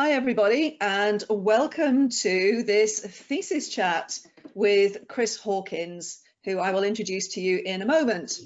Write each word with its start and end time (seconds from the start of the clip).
Hi, 0.00 0.12
everybody, 0.12 0.76
and 0.80 1.24
welcome 1.28 2.10
to 2.10 2.62
this 2.62 3.00
thesis 3.00 3.68
chat 3.68 4.16
with 4.54 5.08
Chris 5.08 5.36
Hawkins, 5.36 6.20
who 6.44 6.60
I 6.60 6.70
will 6.70 6.84
introduce 6.84 7.34
to 7.34 7.40
you 7.40 7.60
in 7.64 7.82
a 7.82 7.84
moment. 7.84 8.38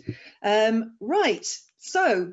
Um, 0.42 0.96
right, 0.98 1.46
so 1.76 2.32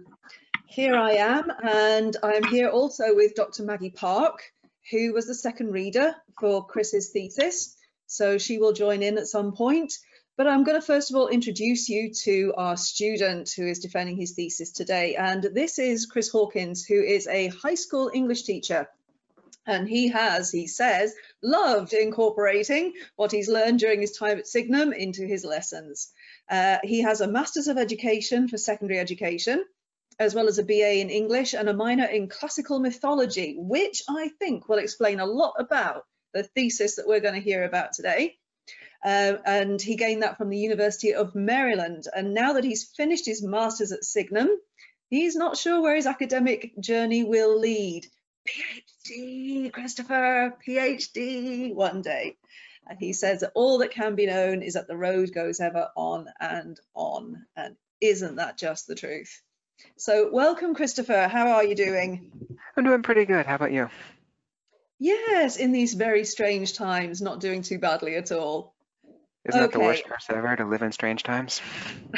here 0.68 0.96
I 0.96 1.16
am, 1.16 1.52
and 1.62 2.16
I'm 2.24 2.46
here 2.46 2.70
also 2.70 3.14
with 3.14 3.36
Dr. 3.36 3.64
Maggie 3.64 3.90
Park, 3.90 4.42
who 4.90 5.12
was 5.12 5.28
the 5.28 5.36
second 5.36 5.74
reader 5.74 6.16
for 6.40 6.66
Chris's 6.66 7.10
thesis. 7.10 7.76
So 8.08 8.38
she 8.38 8.58
will 8.58 8.72
join 8.72 9.04
in 9.04 9.18
at 9.18 9.28
some 9.28 9.52
point. 9.52 9.92
But 10.38 10.48
I'm 10.48 10.64
going 10.64 10.80
to 10.80 10.88
first 10.88 11.10
of 11.10 11.18
all 11.18 11.28
introduce 11.28 11.90
you 11.90 12.14
to 12.24 12.54
our 12.56 12.78
student 12.78 13.52
who 13.52 13.68
is 13.68 13.80
defending 13.80 14.16
his 14.16 14.32
thesis 14.32 14.72
today. 14.72 15.18
And 15.18 15.44
this 15.44 15.78
is 15.78 16.06
Chris 16.06 16.30
Hawkins, 16.30 16.86
who 16.86 17.04
is 17.04 17.28
a 17.28 17.48
high 17.48 17.76
school 17.76 18.10
English 18.14 18.44
teacher 18.44 18.88
and 19.70 19.88
he 19.88 20.08
has, 20.08 20.52
he 20.52 20.66
says, 20.66 21.14
loved 21.44 21.94
incorporating 21.94 22.94
what 23.16 23.32
he's 23.32 23.48
learned 23.48 23.80
during 23.80 24.02
his 24.02 24.18
time 24.18 24.40
at 24.40 24.48
Signum 24.48 24.94
into 24.94 25.28
his 25.28 25.46
lessons. 25.46 26.12
Uh, 26.50 26.80
he 26.84 27.02
has 27.02 27.22
a 27.22 27.28
Masters 27.28 27.68
of 27.68 27.78
Education 27.78 28.48
for 28.48 28.58
Secondary 28.58 29.00
Education, 29.00 29.64
as 30.18 30.34
well 30.34 30.48
as 30.48 30.58
a 30.58 30.64
BA 30.64 31.00
in 31.00 31.12
English 31.12 31.54
and 31.54 31.70
a 31.70 31.74
minor 31.74 32.06
in 32.06 32.28
Classical 32.28 32.80
Mythology, 32.80 33.56
which 33.60 34.02
I 34.10 34.30
think 34.40 34.68
will 34.68 34.80
explain 34.80 35.20
a 35.20 35.28
lot 35.28 35.54
about 35.60 36.06
the 36.34 36.44
thesis 36.44 36.96
that 36.96 37.08
we're 37.08 37.20
going 37.20 37.36
to 37.36 37.40
hear 37.40 37.64
about 37.64 37.94
today. 37.94 38.38
Uh, 39.06 39.36
and 39.46 39.80
he 39.80 39.96
gained 39.96 40.24
that 40.24 40.38
from 40.38 40.50
the 40.50 40.58
University 40.58 41.14
of 41.14 41.36
Maryland. 41.36 42.08
And 42.14 42.34
now 42.34 42.54
that 42.54 42.64
he's 42.64 42.92
finished 42.98 43.28
his 43.28 43.44
Masters 43.44 43.92
at 43.92 44.04
Signum, 44.04 44.50
he's 45.12 45.36
not 45.36 45.58
sure 45.58 45.80
where 45.80 45.96
his 45.96 46.08
academic 46.08 46.74
journey 46.80 47.24
will 47.24 47.58
lead. 47.60 48.08
PhD, 48.50 49.72
Christopher, 49.72 50.56
PhD 50.66 51.74
one 51.74 52.02
day. 52.02 52.38
And 52.88 52.98
he 52.98 53.14
says 53.14 53.42
that 53.42 53.52
all 53.54 53.80
that 53.80 53.92
can 53.92 54.16
be 54.16 54.26
known 54.26 54.62
is 54.62 54.74
that 54.74 54.88
the 54.88 54.98
road 54.98 55.34
goes 55.34 55.60
ever 55.60 55.90
on 55.96 56.28
and 56.40 56.80
on. 56.96 57.46
And 57.56 57.76
isn't 58.02 58.38
that 58.38 58.58
just 58.58 58.88
the 58.88 58.96
truth? 58.96 59.42
So 59.98 60.30
welcome, 60.32 60.76
Christopher. 60.76 61.28
How 61.28 61.52
are 61.52 61.64
you 61.64 61.76
doing? 61.76 62.32
I'm 62.76 62.84
doing 62.84 63.04
pretty 63.04 63.26
good. 63.26 63.46
How 63.46 63.56
about 63.56 63.72
you? 63.72 63.90
Yes, 64.98 65.58
in 65.58 65.72
these 65.72 65.94
very 65.94 66.26
strange 66.26 66.74
times, 66.74 67.22
not 67.22 67.40
doing 67.40 67.62
too 67.62 67.80
badly 67.80 68.16
at 68.16 68.32
all. 68.32 68.74
Isn't 69.46 69.62
okay. 69.62 69.72
that 69.72 69.72
the 69.72 69.80
worst 69.80 70.04
curse 70.06 70.26
ever 70.30 70.56
to 70.56 70.66
live 70.66 70.82
in 70.82 70.92
strange 70.92 71.24
times? 71.24 71.62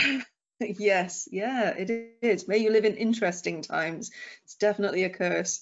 yes, 0.60 1.28
yeah, 1.32 1.70
it 1.70 2.16
is. 2.22 2.48
May 2.48 2.58
you 2.58 2.72
live 2.72 2.86
in 2.86 2.96
interesting 2.96 3.62
times. 3.62 4.10
It's 4.44 4.56
definitely 4.56 5.04
a 5.04 5.10
curse. 5.10 5.62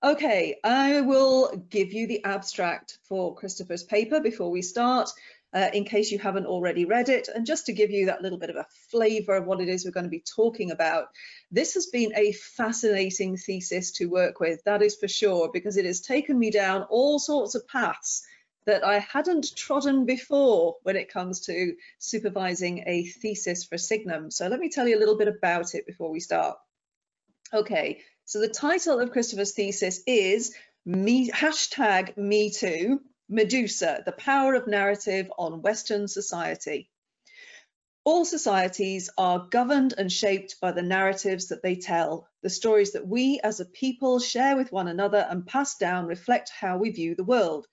Okay, 0.00 0.60
I 0.62 1.00
will 1.00 1.56
give 1.70 1.92
you 1.92 2.06
the 2.06 2.24
abstract 2.24 2.98
for 3.02 3.34
Christopher's 3.34 3.82
paper 3.82 4.20
before 4.20 4.48
we 4.48 4.62
start, 4.62 5.10
uh, 5.52 5.70
in 5.72 5.84
case 5.84 6.12
you 6.12 6.20
haven't 6.20 6.46
already 6.46 6.84
read 6.84 7.08
it, 7.08 7.28
and 7.34 7.44
just 7.44 7.66
to 7.66 7.72
give 7.72 7.90
you 7.90 8.06
that 8.06 8.22
little 8.22 8.38
bit 8.38 8.50
of 8.50 8.54
a 8.54 8.66
flavour 8.92 9.34
of 9.34 9.46
what 9.46 9.60
it 9.60 9.68
is 9.68 9.84
we're 9.84 9.90
going 9.90 10.04
to 10.04 10.10
be 10.10 10.22
talking 10.36 10.70
about. 10.70 11.08
This 11.50 11.74
has 11.74 11.86
been 11.86 12.12
a 12.14 12.30
fascinating 12.30 13.36
thesis 13.36 13.90
to 13.92 14.06
work 14.06 14.38
with, 14.38 14.62
that 14.66 14.82
is 14.82 14.94
for 14.94 15.08
sure, 15.08 15.50
because 15.52 15.76
it 15.76 15.84
has 15.84 16.00
taken 16.00 16.38
me 16.38 16.52
down 16.52 16.82
all 16.90 17.18
sorts 17.18 17.56
of 17.56 17.66
paths 17.66 18.24
that 18.66 18.84
I 18.84 19.00
hadn't 19.00 19.56
trodden 19.56 20.06
before 20.06 20.76
when 20.84 20.94
it 20.94 21.12
comes 21.12 21.40
to 21.46 21.74
supervising 21.98 22.84
a 22.86 23.04
thesis 23.04 23.64
for 23.64 23.78
Signum. 23.78 24.30
So 24.30 24.46
let 24.46 24.60
me 24.60 24.68
tell 24.68 24.86
you 24.86 24.96
a 24.96 25.00
little 25.00 25.18
bit 25.18 25.26
about 25.26 25.74
it 25.74 25.88
before 25.88 26.12
we 26.12 26.20
start. 26.20 26.56
Okay, 27.52 28.02
so 28.28 28.40
the 28.40 28.48
title 28.48 29.00
of 29.00 29.10
Christopher's 29.10 29.52
thesis 29.52 30.02
is 30.06 30.54
me, 30.84 31.30
hashtag 31.30 32.14
Me 32.18 32.50
Too, 32.50 33.00
Medusa, 33.26 34.02
the 34.04 34.12
power 34.12 34.52
of 34.52 34.66
narrative 34.66 35.32
on 35.38 35.62
Western 35.62 36.06
society. 36.06 36.90
All 38.04 38.26
societies 38.26 39.08
are 39.16 39.48
governed 39.50 39.94
and 39.96 40.12
shaped 40.12 40.60
by 40.60 40.72
the 40.72 40.82
narratives 40.82 41.48
that 41.48 41.62
they 41.62 41.76
tell. 41.76 42.28
The 42.42 42.50
stories 42.50 42.92
that 42.92 43.08
we 43.08 43.40
as 43.42 43.60
a 43.60 43.64
people 43.64 44.18
share 44.18 44.58
with 44.58 44.72
one 44.72 44.88
another 44.88 45.26
and 45.30 45.46
pass 45.46 45.78
down 45.78 46.04
reflect 46.04 46.50
how 46.50 46.76
we 46.76 46.90
view 46.90 47.14
the 47.14 47.24
world. 47.24 47.66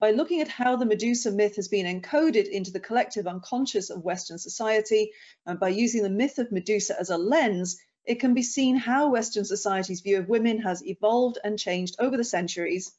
By 0.00 0.12
looking 0.12 0.40
at 0.40 0.48
how 0.48 0.76
the 0.76 0.86
Medusa 0.86 1.32
myth 1.32 1.56
has 1.56 1.68
been 1.68 1.84
encoded 1.84 2.48
into 2.48 2.70
the 2.70 2.80
collective 2.80 3.26
unconscious 3.26 3.90
of 3.90 4.04
Western 4.04 4.38
society, 4.38 5.12
and 5.44 5.60
by 5.60 5.68
using 5.68 6.02
the 6.02 6.08
myth 6.08 6.38
of 6.38 6.50
Medusa 6.50 6.98
as 6.98 7.10
a 7.10 7.18
lens, 7.18 7.78
it 8.08 8.20
can 8.20 8.32
be 8.32 8.42
seen 8.42 8.74
how 8.74 9.10
Western 9.10 9.44
society's 9.44 10.00
view 10.00 10.16
of 10.16 10.30
women 10.30 10.62
has 10.62 10.82
evolved 10.86 11.36
and 11.44 11.58
changed 11.58 11.94
over 11.98 12.16
the 12.16 12.24
centuries 12.24 12.90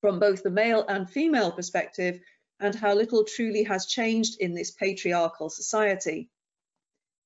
from 0.00 0.18
both 0.18 0.42
the 0.42 0.50
male 0.50 0.82
and 0.88 1.10
female 1.10 1.52
perspective 1.52 2.18
and 2.58 2.74
how 2.74 2.94
little 2.94 3.24
truly 3.24 3.64
has 3.64 3.84
changed 3.84 4.40
in 4.40 4.54
this 4.54 4.70
patriarchal 4.70 5.50
society. 5.50 6.30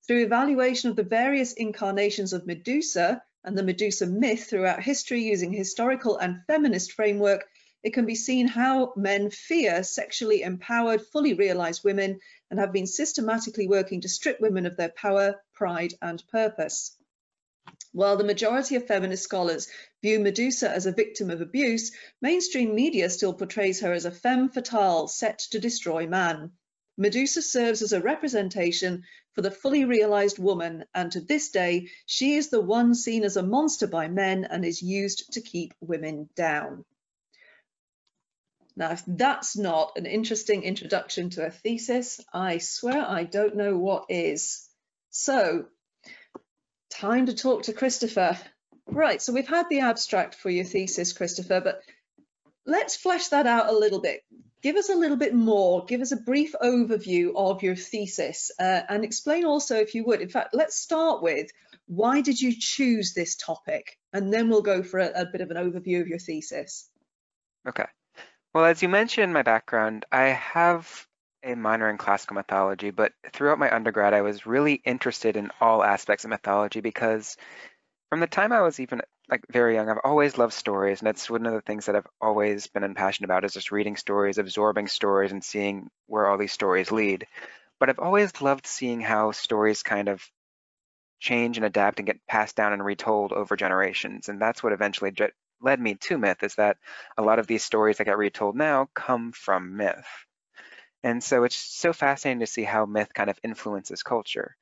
Through 0.08 0.24
evaluation 0.24 0.91
of 0.91 0.97
the 0.97 1.04
various 1.04 1.53
incarnations 1.53 2.32
of 2.32 2.48
Medusa 2.48 3.22
and 3.44 3.56
the 3.56 3.62
Medusa 3.62 4.06
myth 4.06 4.50
throughout 4.50 4.82
history 4.82 5.22
using 5.22 5.53
historical 5.53 6.16
and 6.16 6.42
feminist 6.48 6.91
framework, 6.91 7.47
it 7.84 7.94
can 7.94 8.06
be 8.06 8.16
seen 8.16 8.48
how 8.48 8.92
men 8.97 9.30
fear 9.30 9.84
sexually 9.84 10.42
empowered, 10.42 11.00
fully 11.00 11.34
realized 11.34 11.84
women 11.84 12.19
and 12.50 12.58
have 12.58 12.72
been 12.72 12.88
systematically 12.88 13.69
working 13.69 14.00
to 14.00 14.08
strip 14.08 14.41
women 14.41 14.66
of 14.66 14.76
their 14.76 14.88
power, 14.97 15.41
pride 15.53 15.94
and 16.03 16.20
purpose. 16.26 16.97
While 17.94 18.16
the 18.16 18.25
majority 18.25 18.75
of 18.75 18.88
feminist 18.88 19.22
scholars 19.22 19.69
view 20.03 20.19
Medusa 20.19 20.69
as 20.69 20.84
a 20.84 20.91
victim 20.91 21.31
of 21.31 21.41
abuse, 21.41 21.93
mainstream 22.21 22.75
media 22.75 23.09
still 23.09 23.32
portrays 23.32 23.82
her 23.82 23.93
as 23.93 24.05
a 24.05 24.10
femme 24.10 24.49
fatale 24.49 25.06
set 25.06 25.38
to 25.53 25.60
destroy 25.60 26.09
man. 26.09 26.50
Medusa 26.97 27.41
serves 27.41 27.83
as 27.83 27.93
a 27.93 28.00
representation 28.00 29.04
for 29.34 29.43
the 29.43 29.50
fully 29.53 29.84
realized 29.84 30.41
woman, 30.41 30.84
and 30.93 31.12
to 31.12 31.21
this 31.21 31.50
day, 31.50 31.88
she 32.04 32.34
is 32.34 32.49
the 32.49 32.60
one 32.60 32.97
seen 32.97 33.22
as 33.22 33.37
a 33.37 33.44
monster 33.44 33.87
by 33.87 34.09
men 34.09 34.44
and 34.44 34.65
is 34.65 34.83
used 34.83 35.33
to 35.34 35.41
keep 35.41 35.72
women 35.81 36.28
down. 36.34 36.84
Now, 38.75 38.91
if 38.91 39.04
that's 39.06 39.56
not 39.56 39.97
an 39.97 40.06
interesting 40.06 40.65
introduction 40.65 41.31
to 41.31 41.47
a 41.47 41.50
thesis, 41.53 42.21
I 42.33 42.59
swear 42.59 43.09
I 43.09 43.22
don't 43.22 43.54
know 43.54 43.78
what 43.78 44.06
is. 44.09 44.69
So 45.10 45.69
time 47.04 47.26
to 47.26 47.34
talk 47.34 47.65
to 47.65 47.72
Christopher. 47.72 48.38
Right, 48.87 49.20
so 49.20 49.32
we've 49.32 49.48
had 49.48 49.69
the 49.69 49.81
abstract 49.81 50.34
for 50.34 50.48
your 50.50 50.65
thesis, 50.65 51.12
Christopher, 51.12 51.60
but 51.60 51.82
let's 52.66 52.97
flesh 52.97 53.28
that 53.28 53.47
out 53.47 53.69
a 53.69 53.76
little 53.76 54.00
bit. 54.00 54.22
Give 54.62 54.76
us 54.76 54.88
a 54.88 54.94
little 54.94 55.19
bit 55.19 55.34
more, 55.34 55.84
give 55.84 56.00
us 56.00 56.12
a 56.12 56.16
brief 56.16 56.54
overview 56.62 57.32
of 57.37 57.62
your 57.62 57.76
thesis 57.76 58.50
uh, 58.59 58.81
and 58.88 59.04
explain 59.04 59.44
also, 59.44 59.76
if 59.76 59.94
you 59.94 60.04
would, 60.04 60.22
in 60.22 60.31
fact, 60.31 60.54
let's 60.54 60.76
start 60.76 61.22
with 61.22 61.50
why 61.87 62.22
did 62.22 62.41
you 62.41 62.54
choose 62.59 63.12
this 63.12 63.36
topic? 63.36 63.98
And 64.15 64.32
then 64.32 64.48
we'll 64.48 64.62
go 64.62 64.82
for 64.82 65.00
a, 65.00 65.10
a 65.15 65.26
bit 65.26 65.42
of 65.42 65.50
an 65.50 65.59
overview 65.59 66.00
of 66.00 66.09
your 66.09 66.19
thesis. 66.19 66.88
Okay. 67.69 67.84
Well, 68.54 68.65
as 68.65 68.82
you 68.82 68.88
mentioned 68.88 69.34
my 69.34 69.42
background, 69.42 70.06
I 70.10 70.28
have 70.28 71.06
a 71.44 71.55
minor 71.55 71.91
in 71.91 71.99
classical 71.99 72.34
mythology, 72.34 72.91
but 72.91 73.12
throughout 73.32 73.59
my 73.59 73.75
undergrad, 73.75 74.15
I 74.15 74.22
was 74.22 74.47
really 74.47 74.75
interested 74.75 75.37
in 75.37 75.50
all 75.60 75.84
aspects 75.84 76.25
of 76.25 76.31
mythology 76.31 76.81
because 76.81 77.37
from 78.10 78.21
the 78.21 78.27
time 78.27 78.53
I 78.53 78.62
was 78.62 78.81
even 78.81 79.03
like 79.31 79.44
very 79.50 79.75
young, 79.75 79.88
I've 79.88 79.99
always 80.04 80.38
loved 80.38 80.53
stories, 80.54 81.00
and 81.00 81.06
that's 81.06 81.31
one 81.31 81.47
of 81.47 81.53
the 81.53 81.60
things 81.62 81.87
that 81.87 81.97
I've 81.97 82.06
always 82.21 82.66
been 82.69 82.94
passionate 82.94 83.27
about 83.27 83.44
is 83.44 83.54
just 83.54 83.72
reading 83.72 83.97
stories, 83.97 84.38
absorbing 84.38 84.88
stories, 84.88 85.33
and 85.33 85.44
seeing 85.44 85.91
where 86.06 86.27
all 86.27 86.38
these 86.38 86.53
stories 86.53 86.93
lead. 86.93 87.27
But 87.81 87.91
I've 87.91 87.99
always 87.99 88.41
loved 88.41 88.66
seeing 88.66 89.00
how 89.00 89.33
stories 89.33 89.83
kind 89.83 90.09
of 90.09 90.22
change 91.21 91.57
and 91.57 91.66
adapt 91.66 91.98
and 91.98 92.07
get 92.07 92.27
passed 92.28 92.57
down 92.57 92.72
and 92.72 92.84
retold 92.84 93.33
over 93.33 93.57
generations, 93.57 94.28
and 94.28 94.41
that's 94.41 94.63
what 94.63 94.72
eventually 94.72 95.13
led 95.60 95.80
me 95.80 95.95
to 95.97 96.18
myth. 96.18 96.42
Is 96.42 96.54
that 96.57 96.78
a 97.18 97.22
lot 97.22 97.39
of 97.39 97.47
these 97.47 97.65
stories 97.65 97.98
that 97.98 98.04
get 98.04 98.18
retold 98.18 98.57
now 98.57 98.89
come 98.95 99.33
from 99.33 99.77
myth. 99.77 100.07
And 101.04 101.22
so 101.22 101.45
it's 101.45 101.54
so 101.54 101.92
fascinating 101.92 102.41
to 102.41 102.47
see 102.47 102.65
how 102.65 102.86
myth 102.86 103.12
kind 103.12 103.28
of 103.28 103.39
influences 103.45 104.03
culture. 104.03 104.56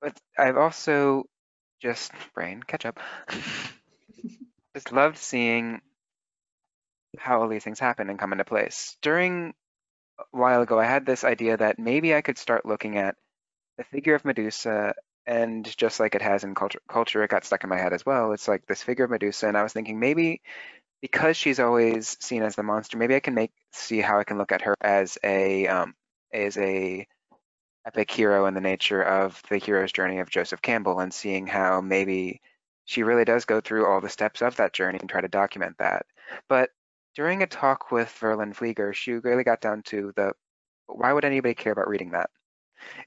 But 0.00 0.16
I've 0.38 0.56
also 0.56 1.24
just, 1.82 2.12
brain, 2.32 2.62
catch 2.62 2.86
up, 2.86 3.00
just 4.74 4.92
loved 4.92 5.18
seeing 5.18 5.80
how 7.18 7.40
all 7.40 7.48
these 7.48 7.64
things 7.64 7.80
happen 7.80 8.08
and 8.08 8.20
come 8.20 8.30
into 8.32 8.44
place. 8.44 8.96
During 9.02 9.52
a 10.20 10.24
while 10.30 10.62
ago, 10.62 10.78
I 10.78 10.84
had 10.84 11.04
this 11.04 11.24
idea 11.24 11.56
that 11.56 11.80
maybe 11.80 12.14
I 12.14 12.22
could 12.22 12.38
start 12.38 12.64
looking 12.64 12.96
at 12.96 13.16
the 13.78 13.84
figure 13.84 14.14
of 14.14 14.24
Medusa 14.24 14.94
and 15.26 15.76
just 15.76 15.98
like 15.98 16.14
it 16.14 16.22
has 16.22 16.44
in 16.44 16.54
culture, 16.54 16.80
culture, 16.88 17.24
it 17.24 17.30
got 17.30 17.44
stuck 17.44 17.64
in 17.64 17.70
my 17.70 17.78
head 17.78 17.92
as 17.92 18.06
well. 18.06 18.32
It's 18.32 18.46
like 18.46 18.64
this 18.66 18.84
figure 18.84 19.06
of 19.06 19.10
Medusa, 19.10 19.48
and 19.48 19.56
I 19.56 19.64
was 19.64 19.72
thinking 19.72 19.98
maybe 19.98 20.40
because 21.00 21.36
she's 21.36 21.60
always 21.60 22.16
seen 22.20 22.42
as 22.42 22.56
the 22.56 22.62
monster, 22.62 22.96
maybe 22.96 23.14
I 23.14 23.20
can 23.20 23.34
make 23.34 23.52
see 23.72 24.00
how 24.00 24.18
I 24.18 24.24
can 24.24 24.38
look 24.38 24.52
at 24.52 24.62
her 24.62 24.74
as 24.80 25.18
a 25.22 25.66
um, 25.66 25.94
as 26.32 26.56
a 26.56 27.06
epic 27.86 28.10
hero 28.10 28.46
in 28.46 28.54
the 28.54 28.60
nature 28.60 29.02
of 29.02 29.40
the 29.48 29.58
hero's 29.58 29.92
journey 29.92 30.18
of 30.18 30.30
Joseph 30.30 30.62
Campbell, 30.62 31.00
and 31.00 31.12
seeing 31.12 31.46
how 31.46 31.80
maybe 31.80 32.40
she 32.84 33.02
really 33.02 33.24
does 33.24 33.44
go 33.44 33.60
through 33.60 33.86
all 33.86 34.00
the 34.00 34.08
steps 34.08 34.42
of 34.42 34.56
that 34.56 34.72
journey 34.72 34.98
and 35.00 35.08
try 35.08 35.20
to 35.20 35.28
document 35.28 35.76
that. 35.78 36.06
But 36.48 36.70
during 37.14 37.42
a 37.42 37.46
talk 37.46 37.90
with 37.90 38.08
Verlyn 38.20 38.54
Flieger, 38.54 38.94
she 38.94 39.12
really 39.12 39.44
got 39.44 39.60
down 39.60 39.82
to 39.84 40.12
the 40.16 40.32
why 40.86 41.12
would 41.12 41.24
anybody 41.24 41.54
care 41.54 41.72
about 41.72 41.88
reading 41.88 42.12
that? 42.12 42.30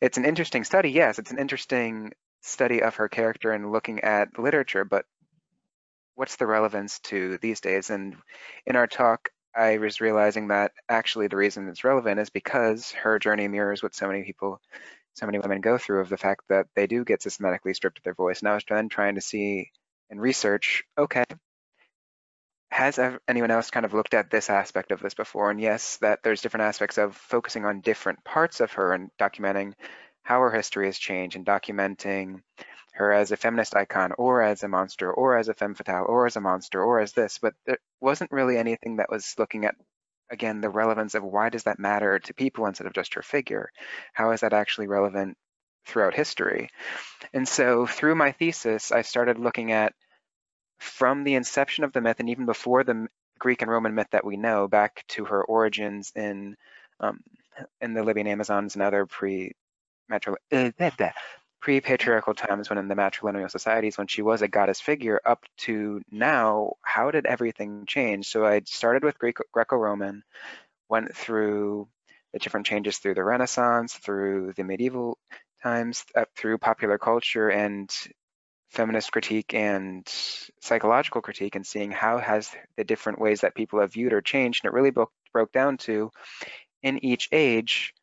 It's 0.02 0.18
an 0.18 0.26
interesting 0.26 0.64
study, 0.64 0.92
yes, 0.92 1.20
it's 1.20 1.32
an 1.32 1.40
interesting 1.40 2.12
study 2.42 2.82
of 2.82 2.96
her 2.96 3.08
character 3.08 3.52
and 3.52 3.72
looking 3.72 4.02
at 4.02 4.40
literature, 4.40 4.84
but 4.84 5.06
what's 6.20 6.36
the 6.36 6.46
relevance 6.46 7.00
to 7.00 7.38
these 7.38 7.62
days? 7.62 7.90
And 7.90 8.14
in 8.66 8.76
our 8.76 8.88
talk, 8.88 9.30
I 9.56 9.78
was 9.78 10.02
realizing 10.02 10.50
that 10.50 10.74
actually 10.90 11.28
the 11.28 11.38
reason 11.38 11.70
it's 11.70 11.86
relevant 11.86 12.20
is 12.20 12.30
because 12.30 12.92
her 12.92 13.20
journey 13.20 13.48
mirrors 13.48 13.82
what 13.82 13.96
so 13.96 14.08
many 14.08 14.24
people 14.24 14.60
so 15.14 15.26
many 15.26 15.40
women 15.40 15.62
go 15.62 15.78
through 15.78 16.02
of 16.02 16.10
the 16.10 16.18
fact 16.18 16.42
that 16.50 16.68
they 16.76 16.88
do 16.88 17.06
get 17.06 17.22
systematically 17.22 17.74
stripped 17.74 17.98
of 18.00 18.04
their 18.04 18.14
voice. 18.14 18.40
And 18.40 18.50
I 18.50 18.56
was 18.56 18.66
then 18.70 18.90
trying 18.90 19.16
to 19.16 19.22
see 19.22 19.72
and 20.10 20.22
research, 20.22 20.84
okay, 20.98 21.24
has 22.70 23.00
anyone 23.28 23.52
else 23.52 23.72
kind 23.72 23.86
of 23.86 23.94
looked 23.94 24.14
at 24.14 24.30
this 24.30 24.50
aspect 24.50 24.92
of 24.92 25.00
this 25.00 25.14
before? 25.14 25.50
And 25.52 25.60
yes, 25.60 25.98
that 25.98 26.20
there's 26.24 26.42
different 26.42 26.66
aspects 26.66 26.98
of 26.98 27.16
focusing 27.16 27.66
on 27.66 27.80
different 27.80 28.24
parts 28.26 28.60
of 28.60 28.74
her 28.74 28.94
and 28.94 29.10
documenting 29.20 29.74
how 30.24 30.42
her 30.42 30.52
history 30.52 30.86
has 30.86 31.00
changed 31.00 31.38
and 31.38 31.46
documenting 31.46 32.42
her 33.00 33.14
as 33.14 33.32
a 33.32 33.38
feminist 33.38 33.76
icon 33.76 34.12
or 34.18 34.42
as 34.42 34.62
a 34.64 34.68
monster 34.68 35.12
or 35.12 35.38
as 35.38 35.48
a 35.48 35.54
femme 35.54 35.74
fatale 35.74 36.06
or 36.08 36.26
as 36.26 36.36
a 36.36 36.42
monster 36.42 36.84
or 36.84 37.00
as 37.00 37.14
this, 37.14 37.40
but 37.42 37.54
there 37.66 37.80
wasn't 38.02 38.32
really 38.32 38.58
anything 38.58 38.98
that 38.98 39.10
was 39.10 39.36
looking 39.38 39.66
at 39.66 39.76
again, 40.30 40.62
the 40.62 40.70
relevance 40.70 41.16
of 41.16 41.24
why 41.24 41.50
does 41.50 41.64
that 41.64 41.80
matter 41.80 42.20
to 42.20 42.34
people 42.34 42.68
instead 42.68 42.86
of 42.86 42.94
just 42.94 43.16
her 43.16 43.24
figure? 43.24 43.72
How 44.14 44.32
is 44.32 44.42
that 44.42 44.54
actually 44.54 44.88
relevant 44.88 45.38
throughout 45.86 46.14
history? 46.14 46.70
And 47.34 47.48
so 47.48 47.88
through 47.88 48.16
my 48.16 48.32
thesis, 48.34 48.92
I 48.92 49.02
started 49.02 49.40
looking 49.40 49.72
at 49.72 49.94
from 50.78 51.24
the 51.24 51.34
inception 51.34 51.84
of 51.84 51.94
the 51.94 52.02
myth 52.02 52.20
and 52.20 52.30
even 52.30 52.46
before 52.46 52.84
the 52.84 53.08
Greek 53.40 53.62
and 53.62 53.72
Roman 53.72 53.96
myth 53.96 54.10
that 54.12 54.26
we 54.26 54.38
know 54.38 54.68
back 54.68 55.04
to 55.10 55.26
her 55.26 55.44
origins 55.44 56.12
in 56.16 56.56
um, 57.00 57.22
in 57.82 57.94
the 57.94 58.04
Libyan 58.04 58.28
Amazons 58.28 58.76
and 58.76 58.84
other 58.84 59.06
pre 59.06 59.54
uh, 60.12 60.20
pre-patriarchal 61.62 62.34
times 62.34 62.70
when 62.70 62.80
in 62.80 62.88
the 62.88 62.96
matrilineal 62.96 63.52
societies 63.52 63.98
when 63.98 64.08
she 64.08 64.22
was 64.22 64.42
a 64.42 64.48
goddess 64.48 64.80
figure 64.80 65.20
up 65.26 65.44
to 65.58 66.02
now 66.12 66.74
how 66.82 67.12
did 67.12 67.26
everything 67.26 67.86
change? 67.86 68.28
So 68.28 68.46
i 68.46 68.62
started 68.66 69.04
with 69.04 69.20
Greek, 69.20 69.38
greco-roman 69.52 70.24
went 70.90 71.16
through 71.16 71.88
the 72.34 72.40
different 72.40 72.66
changes 72.66 72.98
through 72.98 73.16
the 73.16 73.24
renaissance 73.24 73.94
through 73.94 74.54
the 74.56 74.64
medieval 74.64 75.18
times 75.62 76.06
up 76.16 76.30
through 76.36 76.58
popular 76.58 76.98
culture 76.98 77.50
and 77.50 77.92
feminist 78.70 79.12
critique 79.12 79.54
and 79.54 80.08
psychological 80.62 81.22
critique 81.22 81.56
and 81.56 81.66
seeing 81.66 81.92
how 81.92 82.20
has 82.20 82.50
the 82.78 82.84
different 82.84 83.20
ways 83.20 83.42
that 83.42 83.56
people 83.56 83.80
have 83.80 83.94
viewed 83.94 84.14
or 84.14 84.22
changed. 84.22 84.64
And 84.64 84.70
it 84.72 84.76
really 84.76 84.92
broke, 84.92 85.12
broke 85.34 85.52
down 85.52 85.78
to 85.78 86.12
in 86.84 87.04
each 87.04 87.30
age 87.32 87.94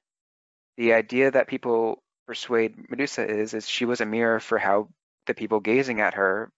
the 0.76 0.92
idea 0.92 1.30
that 1.30 1.48
people 1.48 2.02
persuade 2.26 2.90
Medusa 2.90 3.26
is, 3.28 3.54
is 3.54 3.68
she 3.68 3.84
was 3.84 4.00
a 4.00 4.06
mirror 4.06 4.40
for 4.40 4.58
how 4.58 4.88
the 5.26 5.34
people 5.34 5.60
gazing 5.60 6.00
at 6.00 6.14
her 6.14 6.50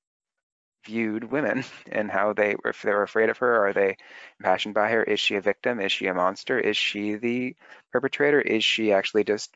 viewed 0.85 1.25
women 1.25 1.65
and 1.93 2.11
how 2.11 2.33
they, 2.33 2.57
if 2.65 2.83
they 2.83 2.93
were 2.93 3.03
afraid 3.03 3.31
of 3.31 3.39
her, 3.39 3.67
are 3.67 3.73
they 3.73 3.97
impassioned 4.41 4.75
by 4.75 4.91
her? 4.91 5.03
Is 5.03 5.21
she 5.21 5.37
a 5.37 5.41
victim? 5.41 5.81
Is 5.81 5.93
she 5.93 6.07
a 6.07 6.15
monster? 6.15 6.59
Is 6.59 6.77
she 6.77 7.15
the 7.15 7.57
perpetrator? 7.93 8.41
Is 8.41 8.65
she 8.65 8.93
actually 8.93 9.25
just 9.25 9.55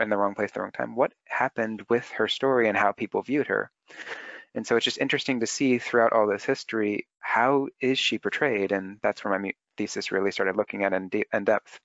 in 0.00 0.08
the 0.08 0.16
wrong 0.16 0.34
place, 0.34 0.52
the 0.52 0.60
wrong 0.60 0.72
time? 0.72 0.94
What 0.96 1.12
happened 1.26 1.82
with 1.88 2.08
her 2.10 2.28
story 2.28 2.68
and 2.68 2.76
how 2.76 2.92
people 2.92 3.22
viewed 3.22 3.48
her? 3.48 3.70
And 4.54 4.66
so 4.66 4.76
it's 4.76 4.84
just 4.84 4.98
interesting 4.98 5.40
to 5.40 5.46
see 5.46 5.78
throughout 5.78 6.14
all 6.14 6.26
this 6.26 6.44
history, 6.44 7.06
how 7.18 7.68
is 7.80 7.98
she 7.98 8.18
portrayed? 8.18 8.72
And 8.72 8.98
that's 9.02 9.22
where 9.22 9.38
my 9.38 9.52
thesis 9.76 10.12
really 10.12 10.30
started 10.30 10.56
looking 10.56 10.82
at 10.82 10.94
in, 10.94 11.08
de 11.08 11.24
in 11.32 11.44
depth. 11.44 11.78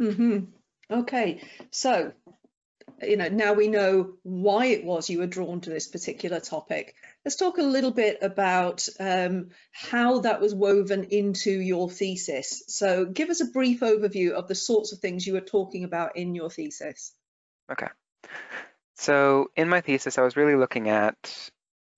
Mm 0.00 0.14
-hmm. 0.14 0.46
Okay, 0.90 1.40
so 1.70 2.12
you 3.02 3.16
know, 3.16 3.28
now 3.28 3.52
we 3.52 3.68
know 3.68 4.14
why 4.22 4.66
it 4.66 4.84
was 4.84 5.08
you 5.08 5.18
were 5.18 5.26
drawn 5.26 5.60
to 5.60 5.70
this 5.70 5.88
particular 5.88 6.40
topic. 6.40 6.94
Let's 7.24 7.36
talk 7.36 7.58
a 7.58 7.62
little 7.62 7.90
bit 7.90 8.18
about 8.22 8.88
um, 8.98 9.50
how 9.72 10.20
that 10.20 10.40
was 10.40 10.54
woven 10.54 11.04
into 11.04 11.50
your 11.50 11.90
thesis. 11.90 12.62
So 12.68 13.04
give 13.04 13.30
us 13.30 13.40
a 13.40 13.46
brief 13.46 13.80
overview 13.80 14.32
of 14.32 14.48
the 14.48 14.54
sorts 14.54 14.92
of 14.92 14.98
things 14.98 15.26
you 15.26 15.34
were 15.34 15.40
talking 15.40 15.84
about 15.84 16.16
in 16.16 16.34
your 16.34 16.50
thesis. 16.50 17.14
Okay. 17.70 17.88
So 18.94 19.50
in 19.56 19.68
my 19.68 19.80
thesis, 19.80 20.18
I 20.18 20.22
was 20.22 20.36
really 20.36 20.56
looking 20.56 20.88
at 20.88 21.50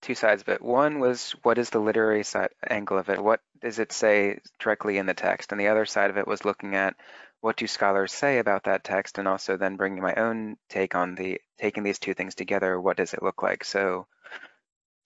two 0.03 0.15
sides 0.15 0.43
of 0.43 0.49
it. 0.49 0.63
One 0.63 0.99
was 0.99 1.35
what 1.43 1.59
is 1.59 1.71
the 1.71 1.79
literary 1.79 2.25
side 2.25 2.51
angle 2.69 2.99
of 2.99 3.09
it? 3.09 3.23
What 3.23 3.41
does 3.61 3.79
it 3.79 3.93
say 3.93 4.41
directly 4.59 4.99
in 4.99 5.07
the 5.07 5.15
text? 5.15 5.53
And 5.53 5.61
the 5.61 5.69
other 5.69 5.87
side 5.87 6.11
of 6.11 6.19
it 6.19 6.27
was 6.27 6.45
looking 6.45 6.75
at 6.75 6.95
what 7.41 7.57
do 7.57 7.67
scholars 7.67 8.13
say 8.13 8.39
about 8.39 8.65
that 8.65 8.85
text 8.85 9.19
and 9.19 9.27
also 9.27 9.57
then 9.57 9.77
bringing 9.77 10.03
my 10.03 10.15
own 10.15 10.57
take 10.69 10.95
on 10.95 11.15
the 11.15 11.41
taking 11.59 11.83
these 11.83 11.99
two 11.99 12.15
things 12.15 12.35
together 12.35 12.81
what 12.81 12.97
does 12.97 13.15
it 13.15 13.23
look 13.23 13.43
like? 13.43 13.65
So 13.65 14.07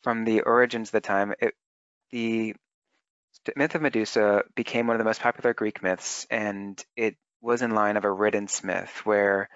from 0.02 0.24
the 0.24 0.42
origins 0.42 0.88
of 0.88 0.92
the 0.92 1.00
time 1.00 1.34
it, 1.40 1.54
the 2.10 2.54
myth 3.56 3.74
of 3.74 3.82
medusa 3.82 4.42
became 4.54 4.86
one 4.86 4.96
of 4.96 4.98
the 4.98 5.04
most 5.04 5.20
popular 5.20 5.54
greek 5.54 5.82
myths 5.82 6.26
and 6.30 6.82
it 6.96 7.16
was 7.40 7.62
in 7.62 7.74
line 7.74 7.96
of 7.96 8.04
a 8.04 8.12
riddance 8.12 8.64
myth 8.64 9.04
where 9.04 9.48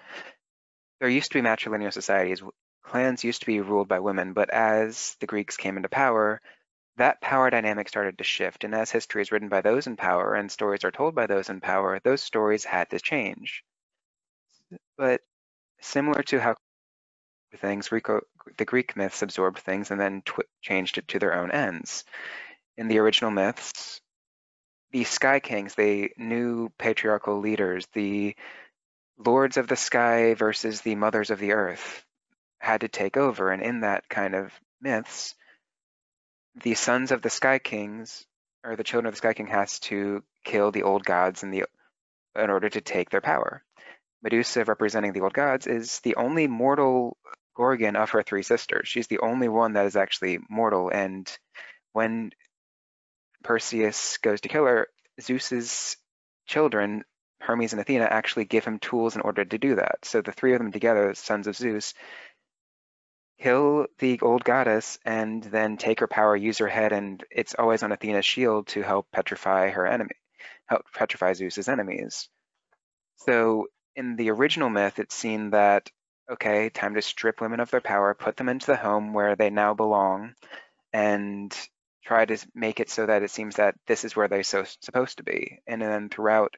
there 0.99 1.09
used 1.09 1.31
to 1.31 1.41
be 1.41 1.47
matrilineal 1.47 1.93
societies. 1.93 2.43
Clans 2.83 3.23
used 3.23 3.41
to 3.41 3.45
be 3.47 3.61
ruled 3.61 3.87
by 3.87 3.99
women 3.99 4.33
but 4.33 4.49
as 4.49 5.15
the 5.19 5.27
greeks 5.27 5.57
came 5.57 5.77
into 5.77 5.89
power 5.89 6.41
that 6.99 7.21
power 7.21 7.49
dynamic 7.49 7.87
started 7.89 8.17
to 8.17 8.23
shift. 8.23 8.63
And 8.63 8.75
as 8.75 8.91
history 8.91 9.21
is 9.21 9.31
written 9.31 9.49
by 9.49 9.61
those 9.61 9.87
in 9.87 9.95
power 9.95 10.35
and 10.35 10.51
stories 10.51 10.83
are 10.83 10.91
told 10.91 11.15
by 11.15 11.27
those 11.27 11.49
in 11.49 11.61
power, 11.61 11.99
those 12.03 12.21
stories 12.21 12.65
had 12.65 12.89
to 12.91 12.99
change. 12.99 13.63
But 14.97 15.21
similar 15.81 16.21
to 16.23 16.39
how 16.39 16.55
things, 17.57 17.89
the 17.89 18.65
Greek 18.65 18.95
myths 18.95 19.21
absorbed 19.21 19.59
things 19.59 19.91
and 19.91 19.99
then 19.99 20.23
changed 20.61 20.97
it 20.97 21.07
to 21.07 21.19
their 21.19 21.33
own 21.33 21.51
ends. 21.51 22.03
In 22.77 22.89
the 22.89 22.99
original 22.99 23.31
myths, 23.31 24.01
the 24.91 25.05
Sky 25.05 25.39
Kings, 25.39 25.75
the 25.75 26.11
new 26.17 26.69
patriarchal 26.77 27.39
leaders, 27.39 27.87
the 27.93 28.35
lords 29.17 29.57
of 29.57 29.67
the 29.67 29.75
sky 29.75 30.33
versus 30.33 30.81
the 30.81 30.95
mothers 30.95 31.29
of 31.29 31.39
the 31.39 31.53
earth, 31.53 32.03
had 32.59 32.81
to 32.81 32.87
take 32.89 33.15
over. 33.15 33.51
And 33.51 33.61
in 33.61 33.81
that 33.81 34.09
kind 34.09 34.35
of 34.35 34.51
myths, 34.81 35.35
the 36.61 36.73
sons 36.73 37.11
of 37.11 37.21
the 37.21 37.29
Sky 37.29 37.59
Kings, 37.59 38.25
or 38.63 38.75
the 38.75 38.83
children 38.83 39.07
of 39.07 39.13
the 39.13 39.17
Sky 39.17 39.33
King, 39.33 39.47
has 39.47 39.79
to 39.79 40.23
kill 40.43 40.71
the 40.71 40.83
old 40.83 41.03
gods 41.03 41.43
in 41.43 41.51
the 41.51 41.65
in 42.35 42.49
order 42.49 42.69
to 42.69 42.81
take 42.81 43.09
their 43.09 43.21
power. 43.21 43.63
Medusa, 44.21 44.65
representing 44.65 45.13
the 45.13 45.21
old 45.21 45.33
gods, 45.33 45.67
is 45.67 45.99
the 46.01 46.15
only 46.15 46.47
mortal 46.47 47.17
Gorgon 47.55 47.95
of 47.95 48.11
her 48.11 48.23
three 48.23 48.43
sisters. 48.43 48.87
She's 48.87 49.07
the 49.07 49.19
only 49.19 49.49
one 49.49 49.73
that 49.73 49.85
is 49.85 49.95
actually 49.95 50.39
mortal. 50.49 50.89
And 50.89 51.29
when 51.93 52.31
Perseus 53.43 54.17
goes 54.17 54.41
to 54.41 54.49
kill 54.49 54.65
her, 54.65 54.87
Zeus's 55.21 55.97
children, 56.47 57.03
Hermes 57.41 57.73
and 57.73 57.81
Athena, 57.81 58.05
actually 58.05 58.45
give 58.45 58.65
him 58.65 58.79
tools 58.79 59.15
in 59.15 59.21
order 59.21 59.43
to 59.43 59.57
do 59.57 59.75
that. 59.75 59.99
So 60.03 60.21
the 60.21 60.31
three 60.31 60.53
of 60.53 60.59
them 60.59 60.71
together, 60.71 61.13
sons 61.15 61.47
of 61.47 61.55
Zeus, 61.55 61.93
kill 63.39 63.87
the 63.99 64.19
old 64.21 64.43
goddess 64.43 64.99
and 65.05 65.43
then 65.43 65.77
take 65.77 66.01
her 66.01 66.07
power, 66.07 66.35
use 66.35 66.57
her 66.57 66.67
head, 66.67 66.91
and 66.91 67.23
it's 67.31 67.55
always 67.57 67.83
on 67.83 67.91
Athena's 67.91 68.25
shield 68.25 68.67
to 68.67 68.81
help 68.81 69.07
petrify 69.11 69.69
her 69.69 69.87
enemy, 69.87 70.15
help 70.65 70.83
petrify 70.93 71.33
Zeus's 71.33 71.69
enemies. 71.69 72.29
So 73.17 73.67
in 73.95 74.15
the 74.15 74.31
original 74.31 74.69
myth, 74.69 74.99
it's 74.99 75.15
seen 75.15 75.51
that, 75.51 75.89
okay, 76.31 76.69
time 76.69 76.95
to 76.95 77.01
strip 77.01 77.41
women 77.41 77.59
of 77.59 77.71
their 77.71 77.81
power, 77.81 78.13
put 78.13 78.37
them 78.37 78.49
into 78.49 78.67
the 78.67 78.75
home 78.75 79.13
where 79.13 79.35
they 79.35 79.49
now 79.49 79.73
belong, 79.73 80.33
and 80.93 81.55
try 82.03 82.25
to 82.25 82.37
make 82.55 82.79
it 82.79 82.89
so 82.89 83.05
that 83.05 83.23
it 83.23 83.31
seems 83.31 83.55
that 83.55 83.75
this 83.87 84.03
is 84.03 84.15
where 84.15 84.27
they're 84.27 84.43
so 84.43 84.65
supposed 84.81 85.17
to 85.17 85.23
be. 85.23 85.59
And 85.67 85.81
then 85.81 86.09
throughout 86.09 86.55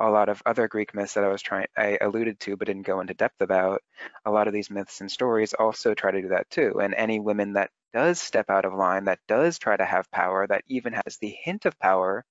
a 0.00 0.10
lot 0.10 0.28
of 0.28 0.42
other 0.46 0.66
Greek 0.66 0.94
myths 0.94 1.14
that 1.14 1.24
I 1.24 1.28
was 1.28 1.42
trying, 1.42 1.66
I 1.76 1.98
alluded 2.00 2.40
to 2.40 2.56
but 2.56 2.66
didn't 2.66 2.86
go 2.86 3.00
into 3.00 3.14
depth 3.14 3.40
about. 3.40 3.82
A 4.24 4.30
lot 4.30 4.48
of 4.48 4.54
these 4.54 4.70
myths 4.70 5.00
and 5.00 5.10
stories 5.10 5.52
also 5.52 5.94
try 5.94 6.10
to 6.10 6.22
do 6.22 6.28
that 6.28 6.50
too. 6.50 6.80
And 6.80 6.94
any 6.94 7.20
women 7.20 7.52
that 7.52 7.70
does 7.92 8.20
step 8.20 8.48
out 8.48 8.64
of 8.64 8.74
line, 8.74 9.04
that 9.04 9.20
does 9.28 9.58
try 9.58 9.76
to 9.76 9.84
have 9.84 10.10
power, 10.10 10.46
that 10.46 10.64
even 10.68 10.94
has 10.94 11.18
the 11.18 11.34
hint 11.42 11.66
of 11.66 11.78
power, 11.78 12.24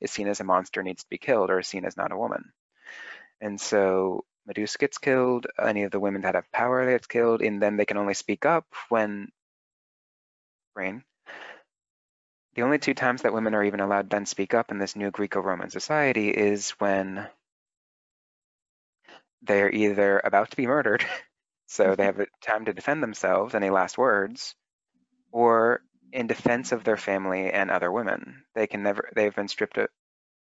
is 0.00 0.10
seen 0.10 0.28
as 0.28 0.40
a 0.40 0.44
monster, 0.44 0.82
needs 0.82 1.02
to 1.02 1.10
be 1.10 1.18
killed, 1.18 1.50
or 1.50 1.58
is 1.58 1.66
seen 1.66 1.84
as 1.84 1.96
not 1.96 2.12
a 2.12 2.16
woman. 2.16 2.52
And 3.40 3.60
so 3.60 4.24
Medusa 4.46 4.78
gets 4.78 4.98
killed, 4.98 5.46
any 5.60 5.82
of 5.84 5.90
the 5.90 6.00
women 6.00 6.22
that 6.22 6.34
have 6.34 6.50
power 6.52 6.90
gets 6.90 7.06
killed, 7.06 7.42
and 7.42 7.60
then 7.60 7.76
they 7.76 7.84
can 7.84 7.98
only 7.98 8.14
speak 8.14 8.46
up 8.46 8.66
when 8.88 9.28
rain 10.74 11.02
the 12.58 12.64
only 12.64 12.78
two 12.80 12.92
times 12.92 13.22
that 13.22 13.32
women 13.32 13.54
are 13.54 13.62
even 13.62 13.78
allowed 13.78 14.10
to 14.10 14.16
then 14.16 14.26
speak 14.26 14.52
up 14.52 14.72
in 14.72 14.78
this 14.78 14.96
new 14.96 15.12
Greco-Roman 15.12 15.70
society 15.70 16.28
is 16.28 16.70
when 16.80 17.24
they're 19.42 19.70
either 19.72 20.20
about 20.24 20.50
to 20.50 20.56
be 20.56 20.66
murdered, 20.66 21.04
so 21.66 21.94
they 21.94 22.02
mm-hmm. 22.02 22.18
have 22.18 22.28
time 22.42 22.64
to 22.64 22.72
defend 22.72 23.00
themselves, 23.00 23.54
any 23.54 23.70
last 23.70 23.96
words, 23.96 24.56
or 25.30 25.82
in 26.12 26.26
defense 26.26 26.72
of 26.72 26.82
their 26.82 26.96
family 26.96 27.48
and 27.52 27.70
other 27.70 27.92
women. 27.92 28.42
They 28.56 28.66
can 28.66 28.82
never, 28.82 29.08
they've 29.14 29.36
been 29.36 29.46
stripped 29.46 29.78
of, 29.78 29.88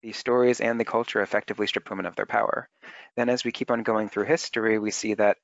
these 0.02 0.16
stories 0.16 0.62
and 0.62 0.80
the 0.80 0.86
culture 0.86 1.20
effectively 1.20 1.66
strip 1.66 1.90
women 1.90 2.06
of 2.06 2.16
their 2.16 2.24
power. 2.24 2.70
Then 3.16 3.28
as 3.28 3.44
we 3.44 3.52
keep 3.52 3.70
on 3.70 3.82
going 3.82 4.08
through 4.08 4.24
history, 4.24 4.78
we 4.78 4.92
see 4.92 5.12
that 5.12 5.36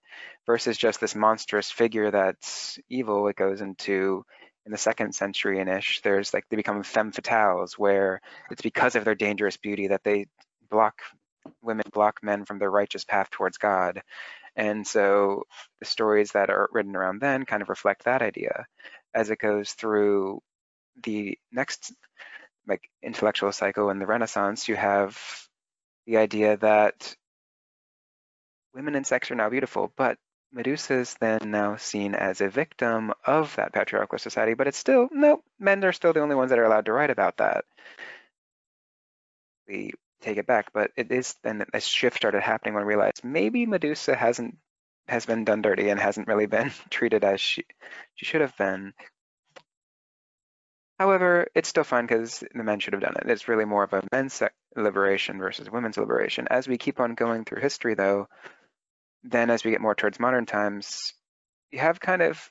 versus 0.47 0.79
just 0.79 0.99
this 0.99 1.15
monstrous 1.15 1.71
figure 1.71 2.11
that's 2.11 2.79
evil, 2.89 3.29
it 3.29 3.37
goes 3.37 3.61
into 3.61 4.25
in 4.67 4.73
the 4.73 4.79
second 4.79 5.15
century 5.15 5.61
and 5.61 5.69
ish, 5.69 6.01
there's 6.03 6.33
like 6.33 6.45
they 6.49 6.57
become 6.57 6.83
femme 6.83 7.13
fatales 7.13 7.73
where 7.75 8.21
it's 8.51 8.63
because 8.63 8.97
of 8.97 9.05
their 9.05 9.15
dangerous 9.15 9.57
beauty 9.57 9.89
that 9.89 10.05
they 10.05 10.27
block 10.71 11.01
women 11.63 11.85
block 11.93 12.21
men 12.23 12.45
from 12.45 12.59
their 12.59 12.71
righteous 12.71 13.05
path 13.05 13.31
towards 13.31 13.59
God. 13.59 14.03
And 14.57 14.87
so 14.87 15.45
the 15.81 15.87
stories 15.87 16.33
that 16.33 16.49
are 16.49 16.69
written 16.73 16.97
around 16.97 17.21
then 17.21 17.45
kind 17.45 17.63
of 17.63 17.69
reflect 17.69 18.05
that 18.05 18.23
idea 18.23 18.67
as 19.15 19.31
it 19.31 19.39
goes 19.39 19.73
through 19.73 20.41
the 21.03 21.39
next 21.53 21.93
like 22.67 22.89
intellectual 23.03 23.53
cycle 23.53 23.91
in 23.91 23.99
the 23.99 24.07
Renaissance, 24.07 24.69
you 24.69 24.77
have 24.77 25.19
the 26.07 26.17
idea 26.17 26.57
that 26.59 27.15
women 28.75 28.95
and 28.95 29.07
sex 29.07 29.31
are 29.31 29.35
now 29.35 29.51
beautiful, 29.51 29.93
but 29.97 30.19
Medusa 30.55 30.95
is 30.95 31.15
then 31.15 31.41
now 31.47 31.77
seen 31.77 32.15
as 32.15 32.41
a 32.41 32.49
victim 32.49 33.13
of 33.27 33.55
that 33.57 33.73
patriarchal 33.73 34.19
society, 34.19 34.55
but 34.55 34.69
it's 34.69 34.79
still, 34.79 35.09
no, 35.11 35.43
men 35.59 35.85
are 35.85 35.93
still 35.93 36.13
the 36.13 36.21
only 36.21 36.37
ones 36.37 36.51
that 36.51 36.61
are 36.61 36.65
allowed 36.65 36.87
to 36.87 36.93
write 36.93 37.11
about 37.11 37.39
that. 37.39 37.65
We 39.67 39.91
take 40.21 40.39
it 40.39 40.47
back, 40.47 40.73
but 40.73 40.93
it 40.97 41.11
is 41.11 41.35
then 41.43 41.65
a 41.75 41.81
shift 41.81 42.17
started 42.17 42.43
happening 42.43 42.75
when 42.75 42.85
we 42.85 42.95
realized 42.95 43.25
maybe 43.25 43.67
Medusa 43.67 44.15
hasn't 44.15 44.57
has 45.09 45.27
been 45.27 45.45
done 45.45 45.61
dirty 45.61 45.91
and 45.91 46.01
hasn't 46.01 46.29
really 46.29 46.47
been 46.47 46.73
treated 46.91 47.25
as 47.25 47.41
she 47.41 47.65
she 48.15 48.25
should 48.25 48.41
have 48.41 48.57
been. 48.57 48.95
However, 50.99 51.49
it's 51.55 51.69
still 51.69 51.85
fine 51.85 52.07
because 52.07 52.45
the 52.55 52.63
men 52.63 52.79
should 52.79 52.93
have 52.93 53.03
done 53.03 53.17
it. 53.21 53.29
It's 53.29 53.49
really 53.49 53.65
more 53.65 53.83
of 53.83 53.93
a 53.93 54.05
men's 54.13 54.41
liberation 54.77 55.39
versus 55.39 55.69
women's 55.69 55.99
liberation. 55.99 56.47
As 56.49 56.69
we 56.69 56.79
keep 56.79 57.01
on 57.01 57.15
going 57.15 57.45
through 57.45 57.61
history, 57.61 57.95
though, 57.95 58.29
then 59.25 59.51
as 59.51 59.65
we 59.65 59.71
get 59.71 59.81
more 59.81 59.95
towards 59.95 60.21
modern 60.21 60.47
times, 60.47 61.15
you 61.73 61.79
have 61.79 61.99
kind 61.99 62.23
of 62.23 62.51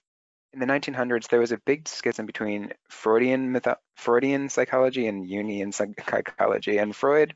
in 0.51 0.59
the 0.59 0.65
1900s 0.65 1.29
there 1.29 1.39
was 1.39 1.51
a 1.51 1.57
big 1.65 1.87
schism 1.87 2.25
between 2.25 2.73
Freudian 2.89 3.53
mytho- 3.53 3.77
Freudian 3.95 4.49
psychology 4.49 5.07
and 5.07 5.27
Jungian 5.27 5.73
psychology, 5.73 6.77
and 6.77 6.95
Freud 6.95 7.35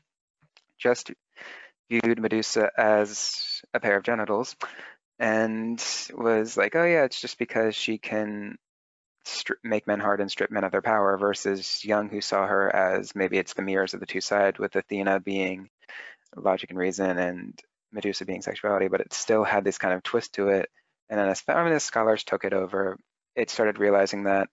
just 0.78 1.10
viewed 1.90 2.20
Medusa 2.20 2.70
as 2.76 3.62
a 3.74 3.80
pair 3.80 3.96
of 3.96 4.04
genitals 4.04 4.56
and 5.18 5.82
was 6.14 6.56
like, 6.56 6.76
oh 6.76 6.84
yeah, 6.84 7.04
it's 7.04 7.20
just 7.20 7.38
because 7.38 7.74
she 7.74 7.98
can 7.98 8.56
make 9.62 9.86
men 9.86 10.00
hard 10.00 10.20
and 10.20 10.30
strip 10.30 10.50
men 10.50 10.64
of 10.64 10.72
their 10.72 10.82
power 10.82 11.18
versus 11.18 11.84
Jung 11.84 12.08
who 12.08 12.20
saw 12.20 12.46
her 12.46 12.74
as 12.74 13.14
maybe 13.14 13.36
it's 13.36 13.54
the 13.54 13.62
mirrors 13.62 13.94
of 13.94 14.00
the 14.00 14.06
two 14.06 14.20
sides 14.20 14.58
with 14.58 14.74
Athena 14.76 15.20
being 15.20 15.68
logic 16.36 16.70
and 16.70 16.78
reason 16.78 17.18
and 17.18 17.60
Medusa 17.92 18.24
being 18.24 18.42
sexuality, 18.42 18.88
but 18.88 19.00
it 19.00 19.12
still 19.12 19.44
had 19.44 19.64
this 19.64 19.78
kind 19.78 19.94
of 19.94 20.02
twist 20.02 20.34
to 20.34 20.48
it. 20.48 20.68
And 21.08 21.18
then 21.18 21.28
as 21.28 21.40
feminist 21.40 21.86
scholars 21.86 22.24
took 22.24 22.44
it 22.44 22.52
over, 22.52 22.98
it 23.34 23.50
started 23.50 23.78
realizing 23.78 24.24
that 24.24 24.48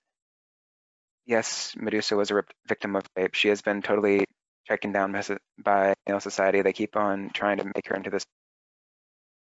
yes, 1.25 1.75
Medusa 1.77 2.15
was 2.15 2.31
a 2.31 2.43
victim 2.67 2.95
of 2.95 3.03
rape. 3.15 3.33
She 3.33 3.49
has 3.49 3.61
been 3.61 3.81
totally 3.81 4.25
taken 4.67 4.91
down 4.91 5.15
by 5.63 5.93
male 6.07 6.19
society. 6.19 6.61
They 6.61 6.73
keep 6.73 6.95
on 6.95 7.31
trying 7.33 7.57
to 7.57 7.65
make 7.65 7.87
her 7.87 7.95
into 7.95 8.09
this 8.09 8.25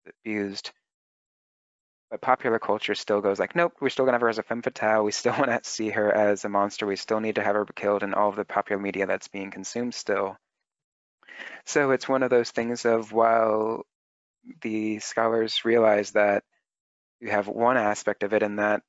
abused. 0.07 0.71
But 2.11 2.21
popular 2.21 2.59
culture 2.59 2.93
still 2.95 3.21
goes 3.21 3.39
like, 3.39 3.55
nope, 3.55 3.73
we're 3.81 3.89
still 3.89 4.05
gonna 4.05 4.15
have 4.15 4.21
her 4.21 4.29
as 4.29 4.37
a 4.37 4.43
femme 4.43 4.61
fatale. 4.61 5.03
We 5.03 5.11
still 5.11 5.33
want 5.37 5.47
to 5.47 5.69
see 5.69 5.89
her 5.89 6.11
as 6.11 6.45
a 6.45 6.49
monster. 6.49 6.85
We 6.85 6.95
still 6.95 7.19
need 7.19 7.35
to 7.35 7.43
have 7.43 7.55
her 7.55 7.65
killed 7.65 8.03
in 8.03 8.13
all 8.13 8.29
of 8.29 8.35
the 8.35 8.45
popular 8.45 8.81
media 8.81 9.07
that's 9.07 9.27
being 9.27 9.51
consumed 9.51 9.95
still. 9.95 10.37
So 11.65 11.91
it's 11.91 12.09
one 12.09 12.23
of 12.23 12.29
those 12.29 12.51
things 12.51 12.85
of 12.85 13.11
while 13.11 13.85
the 14.61 14.99
scholars 14.99 15.65
realize 15.65 16.11
that 16.11 16.43
you 17.19 17.29
have 17.29 17.47
one 17.47 17.77
aspect 17.77 18.23
of 18.23 18.33
it 18.33 18.43
in 18.43 18.57
that 18.57 18.81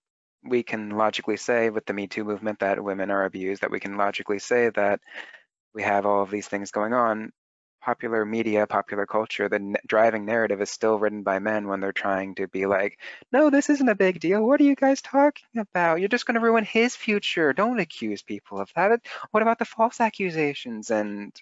we 0.42 0.62
can 0.62 0.90
logically 0.90 1.36
say 1.36 1.70
with 1.70 1.86
the 1.86 1.92
Me 1.92 2.06
Too 2.06 2.24
movement 2.24 2.58
that 2.60 2.82
women 2.82 3.10
are 3.10 3.24
abused, 3.24 3.62
that 3.62 3.70
we 3.70 3.80
can 3.80 3.96
logically 3.96 4.38
say 4.38 4.70
that 4.70 5.00
we 5.74 5.82
have 5.82 6.06
all 6.06 6.22
of 6.22 6.30
these 6.30 6.48
things 6.48 6.70
going 6.70 6.92
on. 6.92 7.32
Popular 7.80 8.24
media, 8.24 8.66
popular 8.66 9.04
culture, 9.04 9.48
the 9.48 9.76
driving 9.86 10.24
narrative 10.24 10.62
is 10.62 10.70
still 10.70 10.98
written 10.98 11.22
by 11.22 11.38
men 11.38 11.68
when 11.68 11.80
they're 11.80 11.92
trying 11.92 12.34
to 12.34 12.48
be 12.48 12.64
like, 12.64 12.98
no, 13.30 13.50
this 13.50 13.68
isn't 13.68 13.88
a 13.88 13.94
big 13.94 14.20
deal. 14.20 14.42
What 14.42 14.60
are 14.60 14.64
you 14.64 14.74
guys 14.74 15.02
talking 15.02 15.58
about? 15.58 16.00
You're 16.00 16.08
just 16.08 16.24
going 16.24 16.34
to 16.34 16.40
ruin 16.40 16.64
his 16.64 16.96
future. 16.96 17.52
Don't 17.52 17.80
accuse 17.80 18.22
people 18.22 18.58
of 18.58 18.70
that. 18.74 19.00
What 19.32 19.42
about 19.42 19.58
the 19.58 19.66
false 19.66 20.00
accusations? 20.00 20.90
And 20.90 21.34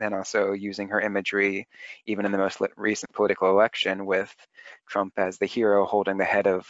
then 0.00 0.14
also 0.14 0.52
using 0.52 0.88
her 0.88 1.00
imagery, 1.00 1.68
even 2.06 2.24
in 2.24 2.32
the 2.32 2.38
most 2.38 2.60
recent 2.76 3.12
political 3.12 3.50
election, 3.50 4.06
with 4.06 4.34
Trump 4.88 5.14
as 5.16 5.38
the 5.38 5.46
hero 5.46 5.84
holding 5.84 6.16
the 6.16 6.24
head 6.24 6.46
of 6.46 6.66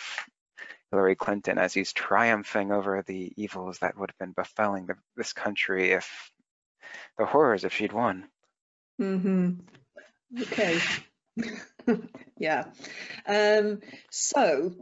Hillary 0.90 1.16
Clinton 1.16 1.58
as 1.58 1.74
he's 1.74 1.92
triumphing 1.92 2.70
over 2.70 3.02
the 3.02 3.32
evils 3.36 3.78
that 3.78 3.98
would 3.98 4.10
have 4.10 4.18
been 4.18 4.32
befalling 4.32 4.86
the, 4.86 4.94
this 5.16 5.32
country 5.32 5.90
if 5.90 6.30
the 7.18 7.26
horrors 7.26 7.64
if 7.64 7.72
she'd 7.72 7.92
won. 7.92 8.28
Mm-hmm. 9.00 9.60
Okay. 10.40 10.80
yeah. 12.38 12.64
Um, 13.26 13.80
so 14.10 14.72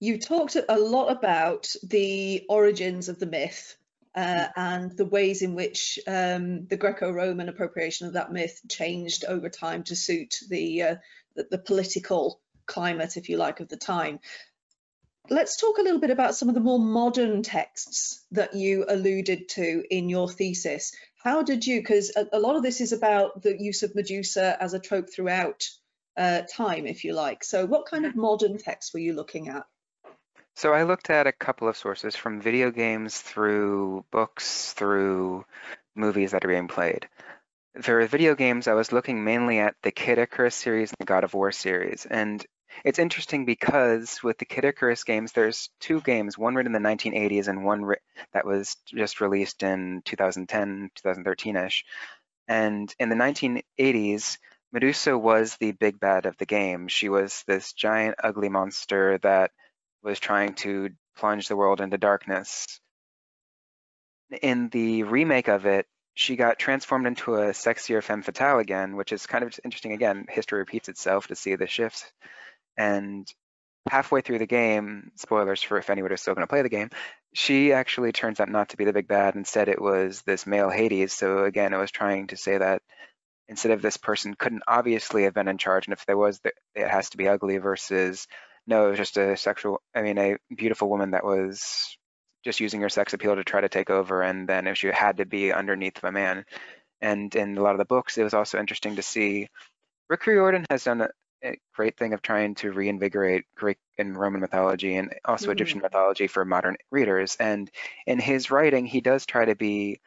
you 0.00 0.18
talked 0.18 0.56
a 0.56 0.78
lot 0.78 1.12
about 1.12 1.68
the 1.84 2.44
origins 2.48 3.08
of 3.08 3.20
the 3.20 3.26
myth 3.26 3.76
uh, 4.14 4.48
and 4.56 4.96
the 4.96 5.06
ways 5.06 5.42
in 5.42 5.54
which 5.54 5.98
um, 6.06 6.66
the 6.66 6.76
Greco-Roman 6.76 7.48
appropriation 7.48 8.06
of 8.06 8.14
that 8.14 8.32
myth 8.32 8.60
changed 8.68 9.24
over 9.24 9.48
time 9.48 9.82
to 9.84 9.96
suit 9.96 10.36
the, 10.48 10.82
uh, 10.82 10.94
the, 11.34 11.46
the 11.50 11.58
political 11.58 12.40
climate, 12.66 13.16
if 13.16 13.28
you 13.28 13.38
like, 13.38 13.60
of 13.60 13.68
the 13.68 13.76
time. 13.76 14.20
Let's 15.30 15.56
talk 15.56 15.78
a 15.78 15.82
little 15.82 16.00
bit 16.00 16.10
about 16.10 16.34
some 16.34 16.48
of 16.48 16.54
the 16.54 16.60
more 16.60 16.80
modern 16.80 17.42
texts 17.42 18.24
that 18.32 18.54
you 18.54 18.84
alluded 18.88 19.48
to 19.50 19.84
in 19.88 20.08
your 20.08 20.28
thesis. 20.28 20.92
How 21.22 21.42
did 21.42 21.66
you, 21.66 21.80
because 21.80 22.12
a, 22.16 22.26
a, 22.32 22.40
lot 22.40 22.56
of 22.56 22.62
this 22.62 22.80
is 22.80 22.92
about 22.92 23.42
the 23.42 23.56
use 23.56 23.82
of 23.82 23.94
Medusa 23.94 24.60
as 24.60 24.74
a 24.74 24.80
trope 24.80 25.08
throughout 25.10 25.68
uh, 26.16 26.42
time, 26.52 26.86
if 26.86 27.04
you 27.04 27.14
like. 27.14 27.44
So 27.44 27.64
what 27.64 27.86
kind 27.86 28.04
of 28.04 28.16
modern 28.16 28.58
texts 28.58 28.92
were 28.92 29.00
you 29.00 29.14
looking 29.14 29.48
at? 29.48 29.64
So 30.54 30.72
I 30.72 30.82
looked 30.82 31.10
at 31.10 31.26
a 31.26 31.32
couple 31.32 31.68
of 31.68 31.76
sources 31.76 32.14
from 32.14 32.40
video 32.40 32.70
games 32.70 33.18
through 33.18 34.04
books 34.10 34.72
through 34.74 35.44
movies 35.94 36.32
that 36.32 36.44
are 36.44 36.48
being 36.48 36.68
played. 36.68 37.08
For 37.80 38.06
video 38.06 38.34
games, 38.34 38.68
I 38.68 38.74
was 38.74 38.92
looking 38.92 39.24
mainly 39.24 39.58
at 39.58 39.76
the 39.82 39.90
Kid 39.90 40.18
Icarus 40.18 40.54
series 40.54 40.90
and 40.90 40.96
the 41.00 41.06
God 41.06 41.24
of 41.24 41.32
War 41.32 41.52
series. 41.52 42.06
And 42.06 42.44
it's 42.84 42.98
interesting 42.98 43.46
because 43.46 44.22
with 44.22 44.38
the 44.38 44.44
Kid 44.44 44.64
Icarus 44.64 45.04
games, 45.04 45.32
there's 45.32 45.70
two 45.80 46.00
games, 46.02 46.36
one 46.36 46.54
written 46.54 46.74
in 46.74 46.82
the 46.82 46.88
1980s 46.88 47.48
and 47.48 47.64
one 47.64 47.94
that 48.32 48.46
was 48.46 48.76
just 48.86 49.22
released 49.22 49.62
in 49.62 50.02
2010, 50.04 50.90
2013-ish. 51.02 51.84
And 52.46 52.94
in 52.98 53.08
the 53.08 53.14
1980s, 53.14 54.36
Medusa 54.70 55.16
was 55.16 55.56
the 55.56 55.72
big 55.72 55.98
bad 55.98 56.26
of 56.26 56.36
the 56.36 56.46
game. 56.46 56.88
She 56.88 57.08
was 57.08 57.42
this 57.46 57.72
giant, 57.72 58.16
ugly 58.22 58.50
monster 58.50 59.18
that 59.18 59.50
was 60.02 60.18
trying 60.18 60.54
to 60.54 60.90
plunge 61.16 61.48
the 61.48 61.56
world 61.56 61.80
into 61.80 61.98
darkness. 61.98 62.80
In 64.42 64.68
the 64.70 65.02
remake 65.02 65.48
of 65.48 65.66
it, 65.66 65.86
she 66.14 66.36
got 66.36 66.58
transformed 66.58 67.06
into 67.06 67.34
a 67.34 67.50
sexier 67.50 68.02
femme 68.02 68.22
fatale 68.22 68.58
again, 68.58 68.96
which 68.96 69.12
is 69.12 69.26
kind 69.26 69.44
of 69.44 69.58
interesting. 69.64 69.92
Again, 69.92 70.26
history 70.28 70.58
repeats 70.58 70.88
itself 70.88 71.28
to 71.28 71.36
see 71.36 71.56
the 71.56 71.66
shifts. 71.66 72.10
And 72.76 73.26
halfway 73.88 74.20
through 74.20 74.38
the 74.38 74.46
game, 74.46 75.10
spoilers 75.16 75.62
for 75.62 75.78
if 75.78 75.90
anyone 75.90 76.12
is 76.12 76.20
still 76.20 76.34
going 76.34 76.46
to 76.46 76.50
play 76.50 76.62
the 76.62 76.68
game, 76.68 76.90
she 77.34 77.72
actually 77.72 78.12
turns 78.12 78.40
out 78.40 78.50
not 78.50 78.70
to 78.70 78.76
be 78.76 78.84
the 78.84 78.92
big 78.92 79.08
bad. 79.08 79.36
Instead, 79.36 79.68
it 79.68 79.80
was 79.80 80.22
this 80.22 80.46
male 80.46 80.70
Hades. 80.70 81.12
So 81.12 81.44
again, 81.44 81.72
it 81.72 81.78
was 81.78 81.90
trying 81.90 82.28
to 82.28 82.36
say 82.36 82.58
that 82.58 82.82
instead 83.48 83.72
of 83.72 83.82
this 83.82 83.96
person 83.96 84.34
couldn't 84.34 84.62
obviously 84.68 85.24
have 85.24 85.34
been 85.34 85.48
in 85.48 85.58
charge, 85.58 85.86
and 85.86 85.92
if 85.94 86.06
there 86.06 86.16
was, 86.16 86.40
it 86.44 86.88
has 86.88 87.10
to 87.10 87.16
be 87.16 87.28
ugly 87.28 87.58
versus 87.58 88.26
no, 88.66 88.86
it 88.86 88.90
was 88.90 88.98
just 88.98 89.16
a 89.16 89.36
sexual, 89.36 89.82
I 89.94 90.02
mean, 90.02 90.18
a 90.18 90.36
beautiful 90.54 90.88
woman 90.88 91.12
that 91.12 91.24
was 91.24 91.96
just 92.44 92.60
using 92.60 92.80
her 92.80 92.88
sex 92.88 93.12
appeal 93.12 93.36
to 93.36 93.44
try 93.44 93.60
to 93.60 93.68
take 93.68 93.90
over. 93.90 94.22
And 94.22 94.48
then 94.48 94.66
if 94.66 94.78
she 94.78 94.88
had 94.88 95.18
to 95.18 95.26
be 95.26 95.52
underneath 95.52 95.98
of 95.98 96.04
a 96.04 96.12
man. 96.12 96.44
And 97.00 97.34
in 97.34 97.56
a 97.56 97.62
lot 97.62 97.72
of 97.72 97.78
the 97.78 97.84
books, 97.84 98.18
it 98.18 98.22
was 98.22 98.34
also 98.34 98.58
interesting 98.58 98.96
to 98.96 99.02
see 99.02 99.48
Rick 100.08 100.26
Riordan 100.26 100.66
has 100.70 100.84
done 100.84 101.02
a, 101.02 101.08
a 101.44 101.58
great 101.74 101.96
thing 101.96 102.12
of 102.12 102.22
trying 102.22 102.54
to 102.56 102.72
reinvigorate 102.72 103.44
Greek 103.56 103.78
and 103.98 104.16
Roman 104.16 104.40
mythology 104.40 104.96
and 104.96 105.12
also 105.24 105.46
mm-hmm. 105.46 105.52
Egyptian 105.52 105.80
mythology 105.80 106.28
for 106.28 106.44
modern 106.44 106.76
readers. 106.90 107.36
And 107.40 107.70
in 108.06 108.20
his 108.20 108.50
writing, 108.50 108.86
he 108.86 109.00
does 109.00 109.26
try 109.26 109.44
to 109.44 109.56
be 109.56 110.00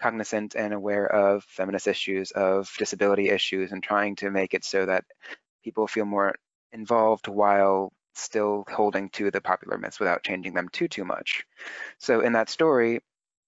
cognizant 0.00 0.54
and 0.54 0.74
aware 0.74 1.06
of 1.06 1.44
feminist 1.44 1.86
issues, 1.86 2.32
of 2.32 2.70
disability 2.78 3.30
issues, 3.30 3.72
and 3.72 3.82
trying 3.82 4.16
to 4.16 4.30
make 4.30 4.52
it 4.52 4.64
so 4.64 4.84
that 4.84 5.04
people 5.62 5.86
feel 5.86 6.04
more 6.04 6.34
involved 6.72 7.28
while 7.28 7.92
still 8.14 8.64
holding 8.70 9.08
to 9.10 9.30
the 9.30 9.40
popular 9.40 9.78
myths 9.78 10.00
without 10.00 10.22
changing 10.22 10.54
them 10.54 10.68
too, 10.68 10.88
too 10.88 11.04
much. 11.04 11.44
So 11.98 12.20
in 12.20 12.32
that 12.34 12.50
story, 12.50 13.00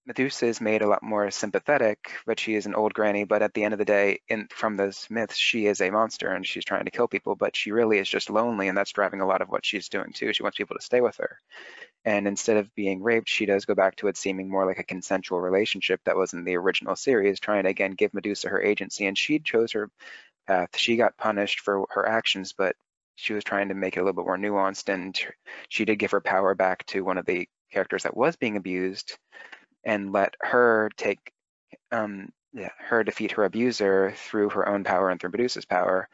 Medusa 0.07 0.47
is 0.47 0.61
made 0.61 0.83
a 0.83 0.87
lot 0.87 1.03
more 1.03 1.31
sympathetic, 1.31 2.11
but 2.27 2.39
she 2.39 2.55
is 2.55 2.67
an 2.67 2.75
old 2.75 2.93
granny. 2.93 3.25
But 3.25 3.43
at 3.43 3.55
the 3.55 3.65
end 3.65 3.73
of 3.73 3.79
the 3.79 3.87
day, 3.87 4.21
in 4.29 4.49
from 4.51 4.77
those 4.77 5.07
myths, 5.09 5.37
she 5.37 5.67
is 5.67 5.81
a 5.81 5.91
monster 5.91 6.29
and 6.29 6.47
she's 6.47 6.65
trying 6.65 6.85
to 6.85 6.91
kill 6.91 7.09
people. 7.09 7.37
But 7.37 7.57
she 7.57 7.73
really 7.73 7.99
is 7.99 8.09
just 8.09 8.29
lonely, 8.29 8.69
and 8.69 8.77
that's 8.77 8.93
driving 8.93 9.23
a 9.23 9.27
lot 9.27 9.41
of 9.41 9.49
what 9.49 9.65
she's 9.65 9.89
doing 9.89 10.13
too. 10.13 10.35
She 10.35 10.43
wants 10.43 10.59
people 10.59 10.77
to 10.77 10.85
stay 10.85 11.01
with 11.01 11.17
her. 11.17 11.39
And 12.05 12.29
instead 12.29 12.59
of 12.59 12.75
being 12.75 13.03
raped, 13.03 13.31
she 13.31 13.47
does 13.47 13.65
go 13.65 13.75
back 13.75 13.97
to 13.97 14.09
it 14.09 14.19
seeming 14.19 14.51
more 14.51 14.67
like 14.67 14.79
a 14.79 14.85
consensual 14.85 15.41
relationship 15.41 16.03
that 16.05 16.17
was 16.17 16.35
in 16.35 16.45
the 16.45 16.57
original 16.57 16.97
series, 16.97 17.41
trying 17.41 17.63
to 17.63 17.71
again 17.71 17.93
give 17.93 18.13
Medusa 18.13 18.51
her 18.51 18.61
agency. 18.61 19.07
And 19.07 19.17
she 19.17 19.39
chose 19.39 19.73
her 19.73 19.91
path. 20.47 20.77
She 20.77 20.97
got 20.97 21.17
punished 21.17 21.61
for 21.61 21.87
her 21.91 22.07
actions, 22.07 22.53
but 22.53 22.77
she 23.17 23.35
was 23.35 23.45
trying 23.45 23.69
to 23.69 23.75
make 23.75 23.97
it 23.97 24.01
a 24.01 24.03
little 24.03 24.23
bit 24.23 24.27
more 24.27 24.39
nuanced. 24.39 24.93
And 24.93 25.19
she 25.69 25.85
did 25.85 25.99
give 25.99 26.13
her 26.13 26.21
power 26.21 26.55
back 26.55 26.85
to 26.87 27.05
one 27.05 27.19
of 27.19 27.27
the 27.27 27.49
characters 27.73 28.05
that 28.05 28.17
was 28.17 28.37
being 28.37 28.57
abused 28.57 29.19
and 29.85 30.13
let 30.13 30.35
her 30.41 30.91
take 30.97 31.33
um, 31.93 32.33
yeah, 32.53 32.71
her 32.79 33.03
defeat 33.05 33.33
her 33.33 33.45
abuser 33.45 34.15
through 34.17 34.51
her 34.51 34.69
own 34.69 34.85
power 34.85 35.11
and 35.11 35.21
through 35.21 35.31
Medusa's 35.31 35.65
power. 35.65 36.09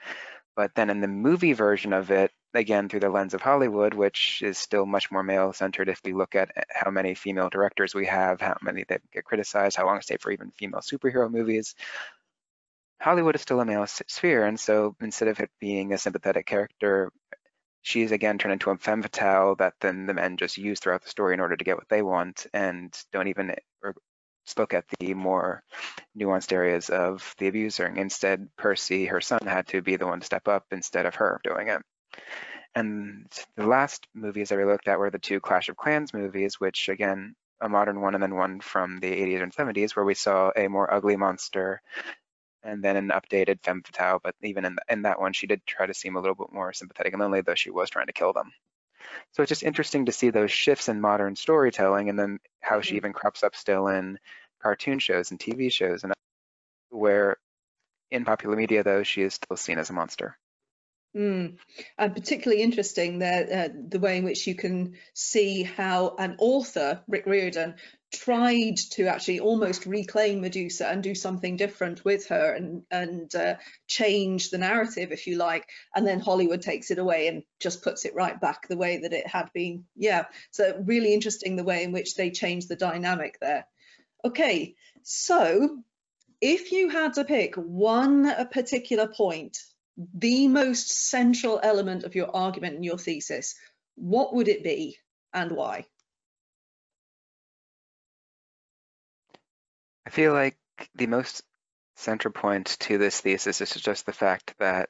But 0.57 0.75
then 0.75 0.91
in 0.91 1.01
the 1.01 1.09
movie 1.09 1.53
version 1.53 1.93
of 1.93 2.11
it, 2.11 2.33
again 2.55 2.89
through 2.89 3.01
the 3.01 3.09
lens 3.09 3.35
of 3.35 3.41
Hollywood, 3.41 3.95
which 3.95 4.43
is 4.43 4.59
still 4.59 4.87
much 4.87 5.11
more 5.11 5.23
male 5.23 5.53
centered 5.53 5.89
if 5.89 6.01
we 6.05 6.13
look 6.13 6.35
at 6.35 6.51
how 6.69 6.91
many 6.91 7.15
female 7.15 7.49
directors 7.49 7.95
we 7.95 8.07
have, 8.07 8.41
how 8.41 8.57
many 8.63 8.85
that 8.89 9.03
get 9.13 9.25
criticized, 9.25 9.77
how 9.77 9.87
long 9.87 9.99
it's 9.99 10.07
take 10.07 10.21
for 10.21 10.33
even 10.33 10.51
female 10.51 10.81
superhero 10.81 11.31
movies. 11.31 11.75
Hollywood 13.01 13.35
is 13.35 13.41
still 13.41 13.61
a 13.61 13.65
male 13.65 13.87
sphere, 13.87 14.45
and 14.45 14.61
so 14.61 14.95
instead 15.01 15.29
of 15.29 15.41
it 15.41 15.51
being 15.59 15.93
a 15.93 15.99
sympathetic 15.99 16.45
character, 16.47 17.11
she's 17.81 18.13
again 18.13 18.37
turned 18.37 18.53
into 18.53 18.71
a 18.71 18.77
femme 18.77 19.03
fatale 19.03 19.55
that 19.57 19.75
then 19.81 20.05
the 20.07 20.13
men 20.13 20.37
just 20.37 20.59
use 20.59 20.81
throughout 20.81 21.03
the 21.03 21.09
story 21.09 21.33
in 21.33 21.41
order 21.41 21.57
to 21.57 21.65
get 21.65 21.77
what 21.77 21.89
they 21.89 22.03
want 22.03 22.47
and 22.53 22.95
don't 23.11 23.29
even 23.29 23.55
er, 23.83 23.95
look 24.59 24.75
at 24.75 24.85
the 24.99 25.15
more 25.15 25.63
nuanced 26.17 26.53
areas 26.53 26.91
of 26.91 27.35
the 27.39 27.49
abuser. 27.49 27.87
And 27.87 27.99
Instead, 27.99 28.49
Percy, 28.59 29.07
her 29.07 29.21
son, 29.21 29.41
had 29.47 29.69
to 29.69 29.81
be 29.81 29.97
the 29.97 30.07
one 30.07 30.21
to 30.21 30.27
step 30.27 30.47
up 30.47 30.67
instead 30.71 31.07
of 31.07 31.15
her 31.15 31.41
doing 31.43 31.69
it. 31.69 31.81
And 32.75 33.33
the 33.57 33.67
last 33.67 34.07
movies 34.15 34.51
that 34.51 34.59
we 34.59 34.65
looked 34.65 34.89
at 34.89 34.99
were 34.99 35.11
the 35.11 35.19
two 35.19 35.41
Clash 35.41 35.71
of 35.71 35.77
Clans 35.77 36.13
movies, 36.13 36.61
which 36.61 36.89
again, 36.91 37.35
a 37.63 37.69
modern 37.69 38.01
one 38.01 38.15
and 38.15 38.23
then 38.23 38.35
one 38.35 38.61
from 38.61 38.99
the 39.01 39.11
80s 39.11 39.43
and 39.43 39.55
70s, 39.55 39.97
where 39.97 40.05
we 40.05 40.15
saw 40.15 40.51
a 40.55 40.69
more 40.69 40.93
ugly 40.93 41.17
monster 41.17 41.81
and 42.63 42.83
then 42.83 42.97
an 42.97 43.09
updated 43.09 43.63
femme 43.63 43.83
fatale. 43.83 44.21
But 44.23 44.35
even 44.43 44.65
in, 44.65 44.77
in 44.89 45.03
that 45.03 45.21
one, 45.21 45.33
she 45.33 45.47
did 45.47 45.65
try 45.67 45.87
to 45.87 45.95
seem 45.95 46.17
a 46.17 46.21
little 46.21 46.35
bit 46.35 46.53
more 46.53 46.73
sympathetic 46.73 47.13
and 47.13 47.21
lonely, 47.21 47.41
though 47.41 47.55
she 47.55 47.71
was 47.71 47.91
trying 47.91 48.07
to 48.07 48.13
kill 48.13 48.33
them. 48.33 48.53
So 49.33 49.43
it's 49.43 49.49
just 49.49 49.63
interesting 49.63 50.07
to 50.07 50.13
see 50.13 50.31
those 50.31 50.53
shifts 50.53 50.89
in 50.89 51.01
modern 51.01 51.37
storytelling 51.37 52.09
and 52.09 52.19
then 52.19 52.39
how 52.61 52.81
she 52.81 52.91
mm-hmm. 52.91 52.97
even 52.97 53.13
crops 53.13 53.43
up 53.43 53.57
still 53.57 53.89
in 53.89 54.19
cartoon 54.63 54.99
shows 54.99 55.31
and 55.31 55.41
TV 55.41 55.73
shows 55.73 56.05
and 56.05 56.13
where 56.91 57.39
in 58.11 58.25
popular 58.25 58.57
media 58.57 58.83
though 58.83 59.03
she 59.03 59.23
is 59.23 59.35
still 59.35 59.57
seen 59.57 59.79
as 59.79 59.91
a 59.91 59.95
monster. 59.95 60.37
Mm. 61.17 61.57
And 61.99 62.15
particularly 62.15 62.63
interesting 62.63 63.19
that 63.19 63.51
uh, 63.51 63.73
the 63.89 63.99
way 63.99 64.19
in 64.19 64.25
which 64.25 64.47
you 64.47 64.55
can 64.55 64.95
see 65.13 65.65
how 65.65 66.15
an 66.19 66.37
author, 66.39 67.03
Rick 67.09 67.27
Riordan, 67.27 67.75
tried 68.13 68.77
to 68.77 69.07
actually 69.07 69.41
almost 69.41 69.87
reclaim 69.87 70.41
Medusa 70.41 70.89
and 70.89 71.03
do 71.03 71.15
something 71.15 71.57
different 71.57 72.05
with 72.05 72.29
her 72.29 72.55
and 72.55 72.83
and 72.91 73.35
uh, 73.35 73.55
change 73.89 74.51
the 74.51 74.59
narrative, 74.59 75.11
if 75.11 75.27
you 75.27 75.37
like, 75.37 75.69
and 75.95 76.07
then 76.07 76.21
Hollywood 76.21 76.63
takes 76.63 76.91
it 76.93 76.99
away 76.99 77.27
and 77.27 77.43
just 77.59 77.83
puts 77.83 78.05
it 78.05 78.15
right 78.15 78.41
back 78.41 78.69
the 78.69 78.77
way 78.77 78.99
that 78.99 79.13
it 79.13 79.27
had 79.27 79.51
been. 79.53 79.85
Yeah, 79.97 80.27
so 80.53 80.81
really 80.85 81.13
interesting 81.13 81.57
the 81.57 81.65
way 81.65 81.83
in 81.83 81.93
which 81.93 82.15
they 82.15 82.31
changed 82.31 82.69
the 82.69 82.77
dynamic 82.77 83.39
there. 83.41 83.67
Okay, 84.25 84.77
so 85.03 85.79
if 86.41 86.73
you 86.73 86.89
had 86.89 87.15
to 87.15 87.25
pick 87.25 87.57
one 87.57 88.33
particular 88.51 89.09
point 89.09 89.59
the 89.97 90.49
most 90.49 90.91
central 90.91 91.61
element 91.63 92.05
of 92.05 92.15
your 92.15 92.35
argument 92.35 92.77
in 92.77 92.83
your 92.83 92.99
thesis, 92.99 93.55
what 93.97 94.35
would 94.35 94.49
it 94.49 94.65
be 94.65 94.99
and 95.33 95.53
why? 95.53 95.87
I 100.07 100.11
feel 100.11 100.33
like 100.33 100.57
the 100.95 101.07
most 101.07 101.43
central 101.97 102.33
point 102.33 102.77
to 102.81 102.99
this 102.99 103.21
thesis 103.21 103.61
is 103.61 103.75
just 103.75 104.07
the 104.07 104.13
fact 104.13 104.55
that 104.59 104.89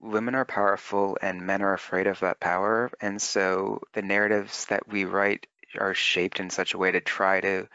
women 0.00 0.34
are 0.34 0.44
powerful 0.44 1.16
and 1.22 1.46
men 1.46 1.62
are 1.62 1.74
afraid 1.74 2.06
of 2.06 2.20
that 2.20 2.40
power. 2.40 2.90
And 3.00 3.20
so 3.20 3.80
the 3.94 4.02
narratives 4.02 4.66
that 4.66 4.88
we 4.88 5.04
write 5.04 5.46
are 5.78 5.94
shaped 5.94 6.40
in 6.40 6.50
such 6.50 6.74
a 6.74 6.78
way 6.78 6.90
to 6.90 7.00
try 7.00 7.40
to 7.40 7.68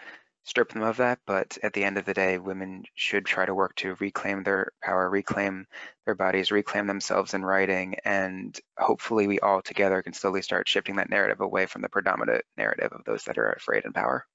strip 0.43 0.71
them 0.71 0.83
of 0.83 0.97
that. 0.97 1.19
But 1.25 1.57
at 1.63 1.73
the 1.73 1.83
end 1.83 1.97
of 1.97 2.05
the 2.05 2.13
day, 2.13 2.37
women 2.37 2.83
should 2.95 3.25
try 3.25 3.45
to 3.45 3.55
work 3.55 3.75
to 3.77 3.95
reclaim 3.99 4.43
their 4.43 4.71
power, 4.81 5.09
reclaim 5.09 5.67
their 6.05 6.15
bodies, 6.15 6.51
reclaim 6.51 6.87
themselves 6.87 7.33
in 7.33 7.45
writing. 7.45 7.95
And 8.05 8.57
hopefully, 8.77 9.27
we 9.27 9.39
all 9.39 9.61
together 9.61 10.01
can 10.01 10.13
slowly 10.13 10.41
start 10.41 10.67
shifting 10.67 10.97
that 10.97 11.09
narrative 11.09 11.41
away 11.41 11.65
from 11.65 11.81
the 11.81 11.89
predominant 11.89 12.43
narrative 12.57 12.91
of 12.91 13.03
those 13.05 13.23
that 13.25 13.37
are 13.37 13.51
afraid 13.51 13.85
in 13.85 13.93
power. 13.93 14.25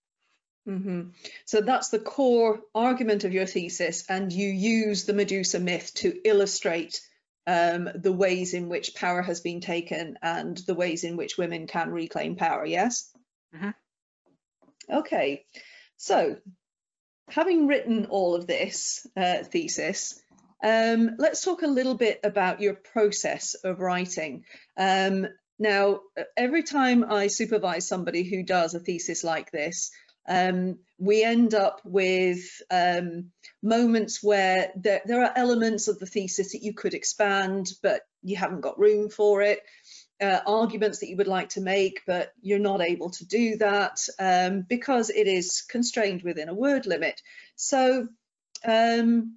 Mm 0.67 0.83
-hmm. 0.83 1.31
So 1.45 1.61
that's 1.61 1.89
the 1.89 2.03
core 2.03 2.61
argument 2.75 3.25
of 3.25 3.33
your 3.33 3.47
thesis, 3.47 4.05
and 4.09 4.33
you 4.33 4.49
use 4.89 5.05
the 5.05 5.15
Medusa 5.15 5.59
myth 5.59 5.95
to 5.95 6.09
illustrate 6.25 7.01
um, 7.47 7.89
the 7.95 8.13
ways 8.13 8.53
in 8.53 8.69
which 8.69 8.95
power 8.95 9.23
has 9.23 9.41
been 9.41 9.61
taken 9.61 10.19
and 10.21 10.59
the 10.67 10.75
ways 10.75 11.05
in 11.05 11.17
which 11.17 11.39
women 11.39 11.67
can 11.67 11.91
reclaim 11.91 12.37
power. 12.37 12.67
Yes. 12.67 13.11
Mm 13.53 13.61
-hmm. 13.61 13.75
Okay. 14.99 15.47
So, 15.99 16.37
having 17.29 17.67
written 17.67 18.07
all 18.07 18.37
of 18.37 18.47
this 18.47 19.05
uh, 19.17 19.43
thesis, 19.43 20.23
um, 20.63 21.17
let's 21.19 21.45
talk 21.45 21.63
a 21.63 21.67
little 21.67 21.97
bit 21.97 22.21
about 22.23 22.61
your 22.61 22.75
process 22.75 23.55
of 23.55 23.81
writing. 23.81 24.45
Um, 24.77 25.27
now, 25.59 26.01
every 26.37 26.63
time 26.63 27.05
I 27.05 27.27
supervise 27.27 27.89
somebody 27.89 28.23
who 28.23 28.45
does 28.45 28.75
a 28.75 28.81
thesis 28.81 29.25
like 29.25 29.51
this, 29.51 29.91
um, 30.29 30.79
we 30.99 31.25
end 31.25 31.55
up 31.55 31.81
with 31.85 32.63
um, 32.71 33.33
moments 33.61 34.23
where 34.23 34.71
there, 34.77 35.01
there, 35.05 35.25
are 35.25 35.33
elements 35.35 35.89
of 35.89 35.99
the 35.99 36.07
thesis 36.07 36.53
that 36.53 36.63
you 36.63 36.75
could 36.75 36.95
expand, 36.95 37.73
but 37.83 38.03
you 38.23 38.37
haven't 38.37 38.61
got 38.61 38.79
room 38.79 39.09
for 39.09 39.43
it 39.43 39.63
uh, 40.21 40.41
arguments 40.47 40.99
that 40.99 41.09
you 41.09 41.17
would 41.17 41.29
like 41.29 41.51
to 41.51 41.61
make, 41.61 42.03
but 42.07 42.33
you're 42.41 42.59
not 42.59 42.81
able 42.81 43.11
to 43.11 43.27
do 43.27 43.57
that 43.57 44.01
um, 44.19 44.63
because 44.63 45.11
it 45.11 45.27
is 45.27 45.63
constrained 45.63 46.23
within 46.23 46.49
a 46.49 46.55
word 46.55 46.87
limit. 46.87 47.23
So 47.57 48.09
um, 48.65 49.37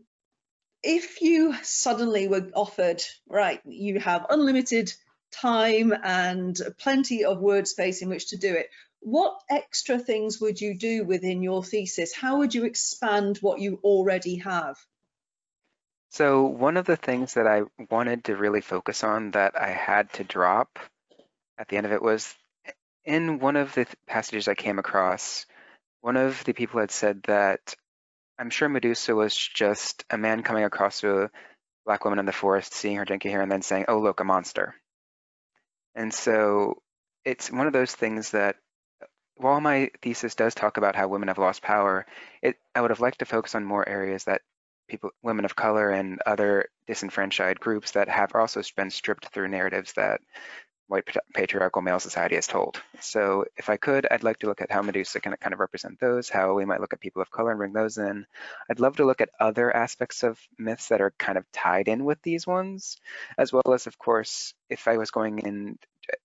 if 0.84 1.22
you 1.22 1.56
suddenly 1.62 2.28
were 2.28 2.50
offered, 2.56 3.04
right, 3.28 3.62
you 3.66 4.00
have 4.00 4.26
unlimited 4.30 4.94
time 5.32 5.94
and 6.04 6.58
plenty 6.80 7.26
of 7.26 7.40
word 7.40 7.68
space 7.68 8.02
in 8.02 8.10
which 8.10 8.30
to 8.30 8.38
do 8.38 8.54
it, 8.54 8.70
what 9.00 9.40
extra 9.50 9.98
things 9.98 10.40
would 10.40 10.62
you 10.62 10.78
do 10.78 11.04
within 11.04 11.42
your 11.42 11.64
thesis? 11.64 12.14
How 12.14 12.38
would 12.38 12.54
you 12.54 12.66
expand 12.66 13.38
what 13.38 13.60
you 13.60 13.80
already 13.84 14.38
have? 14.38 14.78
So 16.12 16.44
one 16.44 16.76
of 16.76 16.86
the 16.86 16.98
things 16.98 17.36
that 17.36 17.48
I 17.48 17.62
wanted 17.90 18.26
to 18.26 18.36
really 18.36 18.60
focus 18.60 19.04
on 19.04 19.32
that 19.32 19.60
I 19.60 19.70
had 19.70 20.12
to 20.14 20.26
drop 20.26 20.78
at 21.58 21.70
the 21.70 21.78
end 21.78 21.86
of 21.86 21.94
it 21.94 22.02
was 22.02 22.36
in 23.06 23.40
one 23.40 23.56
of 23.56 23.74
the 23.74 23.88
passages 24.08 24.50
I 24.50 24.56
came 24.56 24.78
across, 24.78 25.46
one 26.02 26.18
of 26.18 26.44
the 26.44 26.54
people 26.54 26.82
had 26.82 26.92
said 26.92 27.24
that 27.24 27.76
I'm 28.38 28.50
sure 28.50 28.68
Medusa 28.68 29.16
was 29.16 29.36
just 29.36 30.04
a 30.10 30.18
man 30.18 30.44
coming 30.44 30.66
across 30.66 31.02
a 31.06 31.32
black 31.86 32.04
woman 32.04 32.20
in 32.20 32.26
the 32.26 32.34
forest, 32.34 32.74
seeing 32.74 32.98
her 32.98 33.06
drinking 33.06 33.32
hair, 33.32 33.42
and 33.42 33.52
then 33.52 33.62
saying, 33.62 33.86
"Oh, 33.88 34.00
look, 34.00 34.20
a 34.20 34.26
monster." 34.26 34.76
And 35.96 36.14
so 36.14 36.82
it's 37.24 37.50
one 37.50 37.68
of 37.68 37.74
those 37.74 37.96
things 37.96 38.32
that 38.32 38.58
while 39.36 39.62
my 39.62 39.92
thesis 40.02 40.36
does 40.36 40.56
talk 40.56 40.78
about 40.78 40.96
how 40.96 41.08
women 41.08 41.30
have 41.30 41.38
lost 41.38 41.62
power, 41.62 42.06
it 42.42 42.58
I 42.76 42.82
would 42.82 42.92
have 42.92 43.00
liked 43.00 43.20
to 43.20 43.26
focus 43.26 43.56
on 43.56 43.64
more 43.64 43.88
areas 43.88 44.26
that 44.26 44.42
people, 44.92 45.12
women 45.24 45.46
of 45.46 45.56
color 45.56 45.90
and 45.90 46.22
other 46.26 46.68
disenfranchised 46.86 47.60
groups 47.60 47.92
that 47.92 48.10
have 48.10 48.36
also 48.36 48.62
been 48.76 48.92
stripped 48.92 49.30
through 49.30 49.48
narratives 49.48 49.94
that 49.94 50.20
white 50.88 51.08
patriarchal 51.34 51.82
male 51.82 52.02
society 52.02 52.36
has 52.36 52.48
told. 52.48 52.82
So 53.00 53.46
if 53.56 53.70
I 53.70 53.78
could, 53.78 54.06
I'd 54.12 54.26
like 54.26 54.40
to 54.40 54.48
look 54.48 54.62
at 54.62 54.70
how 54.70 54.82
Medusa 54.82 55.22
can 55.22 55.34
kind 55.38 55.54
of 55.54 55.62
represent 55.62 56.02
those, 56.02 56.28
how 56.28 56.54
we 56.54 56.66
might 56.66 56.82
look 56.82 56.92
at 56.92 57.00
people 57.00 57.22
of 57.22 57.32
color 57.32 57.52
and 57.52 57.58
bring 57.60 57.72
those 57.72 57.98
in. 57.98 58.26
I'd 58.70 58.82
love 58.82 58.98
to 58.98 59.06
look 59.06 59.22
at 59.22 59.30
other 59.40 59.74
aspects 59.74 60.24
of 60.24 60.38
myths 60.60 60.90
that 60.90 61.00
are 61.00 61.14
kind 61.18 61.38
of 61.38 61.50
tied 61.54 61.88
in 61.88 62.04
with 62.04 62.22
these 62.22 62.46
ones, 62.46 62.98
as 63.38 63.54
well 63.54 63.74
as, 63.74 63.88
of 63.88 63.98
course, 63.98 64.54
if 64.70 64.90
I 64.90 64.98
was 64.98 65.12
going 65.12 65.40
in 65.40 65.80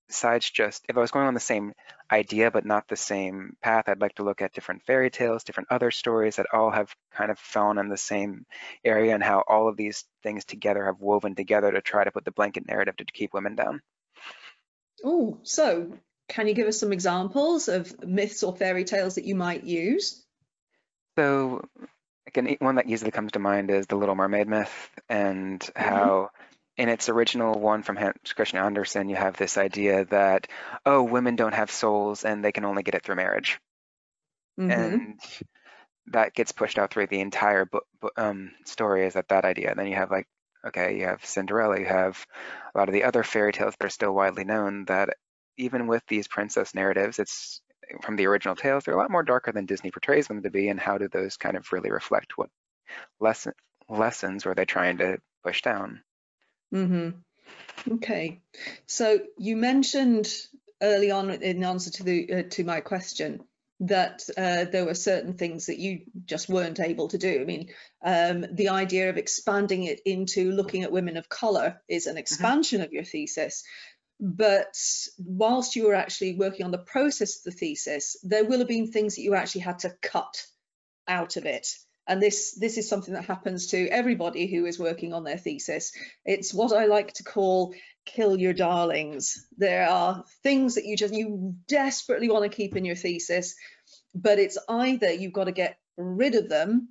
besides 0.08 0.50
just 0.50 0.84
if 0.88 0.96
I 0.96 1.00
was 1.00 1.10
going 1.10 1.26
on 1.26 1.34
the 1.34 1.40
same 1.40 1.72
idea 2.10 2.50
but 2.50 2.64
not 2.64 2.88
the 2.88 2.96
same 2.96 3.56
path, 3.62 3.88
I'd 3.88 4.00
like 4.00 4.14
to 4.16 4.24
look 4.24 4.42
at 4.42 4.52
different 4.52 4.82
fairy 4.84 5.10
tales, 5.10 5.44
different 5.44 5.68
other 5.70 5.90
stories 5.90 6.36
that 6.36 6.46
all 6.52 6.70
have 6.70 6.94
kind 7.12 7.30
of 7.30 7.38
fallen 7.38 7.78
in 7.78 7.88
the 7.88 7.96
same 7.96 8.46
area 8.84 9.14
and 9.14 9.22
how 9.22 9.42
all 9.46 9.68
of 9.68 9.76
these 9.76 10.04
things 10.22 10.44
together 10.44 10.86
have 10.86 11.00
woven 11.00 11.34
together 11.34 11.72
to 11.72 11.80
try 11.80 12.04
to 12.04 12.10
put 12.10 12.24
the 12.24 12.30
blanket 12.30 12.66
narrative 12.66 12.96
to 12.96 13.04
keep 13.04 13.34
women 13.34 13.54
down. 13.54 13.80
Oh, 15.04 15.38
so 15.42 15.92
can 16.28 16.48
you 16.48 16.54
give 16.54 16.68
us 16.68 16.78
some 16.78 16.92
examples 16.92 17.68
of 17.68 18.02
myths 18.04 18.42
or 18.42 18.56
fairy 18.56 18.84
tales 18.84 19.16
that 19.16 19.24
you 19.24 19.34
might 19.34 19.64
use? 19.64 20.24
So, 21.18 21.64
again, 22.26 22.56
one 22.60 22.76
that 22.76 22.88
easily 22.88 23.10
comes 23.10 23.32
to 23.32 23.38
mind 23.38 23.70
is 23.70 23.86
the 23.86 23.96
Little 23.96 24.14
Mermaid 24.14 24.48
myth, 24.48 24.90
and 25.08 25.60
mm-hmm. 25.60 25.82
how 25.82 26.30
in 26.76 26.88
its 26.88 27.08
original 27.08 27.58
one 27.58 27.82
from 27.82 27.96
Hans 27.96 28.32
Christian 28.34 28.58
Andersen, 28.58 29.08
you 29.08 29.16
have 29.16 29.36
this 29.36 29.56
idea 29.56 30.04
that, 30.06 30.46
oh, 30.84 31.02
women 31.02 31.36
don't 31.36 31.54
have 31.54 31.70
souls 31.70 32.24
and 32.24 32.44
they 32.44 32.52
can 32.52 32.64
only 32.64 32.82
get 32.82 32.94
it 32.94 33.02
through 33.02 33.16
marriage. 33.16 33.58
Mm-hmm. 34.60 34.70
And 34.70 35.20
that 36.08 36.34
gets 36.34 36.52
pushed 36.52 36.78
out 36.78 36.90
through 36.90 37.06
the 37.06 37.20
entire 37.20 37.64
book, 37.64 37.86
um, 38.16 38.52
story 38.64 39.06
is 39.06 39.14
that 39.14 39.28
that 39.28 39.44
idea. 39.44 39.70
And 39.70 39.78
then 39.78 39.86
you 39.86 39.96
have 39.96 40.10
like, 40.10 40.26
okay, 40.66 40.98
you 40.98 41.06
have 41.06 41.24
Cinderella, 41.24 41.78
you 41.78 41.86
have 41.86 42.24
a 42.74 42.78
lot 42.78 42.88
of 42.88 42.92
the 42.92 43.04
other 43.04 43.22
fairy 43.22 43.52
tales 43.52 43.74
that 43.78 43.86
are 43.86 43.90
still 43.90 44.14
widely 44.14 44.44
known 44.44 44.84
that 44.86 45.10
even 45.56 45.86
with 45.86 46.02
these 46.06 46.28
princess 46.28 46.74
narratives, 46.74 47.18
it's 47.18 47.62
from 48.02 48.16
the 48.16 48.26
original 48.26 48.56
tales, 48.56 48.84
they're 48.84 48.94
a 48.94 48.98
lot 48.98 49.10
more 49.10 49.22
darker 49.22 49.52
than 49.52 49.64
Disney 49.64 49.90
portrays 49.90 50.26
them 50.26 50.42
to 50.42 50.50
be. 50.50 50.68
And 50.68 50.78
how 50.78 50.98
do 50.98 51.08
those 51.08 51.36
kind 51.36 51.56
of 51.56 51.72
really 51.72 51.90
reflect 51.90 52.36
what 52.36 52.50
lesson, 53.20 53.52
lessons 53.88 54.44
were 54.44 54.54
they 54.54 54.64
trying 54.64 54.98
to 54.98 55.18
push 55.42 55.62
down? 55.62 56.02
Mm-hmm. 56.74 57.94
Okay. 57.94 58.40
So 58.86 59.20
you 59.38 59.56
mentioned 59.56 60.28
early 60.82 61.10
on 61.10 61.30
in 61.30 61.64
answer 61.64 61.90
to 61.90 62.02
the 62.02 62.32
uh, 62.32 62.42
to 62.50 62.64
my 62.64 62.80
question 62.80 63.44
that 63.80 64.22
uh, 64.38 64.64
there 64.64 64.86
were 64.86 64.94
certain 64.94 65.34
things 65.34 65.66
that 65.66 65.78
you 65.78 66.00
just 66.24 66.48
weren't 66.48 66.80
able 66.80 67.08
to 67.08 67.18
do. 67.18 67.40
I 67.40 67.44
mean, 67.44 67.68
um, 68.02 68.46
the 68.50 68.70
idea 68.70 69.10
of 69.10 69.18
expanding 69.18 69.84
it 69.84 70.00
into 70.06 70.52
looking 70.52 70.82
at 70.82 70.92
women 70.92 71.18
of 71.18 71.28
color 71.28 71.80
is 71.86 72.06
an 72.06 72.12
mm-hmm. 72.12 72.18
expansion 72.18 72.80
of 72.80 72.92
your 72.92 73.04
thesis. 73.04 73.64
But 74.18 74.74
whilst 75.18 75.76
you 75.76 75.86
were 75.86 75.94
actually 75.94 76.36
working 76.36 76.64
on 76.64 76.70
the 76.70 76.78
process 76.78 77.36
of 77.36 77.44
the 77.44 77.50
thesis, 77.58 78.16
there 78.22 78.46
will 78.46 78.60
have 78.60 78.68
been 78.68 78.90
things 78.90 79.16
that 79.16 79.22
you 79.22 79.34
actually 79.34 79.60
had 79.60 79.80
to 79.80 79.94
cut 80.00 80.42
out 81.06 81.36
of 81.36 81.44
it. 81.44 81.68
And 82.06 82.22
this 82.22 82.52
this 82.52 82.78
is 82.78 82.88
something 82.88 83.14
that 83.14 83.24
happens 83.24 83.68
to 83.68 83.88
everybody 83.88 84.46
who 84.46 84.66
is 84.66 84.78
working 84.78 85.12
on 85.12 85.24
their 85.24 85.38
thesis. 85.38 85.92
It's 86.24 86.54
what 86.54 86.72
I 86.72 86.86
like 86.86 87.14
to 87.14 87.24
call 87.24 87.74
kill 88.04 88.38
your 88.38 88.52
darlings. 88.52 89.46
There 89.58 89.88
are 89.88 90.24
things 90.42 90.76
that 90.76 90.84
you 90.84 90.96
just 90.96 91.14
you 91.14 91.56
desperately 91.66 92.30
want 92.30 92.44
to 92.44 92.56
keep 92.56 92.76
in 92.76 92.84
your 92.84 92.96
thesis, 92.96 93.56
but 94.14 94.38
it's 94.38 94.58
either 94.68 95.12
you've 95.12 95.32
got 95.32 95.44
to 95.44 95.52
get 95.52 95.78
rid 95.96 96.36
of 96.36 96.48
them 96.48 96.90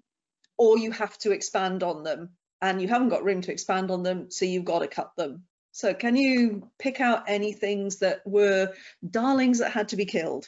or 0.58 0.78
you 0.78 0.91
have 0.91 1.17
to 1.19 1.32
expand 1.32 1.84
on 1.84 2.04
them 2.04 2.32
and 2.62 2.82
you 2.82 2.88
haven't 2.88 3.10
got 3.10 3.23
room 3.23 3.41
to 3.41 3.51
expand 3.51 3.91
on 3.91 4.04
them, 4.04 4.32
so 4.32 4.45
you've 4.45 4.65
got 4.65 4.80
to 4.80 4.88
cut 4.88 5.12
them. 5.15 5.43
So 5.71 5.93
can 5.93 6.15
you 6.15 6.71
pick 6.80 7.01
out 7.01 7.25
any 7.28 7.51
things 7.54 7.99
that 7.99 8.21
were 8.25 8.73
darlings 9.08 9.60
that 9.60 9.71
had 9.71 9.89
to 9.89 9.97
be 9.97 10.06
killed? 10.06 10.47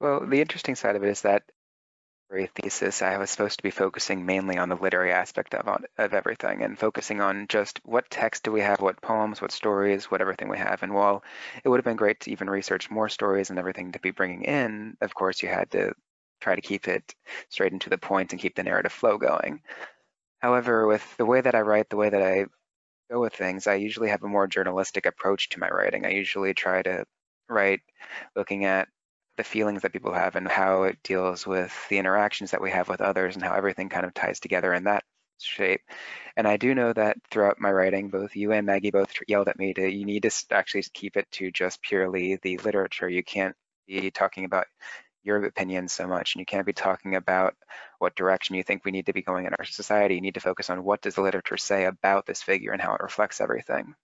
Well, 0.00 0.26
the 0.26 0.40
interesting 0.40 0.74
side 0.74 0.96
of 0.96 1.04
it 1.04 1.10
is 1.10 1.22
that 1.22 1.44
thesis, 2.30 3.02
I 3.02 3.18
was 3.18 3.30
supposed 3.30 3.58
to 3.58 3.62
be 3.62 3.70
focusing 3.70 4.26
mainly 4.26 4.58
on 4.58 4.68
the 4.68 4.76
literary 4.76 5.12
aspect 5.12 5.54
of, 5.54 5.68
of 5.98 6.14
everything 6.14 6.62
and 6.62 6.78
focusing 6.78 7.20
on 7.20 7.46
just 7.48 7.80
what 7.84 8.10
text 8.10 8.42
do 8.42 8.52
we 8.52 8.60
have, 8.60 8.80
what 8.80 9.00
poems, 9.00 9.40
what 9.40 9.52
stories, 9.52 10.10
what 10.10 10.20
everything 10.20 10.48
we 10.48 10.58
have. 10.58 10.82
And 10.82 10.94
while 10.94 11.22
it 11.62 11.68
would 11.68 11.78
have 11.78 11.84
been 11.84 11.96
great 11.96 12.20
to 12.20 12.32
even 12.32 12.50
research 12.50 12.90
more 12.90 13.08
stories 13.08 13.50
and 13.50 13.58
everything 13.58 13.92
to 13.92 14.00
be 14.00 14.10
bringing 14.10 14.42
in, 14.42 14.96
of 15.00 15.14
course, 15.14 15.42
you 15.42 15.48
had 15.48 15.70
to 15.72 15.94
try 16.40 16.54
to 16.54 16.60
keep 16.60 16.88
it 16.88 17.14
straight 17.48 17.72
into 17.72 17.90
the 17.90 17.98
point 17.98 18.32
and 18.32 18.40
keep 18.40 18.54
the 18.56 18.62
narrative 18.62 18.92
flow 18.92 19.16
going. 19.16 19.60
However, 20.40 20.86
with 20.86 21.16
the 21.16 21.26
way 21.26 21.40
that 21.40 21.54
I 21.54 21.60
write, 21.60 21.88
the 21.88 21.96
way 21.96 22.10
that 22.10 22.22
I 22.22 22.46
go 23.10 23.20
with 23.20 23.34
things, 23.34 23.66
I 23.66 23.74
usually 23.74 24.10
have 24.10 24.22
a 24.24 24.28
more 24.28 24.46
journalistic 24.46 25.06
approach 25.06 25.50
to 25.50 25.60
my 25.60 25.68
writing. 25.68 26.04
I 26.04 26.10
usually 26.10 26.52
try 26.52 26.82
to 26.82 27.04
write 27.48 27.80
looking 28.34 28.64
at 28.64 28.88
the 29.36 29.44
feelings 29.44 29.82
that 29.82 29.92
people 29.92 30.12
have 30.12 30.36
and 30.36 30.46
how 30.46 30.84
it 30.84 30.98
deals 31.02 31.46
with 31.46 31.72
the 31.88 31.98
interactions 31.98 32.52
that 32.52 32.62
we 32.62 32.70
have 32.70 32.88
with 32.88 33.00
others 33.00 33.34
and 33.34 33.44
how 33.44 33.54
everything 33.54 33.88
kind 33.88 34.06
of 34.06 34.14
ties 34.14 34.40
together 34.40 34.72
in 34.72 34.84
that 34.84 35.04
shape. 35.38 35.80
And 36.36 36.46
I 36.46 36.56
do 36.56 36.74
know 36.74 36.92
that 36.92 37.16
throughout 37.30 37.60
my 37.60 37.70
writing, 37.70 38.10
both 38.10 38.36
you 38.36 38.52
and 38.52 38.66
Maggie 38.66 38.90
both 38.90 39.12
yelled 39.26 39.48
at 39.48 39.58
me 39.58 39.74
to 39.74 39.88
you 39.88 40.04
need 40.04 40.22
to 40.22 40.30
actually 40.52 40.84
keep 40.92 41.16
it 41.16 41.30
to 41.32 41.50
just 41.50 41.82
purely 41.82 42.36
the 42.36 42.58
literature. 42.58 43.08
You 43.08 43.22
can't 43.22 43.56
be 43.86 44.10
talking 44.10 44.44
about 44.44 44.66
your 45.22 45.42
opinions 45.44 45.92
so 45.92 46.06
much 46.06 46.34
and 46.34 46.40
you 46.40 46.46
can't 46.46 46.66
be 46.66 46.72
talking 46.72 47.16
about 47.16 47.54
what 47.98 48.14
direction 48.14 48.56
you 48.56 48.62
think 48.62 48.84
we 48.84 48.90
need 48.90 49.06
to 49.06 49.12
be 49.12 49.22
going 49.22 49.46
in 49.46 49.54
our 49.58 49.64
society. 49.64 50.16
You 50.16 50.20
need 50.20 50.34
to 50.34 50.40
focus 50.40 50.70
on 50.70 50.84
what 50.84 51.00
does 51.00 51.14
the 51.14 51.22
literature 51.22 51.56
say 51.56 51.86
about 51.86 52.26
this 52.26 52.42
figure 52.42 52.72
and 52.72 52.80
how 52.80 52.94
it 52.94 53.02
reflects 53.02 53.40
everything. 53.40 53.94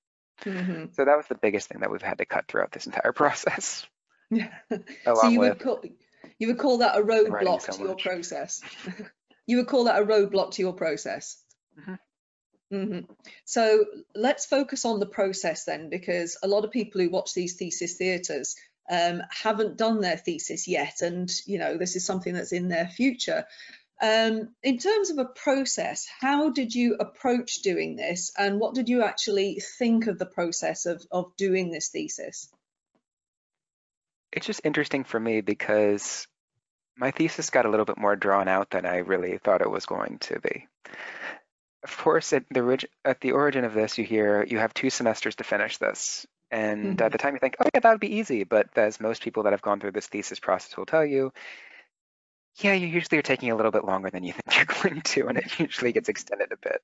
Mm-hmm. 0.45 0.87
So 0.93 1.05
that 1.05 1.17
was 1.17 1.27
the 1.27 1.35
biggest 1.35 1.69
thing 1.69 1.81
that 1.81 1.91
we've 1.91 2.01
had 2.01 2.19
to 2.19 2.25
cut 2.25 2.47
throughout 2.49 2.73
this 2.73 2.87
entire 2.87 3.13
process. 3.15 3.87
Yeah. 4.31 4.51
so 5.05 5.29
you 5.29 5.41
would 5.41 5.59
call 5.59 5.83
you 6.39 6.47
would 6.49 6.59
call 6.59 6.79
that 6.79 6.97
a 6.97 7.03
roadblock 7.03 7.63
so 7.63 7.73
to 7.73 7.83
your 7.83 7.97
process. 7.97 8.63
you 9.47 9.59
would 9.59 9.67
call 9.67 9.85
that 9.85 10.01
a 10.01 10.07
roadblock 10.07 10.53
to 10.53 10.63
your 10.63 10.73
process. 10.73 11.43
Mm-hmm. 11.79 11.95
Mm-hmm. 12.73 13.13
So 13.45 13.85
let's 14.15 14.47
focus 14.47 14.85
on 14.85 15.01
the 15.01 15.07
process 15.07 15.65
then, 15.65 15.91
because 15.91 16.39
a 16.43 16.49
lot 16.49 16.65
of 16.65 16.71
people 16.71 17.01
who 17.01 17.11
watch 17.11 17.35
these 17.35 17.57
thesis 17.57 17.97
theatres 17.97 18.55
um, 18.91 19.23
haven't 19.31 19.77
done 19.77 20.01
their 20.01 20.17
thesis 20.17 20.69
yet, 20.69 21.03
and 21.03 21.31
you 21.47 21.59
know 21.59 21.77
this 21.77 21.97
is 21.97 22.07
something 22.07 22.33
that's 22.33 22.53
in 22.53 22.69
their 22.69 22.89
future. 22.89 23.47
Um, 24.03 24.55
in 24.63 24.79
terms 24.79 25.11
of 25.11 25.19
a 25.19 25.27
process, 25.27 26.07
how 26.21 26.51
did 26.51 26.75
you 26.75 26.97
approach 26.99 27.61
doing 27.63 27.97
this, 27.97 28.33
and 28.39 28.59
what 28.61 28.75
did 28.75 28.89
you 28.89 29.03
actually 29.03 29.61
think 29.79 30.07
of 30.07 30.19
the 30.19 30.27
process 30.27 30.87
of 30.87 31.05
of 31.11 31.37
doing 31.37 31.71
this 31.71 31.89
thesis? 31.89 32.51
It's 34.33 34.47
just 34.47 34.61
interesting 34.65 35.05
for 35.05 35.19
me 35.19 35.41
because 35.41 36.27
my 36.97 37.11
thesis 37.11 37.51
got 37.51 37.67
a 37.67 37.71
little 37.71 37.87
bit 37.87 37.99
more 37.99 38.17
drawn 38.17 38.49
out 38.49 38.71
than 38.71 38.87
I 38.87 38.99
really 38.99 39.39
thought 39.39 39.63
it 39.63 39.71
was 39.71 39.87
going 39.87 40.19
to 40.21 40.41
be. 40.41 40.69
Of 41.83 41.97
course, 41.97 42.33
at 42.33 42.45
the, 42.51 42.87
at 43.05 43.21
the 43.21 43.33
origin 43.33 43.65
of 43.65 43.73
this, 43.73 43.97
you 43.97 44.05
hear 44.05 44.45
you 44.45 44.59
have 44.59 44.75
two 44.75 44.91
semesters 44.91 45.37
to 45.37 45.45
finish 45.45 45.79
this. 45.79 46.27
And 46.51 46.97
mm-hmm. 46.97 47.03
at 47.03 47.13
the 47.13 47.19
time, 47.19 47.35
you 47.35 47.41
think, 47.41 47.57
oh, 47.61 47.69
yeah, 47.73 47.81
that 47.81 47.91
would 47.91 48.01
be 48.01 48.17
easy. 48.17 48.45
But 48.45 48.69
as 48.77 49.01
most 49.01 49.23
people 49.23 49.45
that 49.45 49.53
have 49.53 49.63
gone 49.63 49.81
through 49.81 49.93
this 49.93 50.09
thesis 50.09 50.41
process 50.41 50.77
will 50.77 50.85
tell 50.85 51.05
you, 51.05 51.33
yeah, 52.57 52.75
you 52.75 52.87
usually 52.87 53.19
are 53.19 53.23
taking 53.23 53.51
a 53.51 53.57
little 53.57 53.71
bit 53.71 53.85
longer 53.85 54.11
than 54.11 54.25
you 54.25 54.33
think 54.47 54.57
you're 54.57 54.83
going 54.83 55.01
to, 55.03 55.29
and 55.29 55.39
it 55.39 55.59
usually 55.59 55.93
gets 55.93 56.09
extended 56.09 56.53
a 56.53 56.57
bit. 56.57 56.83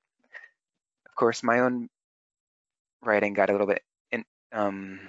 Of 1.07 1.15
course, 1.15 1.43
my 1.43 1.61
own 1.61 1.89
writing 3.03 3.35
got 3.35 3.51
a 3.51 3.53
little 3.53 3.67
bit 3.67 3.83
in, 4.13 4.25
um, 4.53 5.01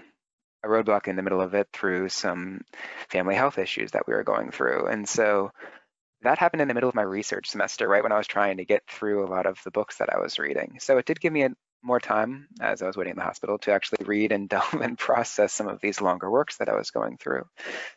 roadblock 0.68 1.08
in 1.08 1.16
the 1.16 1.24
middle 1.24 1.42
of 1.42 1.54
it 1.54 1.68
through 1.74 2.10
some 2.10 2.62
family 3.10 3.36
health 3.36 3.58
issues 3.58 3.92
that 3.92 4.08
we 4.08 4.14
were 4.14 4.24
going 4.24 4.52
through. 4.52 4.88
And 4.88 5.08
so 5.08 5.52
that 6.22 6.38
happened 6.38 6.62
in 6.62 6.68
the 6.68 6.74
middle 6.74 6.90
of 6.90 6.96
my 6.96 7.04
research 7.04 7.50
semester, 7.50 7.88
right 7.88 8.04
when 8.04 8.12
I 8.12 8.18
was 8.18 8.28
trying 8.28 8.58
to 8.58 8.66
get 8.66 8.84
through 8.90 9.26
a 9.26 9.30
lot 9.30 9.46
of 9.46 9.60
the 9.64 9.72
books 9.72 9.98
that 9.98 10.14
I 10.14 10.20
was 10.20 10.40
reading. 10.40 10.78
So 10.80 10.98
it 10.98 11.06
did 11.06 11.20
give 11.20 11.34
me 11.34 11.44
a, 11.44 11.50
more 11.82 12.00
time 12.00 12.48
as 12.60 12.82
I 12.82 12.88
was 12.88 12.98
waiting 12.98 13.12
in 13.12 13.18
the 13.18 13.24
hospital 13.24 13.58
to 13.60 13.72
actually 13.72 14.06
read 14.06 14.32
and 14.32 14.50
delve 14.50 14.82
and 14.82 14.98
process 14.98 15.54
some 15.54 15.68
of 15.68 15.80
these 15.80 16.02
longer 16.02 16.30
works 16.30 16.58
that 16.58 16.70
I 16.70 16.76
was 16.76 16.92
going 16.92 17.18
through. 17.18 17.46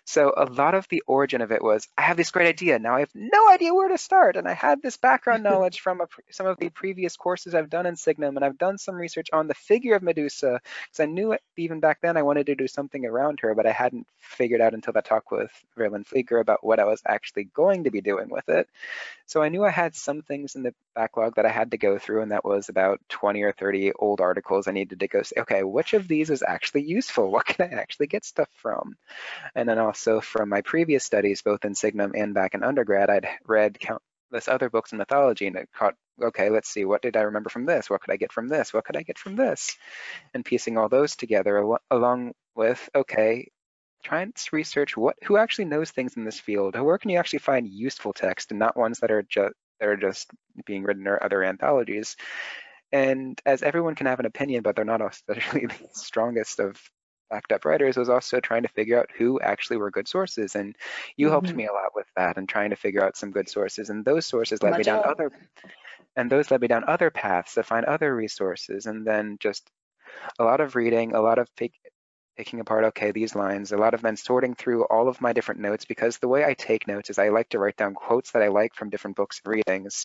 So 0.05 0.33
a 0.37 0.45
lot 0.45 0.75
of 0.75 0.89
the 0.89 1.03
origin 1.07 1.41
of 1.41 1.53
it 1.53 1.63
was, 1.63 1.89
I 1.97 2.03
have 2.03 2.17
this 2.17 2.31
great 2.31 2.49
idea. 2.49 2.79
Now 2.79 2.97
I 2.97 3.01
have 3.01 3.15
no 3.15 3.51
idea 3.51 3.75
where 3.75 3.89
to 3.89 3.99
start. 3.99 4.37
And 4.37 4.49
I 4.49 4.55
had 4.55 4.83
this 4.83 4.97
background 4.97 5.43
knowledge 5.51 5.81
from 5.81 6.01
a, 6.01 6.07
some 6.31 6.47
of 6.47 6.59
the 6.59 6.69
previous 6.69 7.17
courses 7.17 7.55
I've 7.55 7.71
done 7.71 7.87
in 7.87 7.97
Signum, 7.97 8.37
and 8.37 8.45
I've 8.45 8.59
done 8.59 8.79
some 8.79 8.95
research 8.95 9.29
on 9.33 9.47
the 9.47 9.55
figure 9.55 9.97
of 9.97 10.03
Medusa, 10.03 10.61
because 10.85 11.01
I 11.01 11.07
knew 11.07 11.33
it, 11.33 11.43
even 11.57 11.81
back 11.81 12.01
then 12.01 12.17
I 12.17 12.23
wanted 12.23 12.47
to 12.47 12.55
do 12.55 12.69
something 12.69 13.05
around 13.05 13.41
her, 13.41 13.55
but 13.55 13.67
I 13.67 13.73
hadn't 13.73 14.07
figured 14.19 14.61
out 14.61 14.75
until 14.75 14.93
that 14.93 15.05
talk 15.05 15.31
with 15.31 15.51
Verlyn 15.77 16.07
Flieger 16.07 16.41
about 16.41 16.65
what 16.65 16.79
I 16.79 16.85
was 16.85 17.03
actually 17.07 17.45
going 17.45 17.85
to 17.85 17.91
be 17.91 18.01
doing 18.01 18.29
with 18.29 18.49
it. 18.49 18.69
So 19.27 19.43
I 19.43 19.49
knew 19.49 19.65
I 19.65 19.71
had 19.71 19.95
some 19.95 20.23
things 20.23 20.57
in 20.57 20.63
the 20.63 20.75
backlog 20.95 21.37
that 21.37 21.47
I 21.47 21.51
had 21.51 21.71
to 21.71 21.79
go 21.79 21.99
through, 21.99 22.23
and 22.23 22.33
that 22.33 22.45
was 22.45 22.69
about 22.69 23.01
20 23.09 23.43
or 23.43 23.53
30 23.53 23.80
old 23.93 24.21
articles. 24.21 24.69
I 24.69 24.73
needed 24.73 25.01
to 25.01 25.09
go 25.09 25.23
say, 25.23 25.41
okay, 25.41 25.63
which 25.63 25.95
of 25.95 26.09
these 26.09 26.31
is 26.31 26.43
actually 26.47 26.83
useful? 26.85 27.31
What 27.31 27.47
can 27.47 27.73
I 27.73 27.77
actually 27.77 28.09
get 28.09 28.25
stuff 28.25 28.49
from? 28.57 28.97
And 29.55 29.69
then 29.69 29.79
also 29.79 30.21
from 30.21 30.49
my 30.49 30.63
previous 30.63 31.05
studies, 31.05 31.43
both 31.43 31.65
in 31.65 31.75
Signum 31.75 32.13
and 32.15 32.35
back 32.35 32.55
in 32.55 32.63
undergrad, 32.63 33.11
I'd 33.11 33.29
read 33.47 33.79
countless 33.81 34.49
other 34.49 34.71
books 34.71 34.93
in 34.93 34.99
mythology 34.99 35.47
and 35.47 35.57
it 35.57 35.69
caught, 35.75 35.95
okay, 36.23 36.51
let's 36.51 36.69
see, 36.71 36.85
what 36.85 37.03
did 37.03 37.17
I 37.17 37.23
remember 37.23 37.51
from 37.51 37.67
this? 37.67 37.89
What 37.91 38.01
could 38.03 38.13
I 38.13 38.17
get 38.17 38.33
from 38.33 38.49
this? 38.49 38.73
What 38.75 38.85
could 38.85 38.97
I 38.97 39.03
get 39.03 39.19
from 39.19 39.37
this? 39.37 39.77
And 40.35 40.45
piecing 40.45 40.77
all 40.79 40.89
those 40.89 41.17
together 41.17 41.59
al 41.59 41.79
along 41.91 42.33
with, 42.55 42.89
okay, 42.95 43.49
trying 44.05 44.33
to 44.33 44.45
research 44.53 44.97
what 44.97 45.17
who 45.25 45.37
actually 45.37 45.67
knows 45.67 45.91
things 45.91 46.17
in 46.17 46.25
this 46.25 46.41
field. 46.41 46.79
Where 46.79 46.99
can 46.99 47.11
you 47.11 47.19
actually 47.19 47.41
find 47.41 47.69
useful 47.69 48.13
text 48.13 48.51
and 48.51 48.59
not 48.59 48.77
ones 48.77 49.01
that 49.01 49.11
are 49.11 49.23
just 49.23 49.55
that 49.81 49.89
are 49.89 49.97
just 49.97 50.31
being 50.67 50.85
written 50.85 51.09
or 51.09 51.23
other 51.23 51.43
anthologies. 51.43 52.17
And 52.93 53.41
as 53.47 53.63
everyone 53.63 53.95
can 53.95 54.07
have 54.07 54.21
an 54.21 54.27
opinion, 54.27 54.63
but 54.63 54.77
they're 54.77 54.85
not 54.85 55.01
especially 55.11 55.67
the 55.67 55.89
strongest 55.93 56.61
of 56.61 56.81
backed 57.31 57.53
up 57.53 57.65
writers, 57.65 57.97
was 57.97 58.09
also 58.09 58.41
trying 58.41 58.63
to 58.63 58.69
figure 58.69 58.99
out 58.99 59.11
who 59.17 59.41
actually 59.41 59.77
were 59.77 59.91
good 59.91 60.09
sources. 60.09 60.57
And 60.57 60.75
you 61.17 61.27
mm-hmm. 61.27 61.33
helped 61.33 61.55
me 61.55 61.67
a 61.67 61.73
lot 61.73 61.95
with 61.95 62.07
that 62.17 62.37
and 62.37 62.49
trying 62.49 62.71
to 62.71 62.77
figure 62.77 63.05
out 63.05 63.17
some 63.17 63.31
good 63.31 63.49
sources. 63.49 63.89
And 63.89 64.05
those 64.05 64.27
sources 64.27 64.63
led 64.63 64.77
me 64.77 64.83
down 64.83 65.03
other 65.05 65.31
and 66.17 66.31
those 66.31 66.51
led 66.51 66.61
me 66.61 66.69
down 66.69 66.85
other 66.87 67.11
paths 67.11 67.55
to 67.55 67.63
find 67.63 67.87
other 67.87 68.15
resources. 68.15 68.87
And 68.87 69.07
then 69.07 69.37
just 69.41 69.71
a 70.39 70.45
lot 70.45 70.61
of 70.61 70.75
reading, 70.75 71.15
a 71.15 71.21
lot 71.21 71.39
of 71.39 71.49
picking 72.37 72.61
apart, 72.61 72.85
okay, 72.87 73.13
these 73.13 73.37
lines, 73.37 73.71
a 73.71 73.77
lot 73.77 73.95
of 73.95 74.03
then 74.03 74.17
sorting 74.17 74.55
through 74.57 74.85
all 74.85 75.09
of 75.09 75.21
my 75.21 75.33
different 75.33 75.61
notes 75.61 75.85
because 75.85 76.19
the 76.19 76.29
way 76.29 76.45
I 76.45 76.55
take 76.55 76.89
notes 76.89 77.11
is 77.11 77.19
I 77.19 77.29
like 77.29 77.51
to 77.51 77.61
write 77.61 77.77
down 77.77 77.95
quotes 77.95 78.33
that 78.33 78.43
I 78.43 78.49
like 78.49 78.75
from 78.75 78.91
different 78.91 79.17
books 79.17 79.41
and 79.45 79.55
readings 79.55 80.05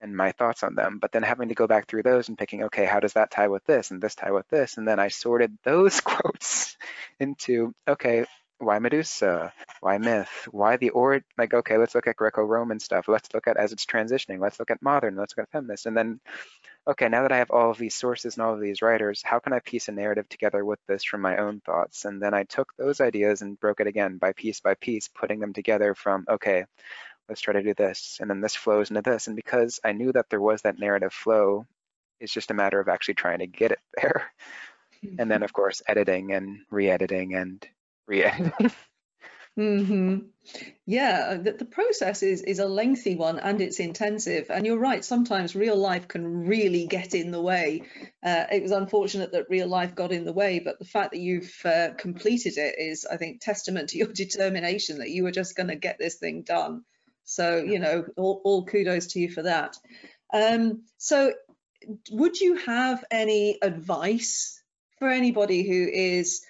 and 0.00 0.16
my 0.16 0.32
thoughts 0.32 0.62
on 0.62 0.74
them, 0.74 0.98
but 0.98 1.12
then 1.12 1.22
having 1.22 1.48
to 1.48 1.54
go 1.54 1.66
back 1.66 1.86
through 1.86 2.02
those 2.02 2.28
and 2.28 2.38
picking, 2.38 2.64
okay, 2.64 2.84
how 2.84 3.00
does 3.00 3.14
that 3.14 3.30
tie 3.30 3.48
with 3.48 3.64
this 3.64 3.90
and 3.90 4.00
this 4.00 4.14
tie 4.14 4.30
with 4.30 4.48
this? 4.48 4.76
And 4.76 4.86
then 4.86 4.98
I 4.98 5.08
sorted 5.08 5.56
those 5.64 6.00
quotes 6.02 6.76
into, 7.18 7.74
okay, 7.86 8.24
why 8.60 8.78
Medusa? 8.78 9.52
Why 9.80 9.98
myth? 9.98 10.48
Why 10.50 10.76
the 10.76 10.90
or 10.90 11.22
like 11.36 11.54
okay, 11.54 11.76
let's 11.76 11.94
look 11.94 12.08
at 12.08 12.16
Greco-Roman 12.16 12.80
stuff. 12.80 13.06
Let's 13.06 13.32
look 13.32 13.46
at 13.46 13.56
as 13.56 13.72
it's 13.72 13.86
transitioning. 13.86 14.40
Let's 14.40 14.58
look 14.58 14.70
at 14.70 14.82
modern. 14.82 15.16
Let's 15.16 15.36
look 15.36 15.44
at 15.44 15.52
feminist. 15.52 15.86
And 15.86 15.96
then 15.96 16.20
okay, 16.86 17.08
now 17.08 17.22
that 17.22 17.32
I 17.32 17.38
have 17.38 17.50
all 17.50 17.70
of 17.70 17.78
these 17.78 17.94
sources 17.94 18.36
and 18.36 18.44
all 18.44 18.54
of 18.54 18.60
these 18.60 18.82
writers, 18.82 19.22
how 19.22 19.38
can 19.38 19.52
I 19.52 19.60
piece 19.60 19.88
a 19.88 19.92
narrative 19.92 20.28
together 20.28 20.64
with 20.64 20.80
this 20.88 21.04
from 21.04 21.20
my 21.20 21.36
own 21.36 21.60
thoughts? 21.60 22.04
And 22.04 22.20
then 22.20 22.34
I 22.34 22.44
took 22.44 22.72
those 22.76 23.00
ideas 23.00 23.42
and 23.42 23.60
broke 23.60 23.80
it 23.80 23.86
again 23.86 24.18
by 24.18 24.32
piece 24.32 24.60
by 24.60 24.74
piece, 24.74 25.08
putting 25.08 25.38
them 25.38 25.52
together 25.52 25.94
from 25.94 26.24
okay, 26.28 26.64
let's 27.28 27.40
try 27.40 27.54
to 27.54 27.62
do 27.62 27.74
this. 27.74 28.18
And 28.20 28.30
then 28.30 28.40
this 28.40 28.56
flows 28.56 28.90
into 28.90 29.02
this. 29.02 29.26
And 29.26 29.36
because 29.36 29.80
I 29.84 29.92
knew 29.92 30.12
that 30.12 30.30
there 30.30 30.40
was 30.40 30.62
that 30.62 30.78
narrative 30.78 31.12
flow, 31.12 31.66
it's 32.20 32.32
just 32.32 32.50
a 32.50 32.54
matter 32.54 32.80
of 32.80 32.88
actually 32.88 33.14
trying 33.14 33.40
to 33.40 33.46
get 33.46 33.72
it 33.72 33.80
there. 33.96 34.30
and 35.18 35.30
then 35.30 35.42
of 35.42 35.52
course 35.52 35.82
editing 35.86 36.32
and 36.32 36.58
re-editing 36.70 37.34
and 37.34 37.66
re-editing. 38.06 38.70
hmm 39.56 40.18
Yeah, 40.86 41.34
the, 41.34 41.52
the 41.52 41.64
process 41.64 42.22
is 42.22 42.42
is 42.42 42.58
a 42.58 42.66
lengthy 42.66 43.16
one 43.16 43.38
and 43.38 43.60
it's 43.60 43.80
intensive. 43.80 44.46
And 44.50 44.64
you're 44.64 44.78
right, 44.78 45.04
sometimes 45.04 45.56
real 45.56 45.76
life 45.76 46.08
can 46.08 46.46
really 46.46 46.86
get 46.86 47.14
in 47.14 47.30
the 47.30 47.40
way. 47.42 47.82
Uh, 48.22 48.44
it 48.52 48.62
was 48.62 48.72
unfortunate 48.72 49.32
that 49.32 49.50
real 49.50 49.68
life 49.68 49.94
got 49.94 50.12
in 50.12 50.24
the 50.24 50.32
way, 50.32 50.60
but 50.60 50.78
the 50.78 50.84
fact 50.84 51.12
that 51.12 51.20
you've 51.20 51.54
uh, 51.64 51.90
completed 51.96 52.56
it 52.56 52.76
is, 52.78 53.04
I 53.04 53.16
think, 53.16 53.40
testament 53.40 53.90
to 53.90 53.98
your 53.98 54.12
determination 54.12 54.98
that 54.98 55.10
you 55.10 55.24
were 55.24 55.32
just 55.32 55.56
going 55.56 55.68
to 55.68 55.76
get 55.76 55.98
this 55.98 56.16
thing 56.16 56.42
done. 56.42 56.84
So, 57.28 57.58
you 57.58 57.78
know, 57.78 58.06
all, 58.16 58.40
all 58.42 58.64
kudos 58.64 59.08
to 59.08 59.20
you 59.20 59.30
for 59.30 59.42
that. 59.42 59.76
Um, 60.32 60.84
so, 60.96 61.34
would 62.10 62.40
you 62.40 62.56
have 62.56 63.04
any 63.10 63.58
advice 63.60 64.62
for 64.98 65.10
anybody 65.10 65.62
who 65.62 65.88
is 65.92 66.40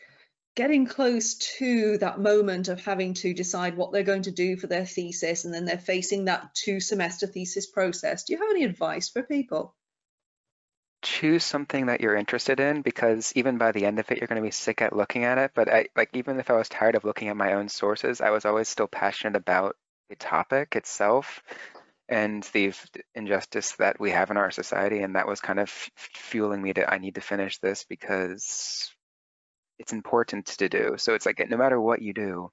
getting 0.54 0.86
close 0.86 1.34
to 1.58 1.98
that 1.98 2.20
moment 2.20 2.68
of 2.68 2.80
having 2.84 3.14
to 3.14 3.34
decide 3.34 3.76
what 3.76 3.92
they're 3.92 4.04
going 4.04 4.22
to 4.22 4.30
do 4.30 4.56
for 4.56 4.68
their 4.68 4.86
thesis 4.86 5.44
and 5.44 5.52
then 5.52 5.64
they're 5.64 5.78
facing 5.78 6.26
that 6.26 6.54
two 6.54 6.78
semester 6.78 7.26
thesis 7.26 7.66
process? 7.66 8.22
Do 8.22 8.34
you 8.34 8.38
have 8.38 8.50
any 8.50 8.62
advice 8.64 9.08
for 9.08 9.24
people? 9.24 9.74
choose 11.00 11.44
something 11.44 11.86
that 11.86 12.00
you're 12.00 12.16
interested 12.16 12.58
in 12.58 12.82
because 12.82 13.32
even 13.36 13.56
by 13.56 13.70
the 13.70 13.86
end 13.86 14.00
of 14.00 14.10
it 14.10 14.18
you're 14.18 14.26
going 14.26 14.40
to 14.40 14.46
be 14.46 14.50
sick 14.50 14.82
at 14.82 14.92
looking 14.92 15.22
at 15.22 15.38
it 15.38 15.52
but 15.54 15.72
I, 15.72 15.86
like 15.94 16.10
even 16.14 16.40
if 16.40 16.50
i 16.50 16.54
was 16.54 16.68
tired 16.68 16.96
of 16.96 17.04
looking 17.04 17.28
at 17.28 17.36
my 17.36 17.52
own 17.52 17.68
sources 17.68 18.20
i 18.20 18.30
was 18.30 18.44
always 18.44 18.68
still 18.68 18.88
passionate 18.88 19.36
about 19.36 19.76
the 20.08 20.16
topic 20.16 20.76
itself 20.76 21.42
and 22.08 22.42
the 22.54 22.72
injustice 23.14 23.72
that 23.72 24.00
we 24.00 24.10
have 24.10 24.30
in 24.30 24.36
our 24.36 24.50
society 24.50 25.00
and 25.00 25.16
that 25.16 25.28
was 25.28 25.40
kind 25.40 25.60
of 25.60 25.70
fueling 25.96 26.62
me 26.62 26.72
to 26.72 26.90
i 26.90 26.98
need 26.98 27.16
to 27.16 27.20
finish 27.20 27.58
this 27.58 27.84
because 27.88 28.90
it's 29.78 29.92
important 29.92 30.46
to 30.46 30.68
do. 30.68 30.94
So 30.98 31.14
it's 31.14 31.26
like 31.26 31.42
no 31.48 31.56
matter 31.56 31.80
what 31.80 32.02
you 32.02 32.12
do 32.12 32.50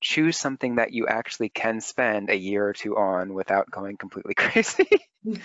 choose 0.00 0.36
something 0.36 0.76
that 0.76 0.92
you 0.92 1.06
actually 1.06 1.48
can 1.48 1.80
spend 1.80 2.28
a 2.28 2.36
year 2.36 2.66
or 2.66 2.72
two 2.72 2.96
on 2.96 3.34
without 3.34 3.70
going 3.70 3.96
completely 3.96 4.34
crazy. 4.36 4.88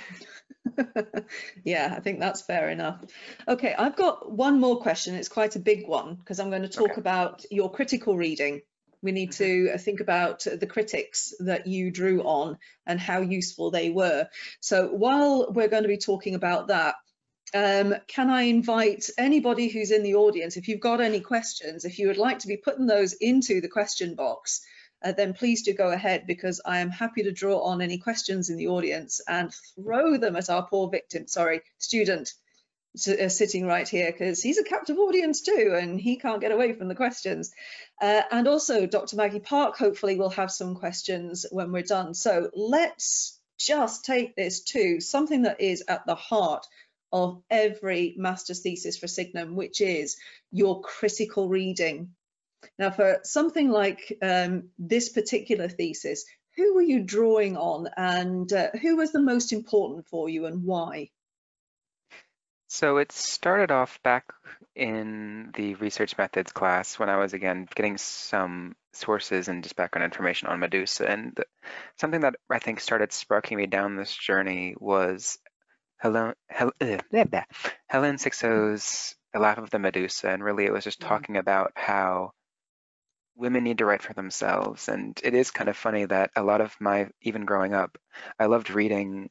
Yeah 1.63 1.93
i 1.95 2.01
think 2.01 2.19
that's 2.19 2.41
fair 2.41 2.69
enough. 2.69 2.99
Okay 3.47 3.73
i've 3.77 3.95
got 3.95 4.29
one 4.29 4.59
more 4.59 4.81
question. 4.81 5.15
It's 5.15 5.29
quite 5.29 5.55
a 5.55 5.59
big 5.59 5.87
one 5.87 6.15
because 6.15 6.39
i'm 6.39 6.49
going 6.49 6.63
to 6.63 6.67
talk 6.67 6.91
okay. 6.91 6.99
about 6.99 7.45
your 7.51 7.71
critical 7.71 8.17
reading 8.17 8.61
we 9.01 9.11
need 9.11 9.31
mm-hmm. 9.31 9.43
to 9.43 9.73
uh, 9.75 9.77
think 9.77 9.99
about 9.99 10.39
the 10.45 10.67
critics 10.67 11.33
that 11.39 11.67
you 11.67 11.91
drew 11.91 12.21
on 12.23 12.57
and 12.85 12.99
how 12.99 13.21
useful 13.21 13.71
they 13.71 13.89
were. 13.89 14.27
So 14.59 14.87
while 14.87 15.51
we're 15.51 15.67
going 15.67 15.83
to 15.83 15.89
be 15.89 15.97
talking 15.97 16.35
about 16.35 16.67
that, 16.67 16.95
um, 17.53 17.95
can 18.07 18.29
I 18.29 18.43
invite 18.43 19.09
anybody 19.17 19.69
who's 19.69 19.91
in 19.91 20.03
the 20.03 20.15
audience, 20.15 20.57
if 20.57 20.67
you've 20.67 20.81
got 20.81 20.99
any 20.99 21.21
questions, 21.21 21.85
if 21.85 21.97
you 21.97 22.07
would 22.07 22.17
like 22.17 22.39
to 22.39 22.47
be 22.47 22.57
putting 22.57 22.87
those 22.87 23.13
into 23.13 23.61
the 23.61 23.69
question 23.69 24.15
box, 24.15 24.61
uh, 25.03 25.11
then 25.11 25.33
please 25.33 25.63
do 25.63 25.73
go 25.73 25.91
ahead 25.91 26.25
because 26.27 26.59
I 26.65 26.79
am 26.79 26.89
happy 26.89 27.23
to 27.23 27.31
draw 27.31 27.59
on 27.59 27.81
any 27.81 27.99
questions 27.99 28.49
in 28.49 28.57
the 28.57 28.67
audience 28.67 29.21
and 29.27 29.53
throw 29.75 30.17
them 30.17 30.35
at 30.35 30.49
our 30.49 30.67
poor 30.67 30.89
victim, 30.89 31.27
sorry, 31.27 31.61
student 31.77 32.33
sitting 32.97 33.65
right 33.65 33.87
here 33.87 34.11
because 34.11 34.41
he's 34.41 34.57
a 34.57 34.63
captive 34.63 34.97
audience 34.97 35.41
too 35.41 35.75
and 35.79 35.99
he 35.99 36.17
can't 36.17 36.41
get 36.41 36.51
away 36.51 36.73
from 36.73 36.87
the 36.87 36.95
questions. 36.95 37.51
Uh, 38.01 38.21
and 38.31 38.47
also 38.47 38.85
Dr. 38.85 39.15
Maggie 39.15 39.39
Park 39.39 39.77
hopefully 39.77 40.17
will 40.17 40.29
have 40.29 40.51
some 40.51 40.75
questions 40.75 41.45
when 41.51 41.71
we're 41.71 41.83
done. 41.83 42.13
So 42.13 42.49
let's 42.55 43.39
just 43.59 44.05
take 44.05 44.35
this 44.35 44.61
to 44.61 44.99
something 44.99 45.43
that 45.43 45.61
is 45.61 45.83
at 45.87 46.05
the 46.05 46.15
heart 46.15 46.65
of 47.11 47.41
every 47.49 48.13
master's 48.17 48.61
thesis 48.61 48.97
for 48.97 49.07
Signum, 49.07 49.55
which 49.55 49.81
is 49.81 50.17
your 50.51 50.81
critical 50.81 51.47
reading. 51.47 52.13
Now 52.77 52.91
for 52.91 53.19
something 53.23 53.69
like 53.69 54.17
um, 54.21 54.69
this 54.77 55.09
particular 55.09 55.69
thesis, 55.69 56.25
who 56.55 56.73
were 56.73 56.81
you 56.81 57.03
drawing 57.03 57.55
on 57.55 57.87
and 57.95 58.51
uh, 58.51 58.69
who 58.81 58.97
was 58.97 59.11
the 59.11 59.21
most 59.21 59.53
important 59.53 60.07
for 60.07 60.27
you 60.27 60.45
and 60.45 60.63
why? 60.63 61.09
So 62.67 62.97
it 62.97 63.11
started 63.13 63.71
off 63.71 64.01
back 64.03 64.25
in 64.75 65.51
the 65.55 65.75
research 65.75 66.17
methods 66.17 66.51
class 66.51 66.99
when 66.99 67.09
I 67.09 67.17
was 67.17 67.33
again 67.33 67.67
getting 67.73 67.97
some 67.97 68.75
sources 68.93 69.47
and 69.47 69.63
just 69.63 69.75
background 69.75 70.03
information 70.03 70.49
on 70.49 70.59
Medusa. 70.59 71.09
And 71.09 71.37
something 71.97 72.21
that 72.21 72.35
I 72.49 72.59
think 72.59 72.79
started 72.79 73.13
sparking 73.13 73.57
me 73.57 73.67
down 73.67 73.95
this 73.95 74.15
journey 74.15 74.75
was 74.79 75.37
Helen, 75.97 76.33
Helen, 76.49 76.73
uh, 76.81 77.41
Helen 77.87 78.17
Cixous's 78.17 79.15
The 79.33 79.39
Laugh 79.39 79.57
of 79.57 79.69
the 79.69 79.79
Medusa. 79.79 80.29
And 80.29 80.43
really 80.43 80.65
it 80.65 80.73
was 80.73 80.83
just 80.83 80.99
mm-hmm. 80.99 81.09
talking 81.09 81.37
about 81.37 81.71
how 81.75 82.31
women 83.37 83.63
need 83.63 83.77
to 83.77 83.85
write 83.85 84.01
for 84.01 84.13
themselves. 84.13 84.89
And 84.89 85.17
it 85.23 85.33
is 85.33 85.51
kind 85.51 85.69
of 85.69 85.77
funny 85.77 86.05
that 86.05 86.31
a 86.35 86.43
lot 86.43 86.59
of 86.59 86.75
my, 86.81 87.07
even 87.21 87.45
growing 87.45 87.73
up, 87.73 87.97
I 88.37 88.47
loved 88.47 88.71
reading 88.71 89.29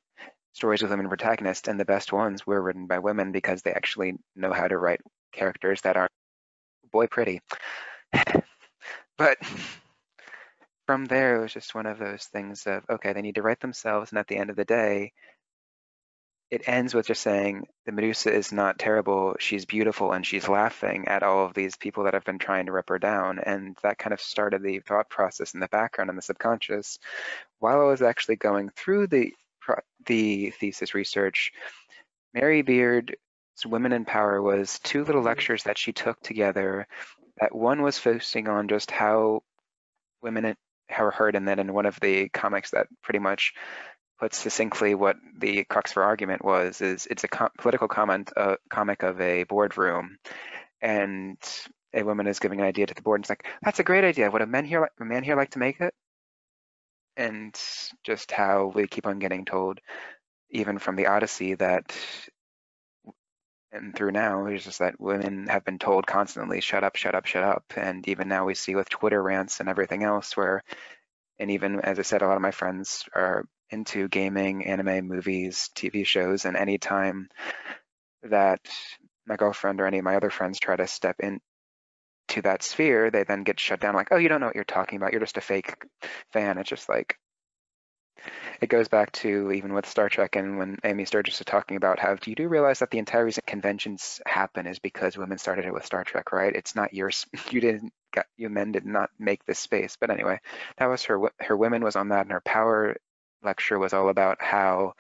stories 0.57 0.81
with 0.81 0.91
women 0.91 1.09
protagonists, 1.09 1.69
and 1.69 1.79
the 1.79 1.85
best 1.85 2.15
ones 2.15 2.47
were 2.47 2.63
written 2.63 2.87
by 2.87 2.99
women 2.99 3.31
because 3.31 3.61
they 3.61 3.73
actually 3.73 4.15
know 4.35 4.55
how 4.55 4.67
to 4.67 4.79
write 4.79 5.03
characters 5.33 5.83
that 5.83 5.99
aren't 5.99 6.11
boy 6.91 7.07
pretty. 7.07 7.43
but 9.19 9.37
from 10.87 11.05
there, 11.05 11.37
it 11.37 11.43
was 11.43 11.53
just 11.53 11.75
one 11.75 11.85
of 11.85 11.99
those 11.99 12.25
things 12.25 12.67
of 12.67 12.85
okay, 12.89 13.13
they 13.13 13.21
need 13.21 13.35
to 13.35 13.43
write 13.43 13.61
themselves, 13.61 14.11
and 14.11 14.19
at 14.19 14.29
the 14.29 14.37
end 14.37 14.49
of 14.49 14.57
the 14.57 14.65
day, 14.65 15.13
it 16.51 16.63
ends 16.67 16.95
with 16.95 17.09
just 17.09 17.23
saying 17.23 17.67
the 17.85 17.93
Medusa 17.93 18.33
is 18.33 18.51
not 18.51 18.79
terrible, 18.79 19.37
she's 19.39 19.67
beautiful, 19.67 20.13
and 20.13 20.25
she's 20.25 20.49
laughing 20.49 21.07
at 21.07 21.23
all 21.23 21.45
of 21.45 21.53
these 21.53 21.77
people 21.77 22.05
that 22.05 22.15
have 22.15 22.25
been 22.25 22.39
trying 22.39 22.67
to 22.67 22.73
rip 22.73 22.89
her 22.89 22.99
down. 22.99 23.41
And 23.41 23.77
that 23.83 23.99
kind 23.99 24.15
of 24.15 24.21
started 24.23 24.63
the 24.63 24.79
thought 24.79 25.11
process 25.11 25.53
in 25.53 25.61
the 25.61 25.69
background 25.69 26.09
and 26.09 26.17
the 26.17 26.23
subconscious 26.23 26.99
while 27.59 27.81
I 27.81 27.85
was 27.85 28.01
actually 28.01 28.37
going 28.37 28.71
through 28.71 29.09
the 29.09 29.35
the 30.05 30.51
thesis 30.51 30.95
research, 30.95 31.53
Mary 32.35 32.63
Beard's 32.63 33.17
Women 33.65 33.93
in 33.93 34.05
Power 34.05 34.41
was 34.41 34.79
two 34.81 35.05
little 35.05 35.21
mm-hmm. 35.21 35.29
lectures 35.29 35.65
that 35.65 35.79
she 35.79 35.93
took 35.93 36.21
together. 36.21 36.87
That 37.41 37.55
one 37.55 37.83
was 37.83 37.99
focusing 37.99 38.49
on 38.49 38.69
just 38.69 38.91
how 38.91 39.43
women 40.23 40.57
are 40.97 41.11
heard, 41.11 41.37
and 41.37 41.47
then 41.47 41.59
in 41.59 41.73
one 41.73 41.87
of 41.87 41.99
the 42.01 42.29
comics 42.29 42.71
that 42.71 42.89
pretty 43.03 43.19
much 43.19 43.55
puts 44.19 44.39
succinctly 44.39 44.95
what 44.95 45.17
the 45.39 45.65
crux 45.65 45.91
of 45.91 45.97
her 45.97 46.03
argument 46.03 46.45
was 46.45 46.81
is 46.81 47.07
it's 47.11 47.25
a 47.25 47.29
com 47.29 47.51
political 47.59 47.89
comment 47.89 48.33
uh, 48.37 48.57
comic 48.71 49.03
of 49.03 49.21
a 49.21 49.45
boardroom 49.45 50.17
and 50.81 51.37
a 51.93 52.03
woman 52.03 52.27
is 52.27 52.39
giving 52.39 52.61
an 52.61 52.67
idea 52.67 52.87
to 52.87 52.95
the 52.95 53.03
board 53.03 53.19
and 53.19 53.25
it's 53.25 53.31
like 53.31 53.47
that's 53.63 53.79
a 53.79 53.85
great 53.85 54.05
idea 54.05 54.31
would 54.31 54.43
a 54.43 54.47
man 54.47 54.65
here 54.65 54.89
a 55.01 55.05
man 55.05 55.23
here 55.23 55.37
like 55.37 55.51
to 55.51 55.59
make 55.59 55.81
it 55.81 55.93
and 57.17 57.59
just 58.05 58.31
how 58.31 58.73
we 58.75 58.87
keep 58.87 59.07
on 59.07 59.19
getting 59.19 59.45
told, 59.45 59.81
even 60.51 60.79
from 60.79 60.97
the 60.97 61.07
Odyssey, 61.07 61.55
that 61.55 61.97
and 63.73 63.95
through 63.95 64.13
now, 64.13 64.47
it's 64.47 64.65
just 64.65 64.79
that 64.79 65.01
women 65.01 65.49
have 65.49 65.65
been 65.65 65.79
told 65.79 66.07
constantly, 66.07 66.61
shut 66.61 66.85
up, 66.85 66.97
shut 66.97 67.15
up, 67.15 67.27
shut 67.27 67.45
up. 67.45 67.65
And 67.77 68.07
even 68.09 68.29
now 68.29 68.47
we 68.47 68.55
see 68.55 68.75
with 68.75 68.89
Twitter 68.89 69.23
rants 69.23 69.61
and 69.61 69.69
everything 69.69 70.03
else 70.03 70.37
where, 70.37 70.63
and 71.39 71.51
even 71.51 71.81
as 71.81 71.99
I 71.99 72.03
said, 72.03 72.23
a 72.23 72.27
lot 72.27 72.37
of 72.37 72.43
my 72.43 72.53
friends 72.53 73.05
are 73.15 73.45
into 73.71 74.09
gaming, 74.09 74.65
anime, 74.67 75.07
movies, 75.07 75.71
TV 75.75 76.07
shows, 76.07 76.45
and 76.45 76.57
anytime 76.57 77.29
that 78.23 78.61
my 79.27 79.37
girlfriend 79.37 79.81
or 79.81 79.87
any 79.87 79.99
of 79.99 80.05
my 80.05 80.17
other 80.17 80.31
friends 80.31 80.59
try 80.59 80.77
to 80.77 80.87
step 80.87 81.17
in 81.21 81.41
to 82.29 82.43
that 82.43 82.63
sphere, 82.63 83.11
they 83.11 83.25
then 83.25 83.45
get 83.45 83.61
shut 83.61 83.81
down 83.81 83.95
like, 83.95 84.09
oh, 84.11 84.17
you 84.17 84.29
don't 84.29 84.41
know 84.41 84.47
what 84.47 84.55
you're 84.55 84.65
talking 84.65 84.97
about. 84.97 85.13
You're 85.13 85.21
just 85.21 85.37
a 85.37 85.43
fake 85.43 85.75
fan. 86.33 86.59
It's 86.59 86.69
just 86.69 86.89
like, 86.89 87.19
it 88.61 88.69
goes 88.69 88.89
back 88.89 89.13
to 89.13 89.53
even 89.53 89.73
with 89.73 89.87
Star 89.87 90.09
Trek 90.09 90.37
and 90.37 90.59
when 90.59 90.79
Amy 90.85 91.05
Sturgis 91.05 91.39
was 91.39 91.45
talking 91.45 91.77
about 91.77 91.99
how 91.99 92.15
do 92.15 92.31
you 92.31 92.35
do 92.35 92.49
realize 92.49 92.79
that 92.79 92.91
the 92.91 92.99
entire 92.99 93.25
reason 93.25 93.45
conventions 93.47 94.21
happen 94.27 94.67
is 94.67 94.79
because 94.79 95.17
women 95.17 95.39
started 95.39 95.65
it 95.65 95.73
with 95.73 95.85
Star 95.85 96.05
Trek, 96.05 96.33
right? 96.33 96.55
It's 96.55 96.75
not 96.75 96.95
yours. 96.95 97.27
You 97.51 97.61
didn't 97.61 97.93
you 98.37 98.49
men 98.49 98.73
did 98.73 98.87
not 98.87 99.11
make 99.19 99.45
this 99.45 99.59
space. 99.59 99.97
But 100.01 100.11
anyway, 100.11 100.41
that 100.79 100.87
was 100.87 101.05
her 101.05 101.21
her 101.41 101.57
women 101.57 101.85
was 101.85 101.97
on 101.97 102.09
that 102.09 102.23
and 102.23 102.33
her 102.33 102.41
power 102.41 102.97
lecture 103.43 103.79
was 103.79 103.93
all 103.93 104.09
about 104.09 104.41
how 104.41 104.95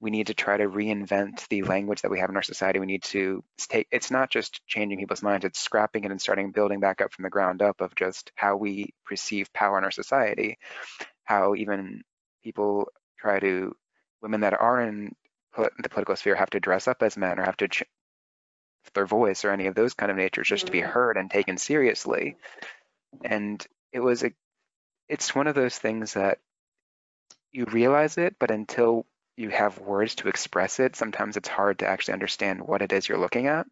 we 0.00 0.10
need 0.10 0.28
to 0.28 0.34
try 0.34 0.56
to 0.56 0.68
reinvent 0.68 1.48
the 1.48 1.62
language 1.62 2.02
that 2.02 2.10
we 2.10 2.20
have 2.20 2.30
in 2.30 2.36
our 2.36 2.42
society. 2.42 2.78
We 2.78 2.86
need 2.86 3.02
to 3.04 3.42
take, 3.56 3.88
it's 3.90 4.10
not 4.10 4.30
just 4.30 4.64
changing 4.66 4.98
people's 4.98 5.22
minds, 5.22 5.44
it's 5.44 5.58
scrapping 5.58 6.04
it 6.04 6.10
and 6.10 6.20
starting 6.20 6.52
building 6.52 6.78
back 6.78 7.00
up 7.00 7.12
from 7.12 7.24
the 7.24 7.30
ground 7.30 7.62
up 7.62 7.80
of 7.80 7.94
just 7.96 8.30
how 8.36 8.56
we 8.56 8.94
perceive 9.04 9.52
power 9.52 9.76
in 9.76 9.84
our 9.84 9.90
society, 9.90 10.58
how 11.24 11.54
even 11.56 12.02
people 12.44 12.88
try 13.18 13.40
to, 13.40 13.74
women 14.22 14.42
that 14.42 14.60
are 14.60 14.80
in 14.82 15.14
the 15.56 15.88
political 15.88 16.14
sphere 16.16 16.36
have 16.36 16.50
to 16.50 16.60
dress 16.60 16.86
up 16.86 17.02
as 17.02 17.16
men 17.16 17.38
or 17.38 17.44
have 17.44 17.56
to 17.56 17.68
change 17.68 17.88
their 18.94 19.06
voice 19.06 19.44
or 19.44 19.50
any 19.50 19.66
of 19.66 19.74
those 19.74 19.94
kind 19.94 20.10
of 20.10 20.16
natures 20.16 20.48
just 20.48 20.66
to 20.66 20.72
be 20.72 20.80
mm-hmm. 20.80 20.90
heard 20.90 21.16
and 21.16 21.30
taken 21.30 21.58
seriously. 21.58 22.36
And 23.24 23.64
it 23.92 24.00
was 24.00 24.22
a, 24.22 24.30
it's 25.08 25.34
one 25.34 25.46
of 25.46 25.54
those 25.54 25.76
things 25.76 26.14
that 26.14 26.38
you 27.50 27.64
realize 27.64 28.18
it, 28.18 28.36
but 28.38 28.50
until 28.50 29.06
you 29.38 29.50
have 29.50 29.78
words 29.78 30.16
to 30.16 30.28
express 30.28 30.80
it, 30.80 30.96
sometimes 30.96 31.36
it's 31.36 31.48
hard 31.48 31.78
to 31.78 31.86
actually 31.86 32.14
understand 32.14 32.60
what 32.60 32.82
it 32.82 32.92
is 32.92 33.08
you're 33.08 33.18
looking 33.18 33.46
at. 33.46 33.66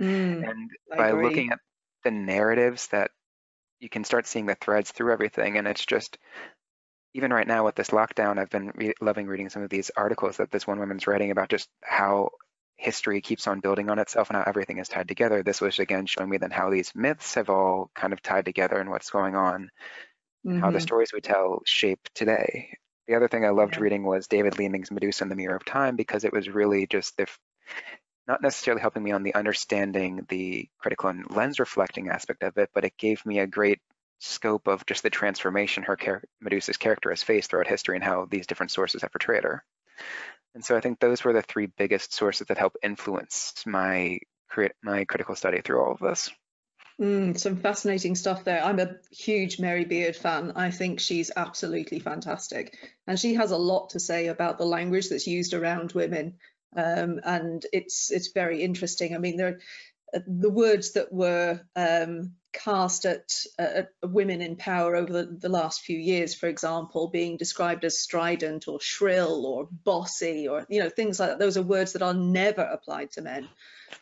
Mm, 0.00 0.48
and 0.48 0.70
by 0.96 1.10
looking 1.10 1.50
at 1.50 1.58
the 2.04 2.12
narratives 2.12 2.86
that 2.88 3.10
you 3.80 3.88
can 3.88 4.04
start 4.04 4.28
seeing 4.28 4.46
the 4.46 4.54
threads 4.54 4.92
through 4.92 5.12
everything. 5.12 5.58
And 5.58 5.66
it's 5.66 5.84
just, 5.84 6.16
even 7.12 7.32
right 7.32 7.46
now 7.46 7.64
with 7.64 7.74
this 7.74 7.90
lockdown, 7.90 8.38
I've 8.38 8.50
been 8.50 8.70
re 8.72 8.94
loving 9.00 9.26
reading 9.26 9.48
some 9.48 9.64
of 9.64 9.70
these 9.70 9.90
articles 9.96 10.36
that 10.36 10.52
this 10.52 10.66
one 10.66 10.78
woman's 10.78 11.08
writing 11.08 11.32
about 11.32 11.48
just 11.48 11.68
how 11.82 12.30
history 12.76 13.20
keeps 13.20 13.48
on 13.48 13.58
building 13.58 13.90
on 13.90 13.98
itself 13.98 14.30
and 14.30 14.36
how 14.36 14.44
everything 14.46 14.78
is 14.78 14.86
tied 14.86 15.08
together. 15.08 15.42
This 15.42 15.60
was 15.60 15.80
again 15.80 16.06
showing 16.06 16.30
me 16.30 16.38
then 16.38 16.52
how 16.52 16.70
these 16.70 16.92
myths 16.94 17.34
have 17.34 17.50
all 17.50 17.90
kind 17.96 18.12
of 18.12 18.22
tied 18.22 18.44
together 18.44 18.78
and 18.78 18.90
what's 18.90 19.10
going 19.10 19.34
on, 19.34 19.70
mm 20.46 20.52
-hmm. 20.52 20.60
how 20.60 20.70
the 20.70 20.76
mm-hmm. 20.76 20.82
stories 20.82 21.12
we 21.12 21.20
tell 21.20 21.62
shape 21.64 22.08
today. 22.14 22.78
The 23.08 23.14
other 23.14 23.28
thing 23.28 23.44
I 23.44 23.50
loved 23.50 23.76
yeah. 23.76 23.82
reading 23.82 24.04
was 24.04 24.28
David 24.28 24.58
Leeming's 24.58 24.90
Medusa 24.90 25.24
and 25.24 25.30
the 25.30 25.36
Mirror 25.36 25.56
of 25.56 25.64
Time 25.64 25.96
because 25.96 26.24
it 26.24 26.32
was 26.32 26.48
really 26.48 26.86
just 26.86 27.16
the 27.16 27.26
not 28.28 28.42
necessarily 28.42 28.82
helping 28.82 29.02
me 29.02 29.12
on 29.12 29.22
the 29.22 29.34
understanding 29.34 30.26
the 30.28 30.68
critical 30.78 31.08
and 31.08 31.28
lens 31.30 31.58
reflecting 31.58 32.10
aspect 32.10 32.42
of 32.42 32.58
it, 32.58 32.68
but 32.74 32.84
it 32.84 32.98
gave 32.98 33.24
me 33.24 33.38
a 33.38 33.46
great 33.46 33.80
scope 34.18 34.68
of 34.68 34.84
just 34.84 35.02
the 35.02 35.08
transformation 35.08 35.84
her 35.84 35.96
char 35.96 36.22
Medusa's 36.38 36.76
character 36.76 37.08
has 37.08 37.22
faced 37.22 37.50
throughout 37.50 37.66
history 37.66 37.96
and 37.96 38.04
how 38.04 38.26
these 38.26 38.46
different 38.46 38.72
sources 38.72 39.00
have 39.00 39.12
portrayed 39.12 39.44
her. 39.44 39.64
And 40.54 40.62
so 40.62 40.76
I 40.76 40.80
think 40.80 41.00
those 41.00 41.24
were 41.24 41.32
the 41.32 41.40
three 41.40 41.66
biggest 41.66 42.12
sources 42.12 42.48
that 42.48 42.58
helped 42.58 42.76
influence 42.82 43.54
my 43.64 44.18
my 44.82 45.04
critical 45.04 45.36
study 45.36 45.62
through 45.62 45.80
all 45.80 45.92
of 45.92 46.00
this. 46.00 46.30
Mm, 47.00 47.38
some 47.38 47.56
fascinating 47.56 48.16
stuff 48.16 48.42
there. 48.42 48.62
I'm 48.62 48.80
a 48.80 48.96
huge 49.12 49.60
Mary 49.60 49.84
Beard 49.84 50.16
fan. 50.16 50.52
I 50.56 50.72
think 50.72 50.98
she's 50.98 51.30
absolutely 51.36 52.00
fantastic. 52.00 52.76
And 53.06 53.18
she 53.18 53.34
has 53.34 53.52
a 53.52 53.56
lot 53.56 53.90
to 53.90 54.00
say 54.00 54.26
about 54.26 54.58
the 54.58 54.66
language 54.66 55.08
that's 55.08 55.26
used 55.26 55.54
around 55.54 55.92
women. 55.92 56.38
Um, 56.76 57.20
and 57.24 57.64
it's 57.72 58.10
it's 58.10 58.32
very 58.32 58.62
interesting. 58.62 59.14
I 59.14 59.18
mean, 59.18 59.36
there 59.36 59.60
the 60.26 60.50
words 60.50 60.92
that 60.92 61.12
were 61.12 61.60
um, 61.76 62.32
cast 62.52 63.04
at, 63.04 63.30
at, 63.58 63.90
women 64.02 64.40
in 64.40 64.56
power 64.56 64.96
over 64.96 65.12
the, 65.12 65.38
the, 65.38 65.48
last 65.48 65.82
few 65.82 65.98
years, 65.98 66.34
for 66.34 66.48
example, 66.48 67.08
being 67.08 67.36
described 67.36 67.84
as 67.84 67.98
strident 67.98 68.68
or 68.68 68.80
shrill 68.80 69.44
or 69.46 69.68
bossy 69.70 70.48
or 70.48 70.66
you 70.68 70.82
know 70.82 70.88
things 70.88 71.20
like 71.20 71.30
that. 71.30 71.38
Those 71.38 71.56
are 71.56 71.62
words 71.62 71.92
that 71.92 72.02
are 72.02 72.14
never 72.14 72.62
applied 72.62 73.12
to 73.12 73.22
men 73.22 73.48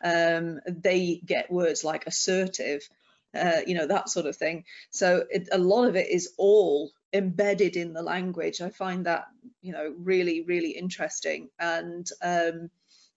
um, 0.03 0.59
they 0.67 1.21
get 1.25 1.51
words 1.51 1.83
like 1.83 2.07
assertive, 2.07 2.87
uh, 3.35 3.61
you 3.65 3.75
know, 3.75 3.87
that 3.87 4.09
sort 4.09 4.25
of 4.25 4.35
thing. 4.35 4.65
So 4.89 5.25
it, 5.29 5.49
a 5.51 5.57
lot 5.57 5.87
of 5.87 5.95
it 5.95 6.09
is 6.09 6.33
all 6.37 6.91
embedded 7.13 7.75
in 7.75 7.93
the 7.93 8.01
language. 8.01 8.61
I 8.61 8.69
find 8.69 9.05
that, 9.05 9.25
you 9.61 9.71
know, 9.71 9.93
really, 9.97 10.41
really 10.41 10.71
interesting. 10.71 11.49
And 11.59 12.07
um, 12.21 12.69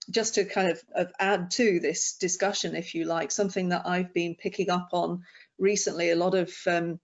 just 0.09 0.35
to 0.35 0.45
kind 0.45 0.69
of, 0.71 0.81
of, 0.95 1.11
add 1.19 1.51
to 1.51 1.79
this 1.79 2.13
discussion, 2.13 2.75
if 2.75 2.95
you 2.95 3.05
like, 3.05 3.31
something 3.31 3.69
that 3.69 3.83
I've 3.85 4.13
been 4.13 4.35
picking 4.35 4.69
up 4.69 4.89
on 4.93 5.23
recently, 5.59 6.11
a 6.11 6.15
lot 6.15 6.35
of 6.35 6.53
um, 6.67 6.99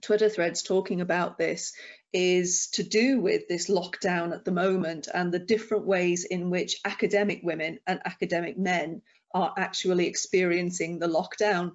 Twitter 0.00 0.28
threads 0.28 0.62
talking 0.62 1.00
about 1.00 1.38
this 1.38 1.72
is 2.12 2.68
to 2.68 2.82
do 2.82 3.20
with 3.20 3.48
this 3.48 3.68
lockdown 3.68 4.32
at 4.32 4.44
the 4.44 4.50
moment 4.52 5.08
and 5.12 5.32
the 5.32 5.38
different 5.38 5.86
ways 5.86 6.24
in 6.24 6.50
which 6.50 6.80
academic 6.84 7.40
women 7.42 7.78
and 7.86 8.00
academic 8.04 8.58
men 8.58 9.02
are 9.34 9.52
actually 9.58 10.06
experiencing 10.06 10.98
the 10.98 11.06
lockdown, 11.06 11.72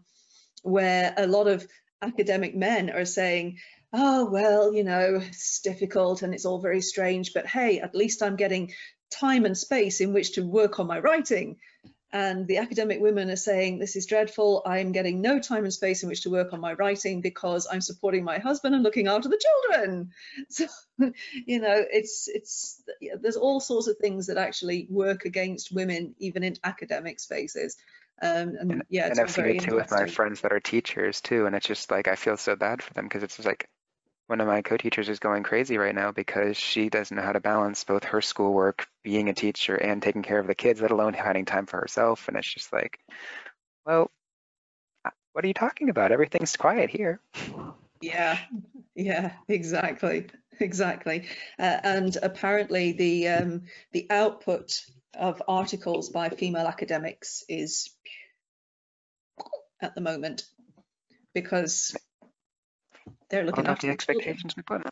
where 0.63 1.13
a 1.17 1.28
lot 1.28 1.48
of 1.48 1.67
academic 2.02 2.56
men 2.56 2.89
are 2.89 3.06
saying, 3.06 3.60
oh, 3.93 4.26
well, 4.26 4.74
you 4.74 4.84
know, 4.84 5.19
it's 5.22 5.62
difficult 5.62 6.24
and 6.24 6.34
it's 6.34 6.46
all 6.46 6.60
very 6.60 6.82
strange, 6.82 7.34
but 7.34 7.46
hey, 7.46 7.80
at 7.80 7.96
least 7.96 8.24
I'm 8.24 8.36
getting 8.36 8.74
time 9.12 9.46
and 9.46 9.58
space 9.58 10.02
in 10.02 10.13
which 10.13 10.34
to 10.34 10.41
work 10.41 10.80
on 10.80 10.88
my 10.88 11.00
writing 11.00 11.58
and 12.13 12.47
the 12.47 12.58
academic 12.58 13.02
women 13.02 13.32
are 13.32 13.36
saying 13.36 13.80
this 13.80 13.95
is 13.95 14.06
dreadful. 14.06 14.62
I'm 14.67 14.91
getting 14.91 15.19
no 15.19 15.39
time 15.39 15.63
and 15.63 15.73
space 15.73 16.04
in 16.04 16.10
which 16.10 16.21
to 16.21 16.30
work 16.30 16.54
on 16.54 16.60
my 16.60 16.73
writing 16.73 17.21
because 17.21 17.67
i'm 17.69 17.82
supporting 17.82 18.23
my 18.23 18.38
husband 18.38 18.76
and 18.76 18.84
looking 18.84 19.08
after 19.08 19.28
the 19.28 19.41
children. 19.41 20.12
So 20.49 20.67
you 21.47 21.60
know 21.60 21.84
it's 21.91 22.28
it's 22.28 22.84
yeah, 23.02 23.15
there's 23.19 23.36
all 23.36 23.60
sorts 23.60 23.88
of 23.88 23.97
things 23.97 24.28
that 24.28 24.38
actually 24.38 24.86
work 24.89 25.26
against 25.26 25.71
women 25.71 26.13
even 26.19 26.43
in 26.43 26.56
academic 26.63 27.19
spaces. 27.19 27.78
Um, 28.21 28.56
and, 28.60 28.84
yeah 28.89 29.08
and 29.08 29.19
i've 29.19 29.32
seen 29.32 29.47
it 29.47 29.62
too 29.62 29.76
with 29.76 29.89
my 29.89 30.06
friends 30.06 30.41
that 30.41 30.54
are 30.54 30.60
teachers 30.60 31.19
too 31.19 31.47
and 31.47 31.56
it's 31.56 31.65
just 31.65 31.89
like 31.89 32.08
i 32.08 32.15
feel 32.15 32.38
so 32.38 32.56
bad 32.56 32.84
for 32.84 32.93
them 32.93 33.06
because 33.06 33.23
it's 33.23 33.38
just 33.38 33.47
like 33.47 33.67
one 34.28 34.42
of 34.42 34.48
my 34.48 34.62
co-teachers 34.62 35.10
is 35.10 35.20
going 35.20 35.44
crazy 35.44 35.78
right 35.78 35.94
now 35.94 36.12
because 36.12 36.58
she 36.58 36.90
doesn't 36.90 37.16
know 37.16 37.24
how 37.24 37.34
to 37.34 37.40
balance 37.40 37.84
both 37.84 38.06
her 38.06 38.22
schoolwork, 38.22 38.88
being 39.04 39.30
a 39.30 39.34
teacher, 39.34 39.76
and 39.76 40.02
taking 40.02 40.24
care 40.24 40.40
of 40.40 40.48
the 40.48 40.56
kids, 40.56 40.82
let 40.82 40.92
alone 40.92 41.14
having 41.14 41.46
time 41.46 41.66
for 41.66 41.80
herself. 41.80 42.28
And 42.28 42.38
it's 42.38 42.52
just 42.52 42.72
like, 42.72 43.00
well, 43.86 44.10
uh, 45.06 45.12
what 45.34 45.44
are 45.44 45.48
you 45.48 45.54
talking 45.54 45.90
about? 45.90 46.12
Everything's 46.12 46.56
quiet 46.56 46.90
here. 46.90 47.20
Yeah, 48.02 48.38
yeah, 48.96 49.34
exactly, 49.48 50.28
exactly. 50.60 51.28
Uh, 51.60 51.80
and 51.84 52.18
apparently, 52.22 52.94
the 52.94 53.28
um, 53.28 53.62
the 53.92 54.08
output 54.10 54.82
of 55.14 55.42
articles 55.48 56.10
by 56.10 56.30
female 56.30 56.68
academics 56.68 57.44
is 57.48 57.90
at 59.82 59.96
the 59.96 60.02
moment 60.02 60.44
because 61.34 61.96
they're 63.34 63.43
looking 63.43 63.65
after 63.65 63.88
the 63.88 63.93
expectations 63.93 64.56
we 64.56 64.62
put. 64.62 64.84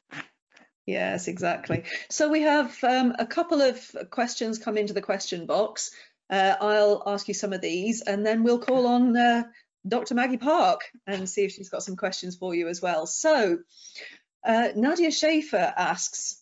Yes, 0.87 1.27
exactly. 1.27 1.83
So 2.09 2.27
we 2.27 2.41
have 2.41 2.75
um, 2.83 3.13
a 3.19 3.25
couple 3.27 3.61
of 3.61 3.95
questions 4.09 4.57
come 4.57 4.77
into 4.77 4.93
the 4.93 5.01
question 5.01 5.45
box. 5.45 5.91
Uh, 6.27 6.55
I'll 6.59 7.03
ask 7.05 7.27
you 7.27 7.35
some 7.35 7.53
of 7.53 7.61
these 7.61 8.01
and 8.01 8.25
then 8.25 8.41
we'll 8.43 8.57
call 8.57 8.87
on 8.87 9.15
uh, 9.15 9.43
Dr. 9.87 10.15
Maggie 10.15 10.37
Park 10.37 10.81
and 11.05 11.29
see 11.29 11.43
if 11.45 11.51
she's 11.51 11.69
got 11.69 11.83
some 11.83 11.95
questions 11.95 12.35
for 12.35 12.55
you 12.55 12.67
as 12.67 12.81
well. 12.81 13.05
So 13.05 13.59
uh, 14.43 14.69
Nadia 14.75 15.11
Schaefer 15.11 15.73
asks, 15.77 16.41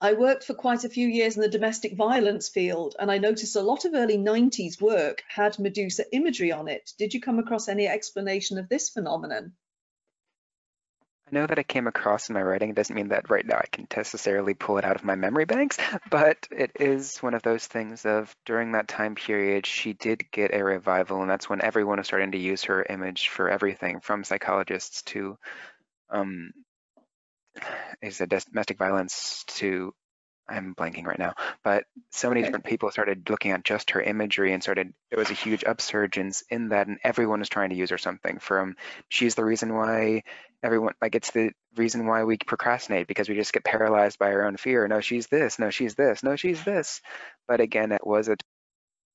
I 0.00 0.14
worked 0.14 0.42
for 0.42 0.54
quite 0.54 0.82
a 0.82 0.88
few 0.88 1.06
years 1.06 1.36
in 1.36 1.42
the 1.42 1.48
domestic 1.48 1.96
violence 1.96 2.48
field 2.48 2.96
and 2.98 3.08
I 3.08 3.18
noticed 3.18 3.54
a 3.54 3.62
lot 3.62 3.84
of 3.84 3.94
early 3.94 4.18
90s 4.18 4.80
work 4.80 5.22
had 5.28 5.60
Medusa 5.60 6.06
imagery 6.12 6.50
on 6.50 6.66
it. 6.66 6.90
Did 6.98 7.14
you 7.14 7.20
come 7.20 7.38
across 7.38 7.68
any 7.68 7.86
explanation 7.86 8.58
of 8.58 8.68
this 8.68 8.90
phenomenon? 8.90 9.52
I 11.26 11.34
know 11.34 11.46
that 11.46 11.58
I 11.58 11.62
came 11.62 11.86
across 11.86 12.28
in 12.28 12.34
my 12.34 12.42
writing. 12.42 12.70
It 12.70 12.76
doesn't 12.76 12.94
mean 12.94 13.08
that 13.08 13.30
right 13.30 13.46
now 13.46 13.56
I 13.56 13.66
can 13.72 13.86
necessarily 13.96 14.52
pull 14.54 14.76
it 14.78 14.84
out 14.84 14.96
of 14.96 15.04
my 15.04 15.14
memory 15.14 15.46
banks, 15.46 15.78
but 16.10 16.46
it 16.50 16.72
is 16.78 17.18
one 17.18 17.34
of 17.34 17.42
those 17.42 17.66
things 17.66 18.04
of 18.04 18.34
during 18.44 18.72
that 18.72 18.88
time 18.88 19.14
period, 19.14 19.64
she 19.66 19.94
did 19.94 20.30
get 20.30 20.54
a 20.54 20.62
revival, 20.62 21.22
and 21.22 21.30
that's 21.30 21.48
when 21.48 21.62
everyone 21.62 21.98
was 21.98 22.06
starting 22.06 22.32
to 22.32 22.38
use 22.38 22.64
her 22.64 22.84
image 22.88 23.28
for 23.28 23.48
everything 23.48 24.00
from 24.00 24.24
psychologists 24.24 25.02
to 25.02 25.38
um, 26.10 26.52
is 28.02 28.20
it 28.20 28.28
domestic 28.28 28.78
violence 28.78 29.44
to 29.46 29.94
I'm 30.48 30.74
blanking 30.74 31.06
right 31.06 31.18
now, 31.18 31.34
but 31.62 31.84
so 32.10 32.28
many 32.28 32.42
different 32.42 32.64
people 32.64 32.90
started 32.90 33.30
looking 33.30 33.52
at 33.52 33.64
just 33.64 33.92
her 33.92 34.02
imagery 34.02 34.52
and 34.52 34.62
started, 34.62 34.92
there 35.10 35.18
was 35.18 35.30
a 35.30 35.34
huge 35.34 35.64
upsurge 35.64 36.18
in, 36.18 36.32
in 36.50 36.68
that 36.68 36.86
and 36.86 36.98
everyone 37.02 37.40
was 37.40 37.48
trying 37.48 37.70
to 37.70 37.76
use 37.76 37.90
her 37.90 37.98
something 37.98 38.38
from, 38.38 38.76
she's 39.08 39.34
the 39.34 39.44
reason 39.44 39.74
why 39.74 40.22
everyone, 40.62 40.94
like 41.00 41.14
it's 41.14 41.30
the 41.30 41.52
reason 41.76 42.06
why 42.06 42.24
we 42.24 42.36
procrastinate 42.36 43.06
because 43.06 43.28
we 43.28 43.34
just 43.34 43.52
get 43.52 43.64
paralyzed 43.64 44.18
by 44.18 44.32
our 44.32 44.46
own 44.46 44.56
fear. 44.56 44.86
No, 44.86 45.00
she's 45.00 45.28
this, 45.28 45.58
no, 45.58 45.70
she's 45.70 45.94
this, 45.94 46.22
no, 46.22 46.36
she's 46.36 46.62
this. 46.62 47.00
But 47.48 47.60
again, 47.60 47.92
it 47.92 48.06
was 48.06 48.28
a, 48.28 48.36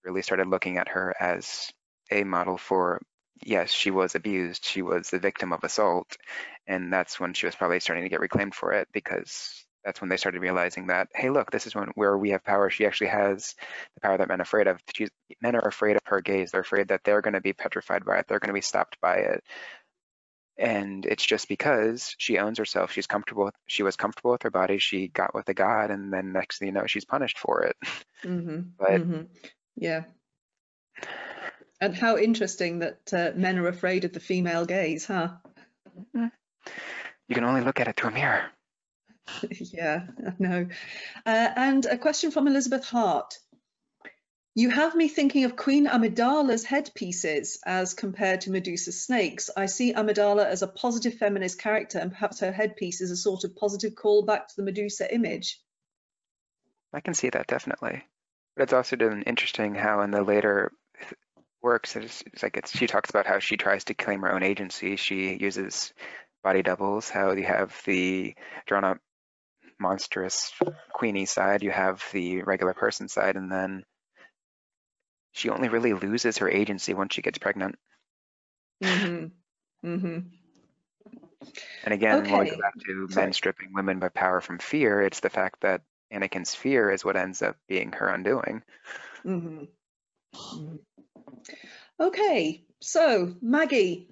really 0.04 0.22
started 0.22 0.48
looking 0.48 0.78
at 0.78 0.90
her 0.90 1.14
as 1.20 1.72
a 2.10 2.24
model 2.24 2.58
for, 2.58 3.02
yes, 3.44 3.72
she 3.72 3.92
was 3.92 4.16
abused, 4.16 4.66
she 4.66 4.82
was 4.82 5.10
the 5.10 5.20
victim 5.20 5.54
of 5.54 5.64
assault. 5.64 6.18
And 6.66 6.92
that's 6.92 7.20
when 7.20 7.34
she 7.34 7.46
was 7.46 7.56
probably 7.56 7.80
starting 7.80 8.04
to 8.04 8.10
get 8.10 8.20
reclaimed 8.20 8.56
for 8.56 8.74
it 8.74 8.88
because 8.94 9.66
that's 9.90 10.02
when 10.02 10.10
they 10.10 10.18
started 10.18 10.40
realizing 10.40 10.88
that, 10.88 11.08
hey, 11.16 11.32
look, 11.32 11.50
this 11.50 11.66
is 11.66 11.74
when 11.74 11.88
where 11.96 12.16
we 12.16 12.30
have 12.30 12.44
power. 12.44 12.70
She 12.70 12.86
actually 12.86 13.08
has 13.08 13.56
the 13.96 14.02
power 14.02 14.16
that 14.16 14.28
men 14.28 14.40
are 14.40 14.44
afraid 14.44 14.68
of. 14.68 14.80
She's, 14.96 15.10
men 15.42 15.56
are 15.56 15.68
afraid 15.68 15.96
of 15.96 16.04
her 16.06 16.22
gaze. 16.22 16.52
They're 16.52 16.62
afraid 16.62 16.90
that 16.90 17.02
they're 17.04 17.22
going 17.22 17.34
to 17.34 17.42
be 17.42 17.54
petrified 17.54 18.06
by 18.06 18.20
it. 18.20 18.28
They're 18.28 18.38
going 18.38 18.50
to 18.50 18.54
be 18.54 18.62
stopped 18.62 19.02
by 19.02 19.16
it. 19.16 19.44
And 20.60 21.08
it's 21.08 21.26
just 21.26 21.48
because 21.48 22.14
she 22.20 22.38
owns 22.38 22.60
herself. 22.60 22.92
She's 22.92 23.08
comfortable. 23.08 23.46
With, 23.46 23.56
she 23.66 23.82
was 23.82 23.96
comfortable 23.96 24.30
with 24.30 24.44
her 24.44 24.52
body. 24.52 24.78
She 24.78 25.08
got 25.08 25.34
with 25.34 25.50
a 25.50 25.56
god, 25.56 25.90
and 25.90 26.14
then 26.14 26.34
next 26.34 26.60
thing 26.60 26.68
you 26.68 26.74
know, 26.74 26.86
she's 26.86 27.06
punished 27.06 27.40
for 27.40 27.64
it. 27.64 27.76
Mm-hmm. 28.24 28.60
but 28.78 28.92
Mm-hmm. 28.92 29.22
Yeah. 29.76 30.04
And 31.82 31.96
how 31.96 32.18
interesting 32.18 32.80
that 32.80 33.12
uh, 33.12 33.32
men 33.36 33.58
are 33.58 33.68
afraid 33.68 34.06
of 34.06 34.14
the 34.14 34.20
female 34.20 34.66
gaze, 34.66 35.08
huh? 35.08 35.30
you 36.14 36.30
can 37.34 37.44
only 37.44 37.62
look 37.62 37.80
at 37.80 37.88
it 37.88 37.96
through 37.96 38.12
a 38.12 38.14
mirror. 38.14 38.52
Yeah, 39.52 40.08
I 40.26 40.34
know. 40.40 40.68
Uh, 41.26 41.50
and 41.56 41.86
a 41.86 41.98
question 41.98 42.32
from 42.32 42.48
Elizabeth 42.48 42.86
Hart. 42.86 43.38
You 44.56 44.70
have 44.72 44.96
me 44.96 45.08
thinking 45.08 45.46
of 45.46 45.56
Queen 45.56 45.88
Amidala's 45.88 46.66
headpieces 46.66 47.60
as 47.66 47.94
compared 47.94 48.42
to 48.42 48.52
Medusa's 48.52 49.02
snakes. 49.02 49.50
I 49.56 49.68
see 49.68 49.94
Amidala 49.94 50.46
as 50.46 50.64
a 50.64 50.68
positive 50.68 51.14
feminist 51.14 51.60
character 51.62 52.00
and 52.00 52.12
perhaps 52.12 52.40
her 52.40 52.52
headpiece 52.52 53.00
is 53.00 53.12
a 53.12 53.16
sort 53.16 53.44
of 53.44 53.56
positive 53.56 53.94
callback 53.94 54.48
to 54.48 54.56
the 54.58 54.64
Medusa 54.64 55.14
image. 55.14 55.62
I 56.92 57.00
can 57.00 57.14
see 57.14 57.30
that 57.30 57.48
definitely. 57.48 58.04
But 58.56 58.64
it's 58.64 58.74
also 58.74 58.98
been 58.98 59.22
interesting 59.22 59.76
how 59.76 60.02
in 60.02 60.12
the 60.12 60.24
later 60.24 60.74
works, 61.62 61.96
it's, 61.96 62.24
it's 62.26 62.44
like 62.44 62.58
it's, 62.58 62.76
she 62.76 62.88
talks 62.88 63.10
about 63.12 63.28
how 63.28 63.40
she 63.40 63.56
tries 63.56 63.86
to 63.86 63.94
claim 63.94 64.22
her 64.22 64.34
own 64.34 64.44
agency. 64.44 64.96
She 64.96 65.38
uses 65.40 65.94
body 66.44 66.64
doubles, 66.64 67.10
how 67.10 67.32
you 67.32 67.46
have 67.46 67.80
the 67.86 68.36
drawn 68.66 68.84
up 68.84 68.98
monstrous 69.80 70.52
queenie 70.94 71.26
side, 71.26 71.64
you 71.64 71.72
have 71.72 72.04
the 72.12 72.44
regular 72.44 72.74
person 72.74 73.08
side, 73.08 73.36
and 73.36 73.52
then 73.52 73.84
she 75.32 75.50
only 75.50 75.70
really 75.70 75.94
loses 75.94 76.40
her 76.40 76.50
agency 76.50 76.94
once 76.94 77.14
she 77.14 77.22
gets 77.22 77.38
pregnant. 77.38 77.76
hmm 78.84 79.26
hmm 79.84 80.20
And 81.84 81.94
again, 81.94 82.30
when 82.30 82.40
we 82.40 82.50
go 82.50 82.58
back 82.58 82.74
to 82.86 83.08
Sorry. 83.10 83.26
men 83.26 83.34
stripping 83.34 83.74
women 83.74 84.00
by 84.00 84.10
power 84.10 84.42
from 84.42 84.60
fear, 84.60 85.02
it's 85.02 85.22
the 85.22 85.30
fact 85.30 85.62
that 85.62 85.82
Anakin's 86.12 86.56
fear 86.56 86.92
is 86.92 87.06
what 87.06 87.16
ends 87.16 87.42
up 87.42 87.56
being 87.68 87.92
her 87.94 88.10
undoing. 88.10 88.64
hmm 89.24 89.66
Okay, 92.00 92.64
so 92.82 93.36
Maggie, 93.42 94.10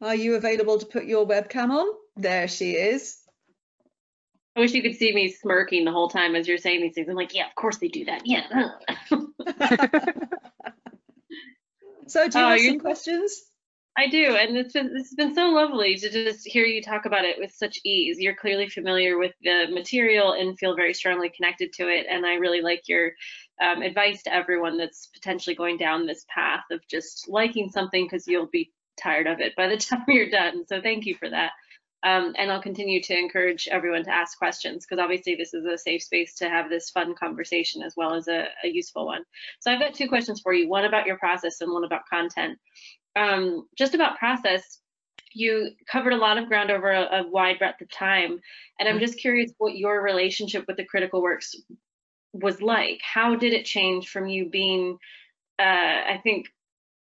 are 0.00 0.14
you 0.14 0.34
available 0.34 0.78
to 0.78 0.86
put 0.86 1.04
your 1.04 1.26
webcam 1.26 1.70
on? 1.70 1.86
There 2.16 2.48
she 2.48 2.72
is. 2.72 3.19
I 4.56 4.60
wish 4.60 4.72
you 4.72 4.82
could 4.82 4.96
see 4.96 5.12
me 5.12 5.30
smirking 5.30 5.84
the 5.84 5.92
whole 5.92 6.08
time 6.08 6.34
as 6.34 6.46
you're 6.48 6.58
saying 6.58 6.82
these 6.82 6.94
things. 6.94 7.08
I'm 7.08 7.14
like, 7.16 7.34
yeah, 7.34 7.46
of 7.48 7.54
course 7.54 7.78
they 7.78 7.88
do 7.88 8.04
that. 8.06 8.22
Yeah. 8.26 8.70
So 12.08 12.28
do 12.28 12.38
you 12.40 12.44
Oh, 12.44 12.50
have 12.50 12.60
some 12.60 12.78
questions? 12.78 13.42
I 13.98 14.06
do, 14.08 14.36
and 14.36 14.56
it's 14.56 14.72
been 14.72 14.92
it's 14.96 15.14
been 15.14 15.34
so 15.34 15.48
lovely 15.50 15.96
to 15.96 16.10
just 16.10 16.46
hear 16.46 16.64
you 16.64 16.80
talk 16.82 17.04
about 17.06 17.24
it 17.24 17.38
with 17.38 17.52
such 17.52 17.78
ease. 17.84 18.18
You're 18.18 18.36
clearly 18.36 18.68
familiar 18.68 19.18
with 19.18 19.34
the 19.42 19.66
material 19.70 20.32
and 20.32 20.58
feel 20.58 20.76
very 20.76 20.94
strongly 20.94 21.28
connected 21.28 21.72
to 21.74 21.88
it, 21.88 22.06
and 22.08 22.24
I 22.24 22.34
really 22.34 22.62
like 22.62 22.88
your 22.88 23.12
um, 23.60 23.82
advice 23.82 24.22
to 24.22 24.34
everyone 24.34 24.78
that's 24.78 25.08
potentially 25.08 25.56
going 25.56 25.76
down 25.76 26.06
this 26.06 26.24
path 26.34 26.64
of 26.70 26.80
just 26.88 27.28
liking 27.28 27.68
something 27.70 28.04
because 28.06 28.26
you'll 28.26 28.46
be 28.46 28.72
tired 28.96 29.26
of 29.26 29.40
it 29.40 29.54
by 29.56 29.68
the 29.68 29.76
time 29.78 30.04
you're 30.08 30.30
done. 30.30 30.66
So 30.66 30.80
thank 30.80 31.04
you 31.04 31.16
for 31.16 31.28
that. 31.28 31.52
Um, 32.02 32.34
and 32.38 32.50
I'll 32.50 32.62
continue 32.62 33.02
to 33.02 33.18
encourage 33.18 33.68
everyone 33.70 34.04
to 34.04 34.10
ask 34.10 34.38
questions 34.38 34.86
because 34.86 35.02
obviously 35.02 35.34
this 35.34 35.52
is 35.52 35.66
a 35.66 35.76
safe 35.76 36.02
space 36.02 36.34
to 36.36 36.48
have 36.48 36.70
this 36.70 36.90
fun 36.90 37.14
conversation 37.14 37.82
as 37.82 37.94
well 37.96 38.14
as 38.14 38.26
a, 38.26 38.46
a 38.64 38.68
useful 38.68 39.04
one. 39.04 39.22
So 39.60 39.70
I've 39.70 39.80
got 39.80 39.94
two 39.94 40.08
questions 40.08 40.40
for 40.40 40.52
you, 40.52 40.68
one 40.68 40.86
about 40.86 41.06
your 41.06 41.18
process 41.18 41.60
and 41.60 41.72
one 41.72 41.84
about 41.84 42.08
content. 42.08 42.58
Um, 43.16 43.66
just 43.76 43.94
about 43.94 44.18
process, 44.18 44.78
you 45.32 45.70
covered 45.90 46.12
a 46.12 46.18
lot 46.18 46.38
of 46.38 46.48
ground 46.48 46.70
over 46.70 46.90
a, 46.90 47.20
a 47.20 47.28
wide 47.28 47.58
breadth 47.58 47.80
of 47.80 47.90
time, 47.90 48.40
and 48.78 48.88
I'm 48.88 48.98
just 48.98 49.18
curious 49.18 49.52
what 49.58 49.76
your 49.76 50.02
relationship 50.02 50.64
with 50.66 50.76
the 50.76 50.84
critical 50.84 51.22
works 51.22 51.54
was 52.32 52.62
like. 52.62 53.00
How 53.02 53.36
did 53.36 53.52
it 53.52 53.64
change 53.64 54.08
from 54.08 54.28
you 54.28 54.48
being, 54.48 54.98
uh, 55.58 55.62
I 55.62 56.20
think, 56.22 56.46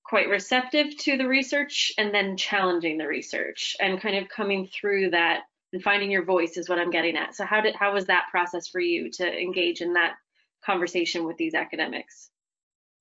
quite 0.07 0.29
receptive 0.29 0.95
to 0.97 1.17
the 1.17 1.27
research 1.27 1.91
and 1.97 2.13
then 2.13 2.37
challenging 2.37 2.97
the 2.97 3.07
research 3.07 3.75
and 3.79 4.01
kind 4.01 4.15
of 4.15 4.29
coming 4.29 4.67
through 4.67 5.09
that 5.09 5.41
and 5.73 5.83
finding 5.83 6.09
your 6.09 6.23
voice 6.23 6.55
is 6.55 6.69
what 6.69 6.79
I'm 6.79 6.91
getting 6.91 7.17
at. 7.17 7.35
So 7.35 7.45
how 7.45 7.61
did 7.61 7.75
how 7.75 7.93
was 7.93 8.05
that 8.05 8.27
process 8.31 8.67
for 8.67 8.79
you 8.79 9.11
to 9.11 9.27
engage 9.27 9.81
in 9.81 9.93
that 9.93 10.13
conversation 10.65 11.25
with 11.25 11.37
these 11.37 11.53
academics? 11.53 12.29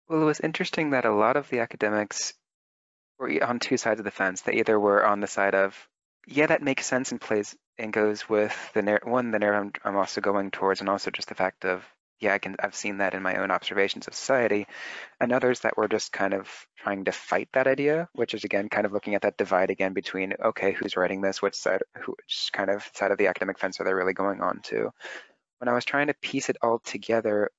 Well, 0.08 0.22
it 0.22 0.24
was 0.24 0.40
interesting 0.40 0.90
that 0.90 1.04
a 1.04 1.14
lot 1.14 1.36
of 1.36 1.48
the 1.48 1.60
academics 1.60 2.34
were 3.18 3.42
on 3.42 3.60
two 3.60 3.76
sides 3.76 4.00
of 4.00 4.04
the 4.04 4.10
fence. 4.10 4.42
They 4.42 4.54
either 4.54 4.78
were 4.78 5.04
on 5.04 5.20
the 5.20 5.26
side 5.26 5.54
of, 5.54 5.76
yeah, 6.26 6.46
that 6.46 6.62
makes 6.62 6.86
sense 6.86 7.12
and 7.12 7.20
plays 7.20 7.56
and 7.78 7.92
goes 7.92 8.28
with 8.28 8.54
the 8.74 9.00
one, 9.04 9.30
the 9.30 9.38
narrative 9.38 9.80
I'm, 9.84 9.92
I'm 9.92 9.98
also 9.98 10.20
going 10.20 10.50
towards, 10.50 10.80
and 10.80 10.88
also 10.88 11.10
just 11.10 11.28
the 11.28 11.34
fact 11.34 11.64
of, 11.64 11.84
yeah, 12.20 12.32
I 12.34 12.38
can, 12.38 12.56
I've 12.58 12.74
seen 12.74 12.98
that 12.98 13.14
in 13.14 13.22
my 13.22 13.36
own 13.36 13.50
observations 13.50 14.06
of 14.06 14.14
society, 14.14 14.66
and 15.20 15.32
others 15.32 15.60
that 15.60 15.76
were 15.76 15.88
just 15.88 16.12
kind 16.12 16.32
of 16.34 16.48
trying 16.78 17.04
to 17.04 17.12
fight 17.12 17.48
that 17.52 17.66
idea, 17.66 18.08
which 18.14 18.34
is 18.34 18.44
again 18.44 18.68
kind 18.68 18.86
of 18.86 18.92
looking 18.92 19.14
at 19.14 19.22
that 19.22 19.36
divide 19.36 19.70
again 19.70 19.92
between, 19.92 20.34
okay, 20.42 20.72
who's 20.72 20.96
writing 20.96 21.20
this, 21.20 21.42
which 21.42 21.54
side, 21.54 21.82
which 22.06 22.50
kind 22.52 22.70
of 22.70 22.88
side 22.94 23.10
of 23.10 23.18
the 23.18 23.26
academic 23.26 23.58
fence 23.58 23.80
are 23.80 23.84
they 23.84 23.92
really 23.92 24.14
going 24.14 24.40
on 24.40 24.60
to? 24.64 24.90
When 25.58 25.68
I 25.68 25.74
was 25.74 25.84
trying 25.84 26.08
to 26.08 26.14
piece 26.14 26.48
it 26.48 26.56
all 26.62 26.78
together, 26.78 27.50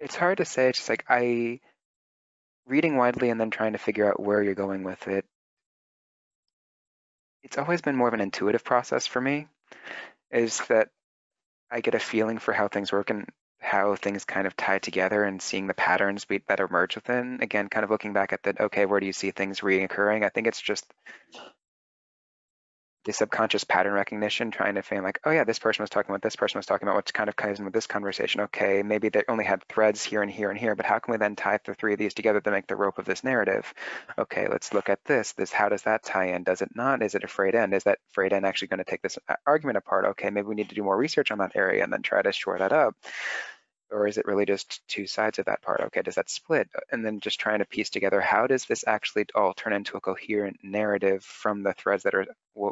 it's 0.00 0.16
hard 0.16 0.38
to 0.38 0.44
say. 0.44 0.68
It's 0.68 0.78
just 0.78 0.88
like 0.88 1.04
I 1.08 1.60
reading 2.66 2.96
widely 2.96 3.30
and 3.30 3.40
then 3.40 3.50
trying 3.50 3.72
to 3.72 3.78
figure 3.78 4.08
out 4.08 4.20
where 4.20 4.42
you're 4.42 4.54
going 4.54 4.82
with 4.82 5.08
it. 5.08 5.24
It's 7.42 7.58
always 7.58 7.80
been 7.80 7.96
more 7.96 8.08
of 8.08 8.14
an 8.14 8.20
intuitive 8.20 8.64
process 8.64 9.06
for 9.06 9.20
me. 9.20 9.46
Is 10.32 10.58
that 10.68 10.88
I 11.70 11.80
get 11.80 11.94
a 11.94 11.98
feeling 11.98 12.38
for 12.38 12.52
how 12.52 12.68
things 12.68 12.92
work 12.92 13.10
and 13.10 13.28
how 13.60 13.96
things 13.96 14.24
kind 14.24 14.46
of 14.46 14.56
tie 14.56 14.78
together 14.78 15.24
and 15.24 15.40
seeing 15.42 15.66
the 15.66 15.74
patterns 15.74 16.24
be, 16.24 16.42
that 16.48 16.60
emerge 16.60 16.94
within. 16.94 17.40
Again, 17.42 17.68
kind 17.68 17.84
of 17.84 17.90
looking 17.90 18.12
back 18.12 18.32
at 18.32 18.42
that. 18.44 18.60
Okay, 18.60 18.86
where 18.86 19.00
do 19.00 19.06
you 19.06 19.12
see 19.12 19.30
things 19.30 19.60
reoccurring? 19.60 20.24
I 20.24 20.28
think 20.28 20.46
it's 20.46 20.60
just 20.60 20.84
the 23.06 23.12
subconscious 23.12 23.62
pattern 23.62 23.92
recognition, 23.92 24.50
trying 24.50 24.74
to 24.74 24.82
find 24.82 25.04
like, 25.04 25.20
oh 25.24 25.30
yeah, 25.30 25.44
this 25.44 25.60
person 25.60 25.84
was 25.84 25.90
talking 25.90 26.10
about 26.10 26.22
this 26.22 26.34
person 26.34 26.58
was 26.58 26.66
talking 26.66 26.88
about 26.88 26.96
what's 26.96 27.12
kind 27.12 27.28
of 27.28 27.36
ties 27.36 27.60
in 27.60 27.64
with 27.64 27.72
this 27.72 27.86
conversation. 27.86 28.40
Okay, 28.42 28.82
maybe 28.82 29.08
they 29.08 29.22
only 29.28 29.44
had 29.44 29.62
threads 29.68 30.02
here 30.02 30.22
and 30.22 30.30
here 30.30 30.50
and 30.50 30.58
here, 30.58 30.74
but 30.74 30.84
how 30.84 30.98
can 30.98 31.12
we 31.12 31.18
then 31.18 31.36
tie 31.36 31.58
the 31.64 31.74
three 31.74 31.92
of 31.92 32.00
these 32.00 32.14
together 32.14 32.40
to 32.40 32.50
make 32.50 32.66
the 32.66 32.74
rope 32.74 32.98
of 32.98 33.04
this 33.04 33.22
narrative? 33.22 33.72
Okay, 34.18 34.48
let's 34.48 34.74
look 34.74 34.88
at 34.88 35.04
this. 35.04 35.32
This 35.32 35.52
how 35.52 35.68
does 35.68 35.82
that 35.82 36.02
tie 36.02 36.34
in? 36.34 36.42
Does 36.42 36.62
it 36.62 36.70
not? 36.74 37.00
Is 37.00 37.14
it 37.14 37.22
a 37.22 37.28
frayed 37.28 37.54
end? 37.54 37.74
Is 37.74 37.84
that 37.84 38.00
frayed 38.10 38.32
end 38.32 38.44
actually 38.44 38.68
going 38.68 38.78
to 38.78 38.84
take 38.84 39.02
this 39.02 39.18
uh, 39.28 39.36
argument 39.46 39.78
apart? 39.78 40.04
Okay, 40.06 40.30
maybe 40.30 40.48
we 40.48 40.56
need 40.56 40.70
to 40.70 40.74
do 40.74 40.82
more 40.82 40.96
research 40.96 41.30
on 41.30 41.38
that 41.38 41.54
area 41.54 41.84
and 41.84 41.92
then 41.92 42.02
try 42.02 42.20
to 42.20 42.32
shore 42.32 42.58
that 42.58 42.72
up. 42.72 42.96
Or 43.90 44.06
is 44.06 44.18
it 44.18 44.26
really 44.26 44.46
just 44.46 44.86
two 44.88 45.06
sides 45.06 45.38
of 45.38 45.46
that 45.46 45.62
part? 45.62 45.80
Okay, 45.80 46.02
does 46.02 46.16
that 46.16 46.28
split? 46.30 46.68
And 46.90 47.04
then 47.04 47.20
just 47.20 47.38
trying 47.38 47.60
to 47.60 47.64
piece 47.64 47.90
together 47.90 48.20
how 48.20 48.46
does 48.46 48.64
this 48.64 48.84
actually 48.86 49.26
all 49.34 49.54
turn 49.54 49.72
into 49.72 49.96
a 49.96 50.00
coherent 50.00 50.58
narrative 50.62 51.24
from 51.24 51.62
the 51.62 51.72
threads 51.72 52.02
that 52.02 52.14
are 52.14 52.26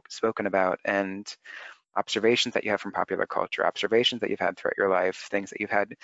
spoken 0.09 0.47
about 0.47 0.81
and 0.85 1.27
observations 1.97 2.55
that 2.55 2.65
you 2.65 2.71
have 2.71 2.81
from 2.81 2.93
popular 2.93 3.27
culture, 3.27 3.65
observations 3.65 4.21
that 4.21 4.31
you've 4.31 4.41
had 4.41 4.57
throughout 4.57 4.77
your 4.77 4.91
life, 4.91 5.29
things 5.31 5.51
that 5.51 5.61
you've 5.61 5.71
had 5.71 5.95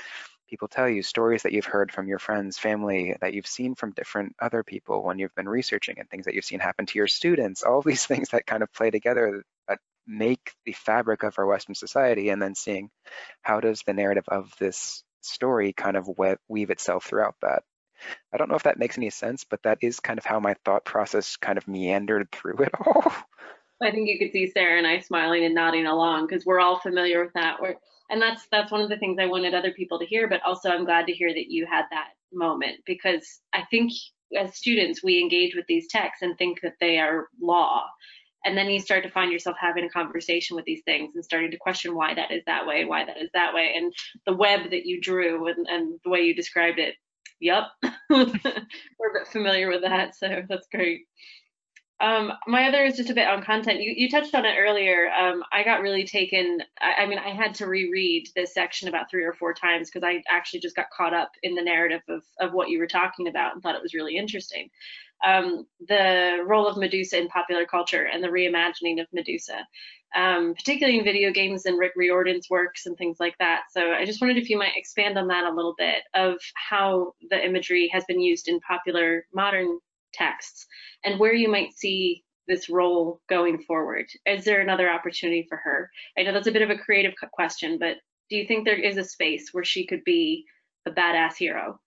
people 0.50 0.68
tell 0.68 0.88
you, 0.88 1.02
stories 1.02 1.44
that 1.44 1.52
you've 1.52 1.64
heard 1.64 1.92
from 1.92 2.08
your 2.08 2.18
friends, 2.18 2.58
family, 2.58 3.16
that 3.20 3.32
you've 3.32 3.46
seen 3.46 3.76
from 3.76 3.92
different 3.92 4.34
other 4.40 4.64
people 4.64 5.02
when 5.02 5.18
you've 5.18 5.34
been 5.36 5.48
researching, 5.48 5.98
and 5.98 6.10
things 6.10 6.24
that 6.24 6.34
you've 6.34 6.44
seen 6.44 6.58
happen 6.58 6.86
to 6.86 6.98
your 6.98 7.06
students, 7.06 7.62
all 7.62 7.82
these 7.82 8.04
things 8.10 8.30
that 8.30 8.46
kind 8.46 8.62
of 8.62 8.72
play 8.72 8.90
together 8.90 9.44
make 10.06 10.52
the 10.64 10.72
fabric 10.72 11.22
of 11.22 11.38
our 11.38 11.46
Western 11.46 11.74
society, 11.74 12.30
and 12.30 12.40
then 12.40 12.54
seeing 12.54 12.90
how 13.42 13.60
does 13.60 13.82
the 13.86 13.94
narrative 13.94 14.24
of 14.28 14.52
this 14.58 15.02
story 15.20 15.72
kind 15.72 15.96
of 15.96 16.08
weave 16.48 16.70
itself 16.70 17.04
throughout 17.04 17.36
that. 17.42 17.62
I 18.32 18.38
don't 18.38 18.48
know 18.48 18.56
if 18.56 18.62
that 18.62 18.78
makes 18.78 18.96
any 18.96 19.10
sense, 19.10 19.44
but 19.44 19.62
that 19.64 19.78
is 19.82 20.00
kind 20.00 20.18
of 20.18 20.24
how 20.24 20.40
my 20.40 20.54
thought 20.64 20.84
process 20.84 21.36
kind 21.36 21.58
of 21.58 21.68
meandered 21.68 22.30
through 22.32 22.58
it 22.58 22.72
all. 22.84 23.12
I 23.82 23.90
think 23.90 24.08
you 24.08 24.18
could 24.18 24.32
see 24.32 24.50
Sarah 24.50 24.78
and 24.78 24.86
I 24.86 25.00
smiling 25.00 25.44
and 25.44 25.54
nodding 25.54 25.86
along 25.86 26.26
because 26.26 26.44
we're 26.44 26.60
all 26.60 26.80
familiar 26.80 27.22
with 27.24 27.32
that. 27.34 27.60
We're, 27.60 27.76
and 28.10 28.20
that's 28.20 28.46
that's 28.50 28.70
one 28.70 28.82
of 28.82 28.90
the 28.90 28.98
things 28.98 29.18
I 29.18 29.26
wanted 29.26 29.54
other 29.54 29.72
people 29.72 29.98
to 29.98 30.06
hear. 30.06 30.28
But 30.28 30.42
also, 30.44 30.70
I'm 30.70 30.84
glad 30.84 31.06
to 31.06 31.12
hear 31.12 31.32
that 31.32 31.50
you 31.50 31.66
had 31.66 31.84
that 31.90 32.08
moment 32.32 32.80
because 32.84 33.40
I 33.52 33.62
think 33.70 33.92
as 34.38 34.56
students 34.56 35.02
we 35.02 35.18
engage 35.18 35.54
with 35.54 35.66
these 35.66 35.88
texts 35.88 36.22
and 36.22 36.36
think 36.36 36.60
that 36.62 36.74
they 36.80 36.98
are 36.98 37.28
law, 37.40 37.84
and 38.44 38.56
then 38.56 38.70
you 38.70 38.80
start 38.80 39.02
to 39.04 39.10
find 39.10 39.32
yourself 39.32 39.56
having 39.60 39.84
a 39.84 39.90
conversation 39.90 40.56
with 40.56 40.64
these 40.64 40.82
things 40.84 41.14
and 41.14 41.24
starting 41.24 41.50
to 41.50 41.56
question 41.58 41.94
why 41.94 42.14
that 42.14 42.30
is 42.30 42.42
that 42.46 42.66
way, 42.66 42.84
why 42.84 43.04
that 43.04 43.20
is 43.20 43.30
that 43.34 43.54
way, 43.54 43.74
and 43.76 43.92
the 44.26 44.36
web 44.36 44.70
that 44.70 44.86
you 44.86 45.00
drew 45.00 45.46
and, 45.48 45.66
and 45.68 45.98
the 46.04 46.10
way 46.10 46.20
you 46.20 46.34
described 46.34 46.78
it. 46.78 46.94
Yep, 47.40 47.64
we're 48.10 48.22
a 48.22 48.26
bit 48.26 49.28
familiar 49.30 49.68
with 49.68 49.82
that, 49.82 50.14
so 50.14 50.42
that's 50.48 50.68
great. 50.72 51.02
Um, 52.00 52.32
my 52.46 52.66
other 52.66 52.82
is 52.84 52.96
just 52.96 53.10
a 53.10 53.14
bit 53.14 53.28
on 53.28 53.42
content. 53.42 53.80
You, 53.82 53.92
you 53.94 54.08
touched 54.08 54.34
on 54.34 54.46
it 54.46 54.56
earlier. 54.58 55.10
Um, 55.10 55.42
I 55.52 55.62
got 55.62 55.82
really 55.82 56.04
taken. 56.04 56.60
I, 56.80 57.02
I, 57.02 57.06
mean, 57.06 57.18
I 57.18 57.30
had 57.30 57.54
to 57.56 57.66
reread 57.66 58.28
this 58.34 58.54
section 58.54 58.88
about 58.88 59.10
three 59.10 59.24
or 59.24 59.34
four 59.34 59.52
times 59.52 59.90
because 59.90 60.06
I 60.06 60.22
actually 60.30 60.60
just 60.60 60.76
got 60.76 60.86
caught 60.96 61.12
up 61.12 61.32
in 61.42 61.54
the 61.54 61.62
narrative 61.62 62.00
of, 62.08 62.22
of 62.40 62.52
what 62.54 62.70
you 62.70 62.78
were 62.78 62.86
talking 62.86 63.28
about 63.28 63.52
and 63.52 63.62
thought 63.62 63.74
it 63.74 63.82
was 63.82 63.92
really 63.92 64.16
interesting. 64.16 64.70
Um, 65.22 65.66
the 65.86 66.42
role 66.46 66.66
of 66.66 66.78
Medusa 66.78 67.18
in 67.18 67.28
popular 67.28 67.66
culture 67.66 68.04
and 68.04 68.24
the 68.24 68.28
reimagining 68.28 69.02
of 69.02 69.06
Medusa, 69.12 69.66
um, 70.16 70.54
particularly 70.54 70.98
in 70.98 71.04
video 71.04 71.30
games 71.30 71.66
and 71.66 71.78
Rick 71.78 71.92
Riordan's 71.96 72.48
works 72.48 72.86
and 72.86 72.96
things 72.96 73.18
like 73.20 73.36
that. 73.38 73.64
So 73.72 73.92
I 73.92 74.06
just 74.06 74.22
wondered 74.22 74.38
if 74.38 74.48
you 74.48 74.56
might 74.56 74.76
expand 74.76 75.18
on 75.18 75.28
that 75.28 75.44
a 75.44 75.54
little 75.54 75.74
bit 75.76 76.04
of 76.14 76.36
how 76.54 77.12
the 77.28 77.44
imagery 77.44 77.90
has 77.92 78.06
been 78.06 78.20
used 78.22 78.48
in 78.48 78.60
popular 78.60 79.26
modern 79.34 79.78
texts 80.12 80.66
and 81.04 81.18
where 81.18 81.34
you 81.34 81.48
might 81.48 81.72
see 81.72 82.24
this 82.46 82.68
role 82.68 83.20
going 83.28 83.62
forward. 83.62 84.06
Is 84.26 84.44
there 84.44 84.60
another 84.60 84.90
opportunity 84.90 85.46
for 85.48 85.56
her? 85.56 85.90
I 86.18 86.22
know 86.22 86.32
that's 86.32 86.48
a 86.48 86.52
bit 86.52 86.62
of 86.62 86.70
a 86.70 86.78
creative 86.78 87.14
question, 87.32 87.78
but 87.78 87.96
do 88.28 88.36
you 88.36 88.46
think 88.46 88.64
there 88.64 88.74
is 88.78 88.96
a 88.96 89.04
space 89.04 89.50
where 89.52 89.64
she 89.64 89.86
could 89.86 90.04
be 90.04 90.46
a 90.86 90.90
badass 90.90 91.36
hero? 91.36 91.80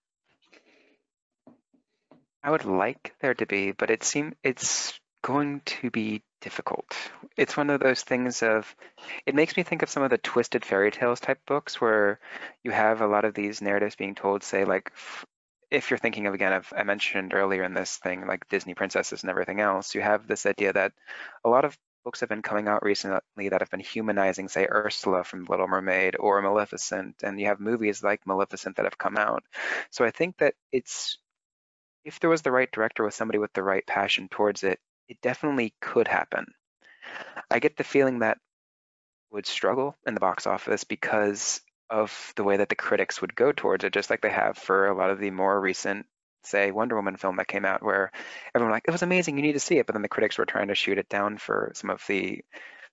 I 2.43 2.51
would 2.51 2.65
like 2.65 3.13
there 3.21 3.33
to 3.33 3.45
be, 3.45 3.71
but 3.71 3.89
it 3.89 4.03
seems 4.03 4.35
it's 4.43 4.99
going 5.21 5.61
to 5.65 5.89
be 5.89 6.21
difficult. 6.41 6.93
It's 7.37 7.55
one 7.55 7.69
of 7.69 7.79
those 7.79 8.01
things 8.01 8.43
of 8.43 8.75
it 9.25 9.33
makes 9.33 9.55
me 9.55 9.63
think 9.63 9.81
of 9.81 9.89
some 9.89 10.03
of 10.03 10.09
the 10.09 10.17
twisted 10.17 10.65
fairy 10.65 10.91
tales 10.91 11.21
type 11.21 11.39
books 11.47 11.79
where 11.79 12.19
you 12.63 12.71
have 12.71 12.99
a 12.99 13.07
lot 13.07 13.23
of 13.23 13.33
these 13.33 13.61
narratives 13.61 13.95
being 13.95 14.13
told, 14.13 14.43
say 14.43 14.65
like 14.65 14.91
if 15.73 15.89
you're 15.89 15.97
thinking 15.97 16.27
of 16.27 16.33
again 16.33 16.61
I 16.75 16.83
mentioned 16.83 17.33
earlier 17.33 17.63
in 17.63 17.73
this 17.73 17.97
thing 17.97 18.27
like 18.27 18.47
Disney 18.47 18.75
princesses 18.75 19.23
and 19.23 19.29
everything 19.29 19.59
else, 19.59 19.95
you 19.95 20.01
have 20.01 20.27
this 20.27 20.45
idea 20.45 20.71
that 20.73 20.93
a 21.43 21.49
lot 21.49 21.65
of 21.65 21.77
books 22.05 22.19
have 22.19 22.29
been 22.29 22.41
coming 22.41 22.67
out 22.67 22.83
recently 22.83 23.49
that 23.49 23.61
have 23.61 23.71
been 23.71 23.79
humanizing, 23.79 24.49
say, 24.49 24.67
Ursula 24.69 25.23
from 25.23 25.45
Little 25.45 25.67
Mermaid 25.67 26.15
or 26.19 26.41
Maleficent, 26.41 27.15
and 27.23 27.39
you 27.39 27.47
have 27.47 27.59
movies 27.59 28.03
like 28.03 28.27
Maleficent 28.27 28.75
that 28.75 28.85
have 28.85 28.97
come 28.97 29.17
out. 29.17 29.43
So 29.89 30.05
I 30.05 30.11
think 30.11 30.37
that 30.37 30.53
it's 30.71 31.17
if 32.05 32.19
there 32.19 32.29
was 32.29 32.41
the 32.41 32.51
right 32.51 32.71
director 32.71 33.03
with 33.03 33.13
somebody 33.13 33.39
with 33.39 33.53
the 33.53 33.63
right 33.63 33.85
passion 33.87 34.27
towards 34.29 34.63
it, 34.63 34.79
it 35.07 35.21
definitely 35.21 35.73
could 35.81 36.07
happen. 36.07 36.45
I 37.49 37.59
get 37.59 37.77
the 37.77 37.83
feeling 37.83 38.19
that 38.19 38.37
would 39.31 39.45
struggle 39.47 39.95
in 40.05 40.13
the 40.13 40.19
box 40.19 40.45
office 40.45 40.83
because 40.83 41.61
of 41.93 42.33
the 42.35 42.43
way 42.43 42.57
that 42.57 42.69
the 42.69 42.75
critics 42.75 43.21
would 43.21 43.35
go 43.35 43.51
towards 43.51 43.83
it, 43.83 43.93
just 43.93 44.09
like 44.09 44.21
they 44.21 44.29
have 44.29 44.57
for 44.57 44.87
a 44.87 44.95
lot 44.95 45.11
of 45.11 45.19
the 45.19 45.29
more 45.29 45.59
recent, 45.61 46.07
say, 46.43 46.71
Wonder 46.71 46.95
Woman 46.95 47.17
film 47.17 47.37
that 47.37 47.47
came 47.47 47.65
out, 47.65 47.83
where 47.83 48.11
everyone 48.55 48.73
like, 48.73 48.85
it 48.87 48.91
was 48.91 49.03
amazing, 49.03 49.37
you 49.37 49.43
need 49.43 49.53
to 49.53 49.59
see 49.59 49.77
it. 49.77 49.85
But 49.85 49.93
then 49.93 50.01
the 50.01 50.09
critics 50.09 50.39
were 50.39 50.45
trying 50.45 50.69
to 50.69 50.75
shoot 50.75 50.97
it 50.97 51.07
down 51.07 51.37
for 51.37 51.71
some 51.75 51.91
of 51.91 52.03
the 52.07 52.41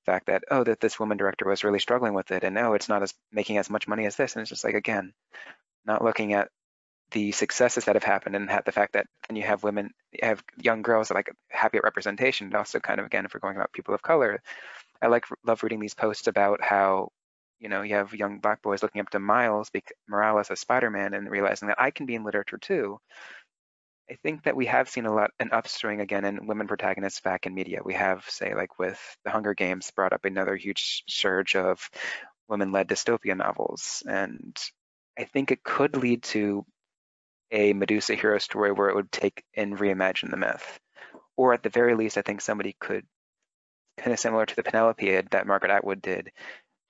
fact 0.04 0.26
that, 0.26 0.44
oh, 0.50 0.64
that 0.64 0.80
this 0.80 1.00
woman 1.00 1.16
director 1.16 1.48
was 1.48 1.64
really 1.64 1.78
struggling 1.78 2.12
with 2.12 2.30
it, 2.30 2.44
and 2.44 2.58
oh, 2.58 2.74
it's 2.74 2.90
not 2.90 3.02
as 3.02 3.14
making 3.32 3.56
as 3.56 3.70
much 3.70 3.88
money 3.88 4.04
as 4.04 4.16
this. 4.16 4.34
And 4.34 4.42
it's 4.42 4.50
just 4.50 4.64
like, 4.64 4.74
again, 4.74 5.14
not 5.86 6.04
looking 6.04 6.34
at 6.34 6.48
the 7.12 7.32
successes 7.32 7.86
that 7.86 7.96
have 7.96 8.04
happened 8.04 8.36
and 8.36 8.50
the 8.66 8.72
fact 8.72 8.92
that 8.92 9.06
then 9.28 9.36
you 9.36 9.42
have 9.42 9.64
women, 9.64 9.90
you 10.12 10.20
have 10.22 10.44
young 10.60 10.82
girls 10.82 11.08
that 11.08 11.14
like 11.14 11.32
happy 11.48 11.78
at 11.78 11.84
representation, 11.84 12.48
and 12.48 12.54
also 12.54 12.80
kind 12.80 13.00
of 13.00 13.06
again, 13.06 13.24
if 13.24 13.32
we're 13.32 13.40
going 13.40 13.56
about 13.56 13.72
people 13.72 13.94
of 13.94 14.02
color, 14.02 14.42
I 15.00 15.06
like 15.06 15.24
love 15.44 15.62
reading 15.62 15.80
these 15.80 15.94
posts 15.94 16.26
about 16.26 16.62
how 16.62 17.10
you 17.60 17.68
know, 17.68 17.82
you 17.82 17.94
have 17.94 18.14
young 18.14 18.38
black 18.38 18.62
boys 18.62 18.82
looking 18.82 19.00
up 19.00 19.10
to 19.10 19.20
Miles 19.20 19.70
Morales 20.08 20.50
as 20.50 20.60
Spider-Man 20.60 21.14
and 21.14 21.30
realizing 21.30 21.68
that 21.68 21.80
I 21.80 21.90
can 21.90 22.06
be 22.06 22.14
in 22.14 22.24
literature 22.24 22.58
too. 22.58 22.98
I 24.10 24.14
think 24.24 24.42
that 24.44 24.56
we 24.56 24.66
have 24.66 24.88
seen 24.88 25.06
a 25.06 25.14
lot 25.14 25.30
an 25.38 25.50
upswing 25.52 26.00
again 26.00 26.24
in 26.24 26.48
women 26.48 26.66
protagonists 26.66 27.20
back 27.20 27.46
in 27.46 27.54
media. 27.54 27.80
We 27.84 27.94
have, 27.94 28.24
say, 28.28 28.54
like 28.54 28.78
with 28.78 28.98
the 29.24 29.30
Hunger 29.30 29.54
Games, 29.54 29.92
brought 29.92 30.12
up 30.12 30.24
another 30.24 30.56
huge 30.56 31.04
surge 31.08 31.54
of 31.54 31.88
women-led 32.48 32.88
dystopia 32.88 33.36
novels, 33.36 34.02
and 34.08 34.58
I 35.16 35.24
think 35.24 35.52
it 35.52 35.62
could 35.62 35.96
lead 35.96 36.24
to 36.24 36.64
a 37.52 37.72
Medusa 37.72 38.14
hero 38.14 38.38
story 38.38 38.72
where 38.72 38.88
it 38.88 38.96
would 38.96 39.12
take 39.12 39.44
and 39.54 39.78
reimagine 39.78 40.30
the 40.30 40.36
myth, 40.36 40.80
or 41.36 41.52
at 41.52 41.62
the 41.62 41.68
very 41.68 41.94
least, 41.94 42.18
I 42.18 42.22
think 42.22 42.40
somebody 42.40 42.74
could 42.80 43.06
kind 43.98 44.12
of 44.12 44.18
similar 44.18 44.46
to 44.46 44.56
the 44.56 44.62
Penelope 44.62 45.20
that 45.30 45.46
Margaret 45.46 45.70
Atwood 45.70 46.02
did, 46.02 46.30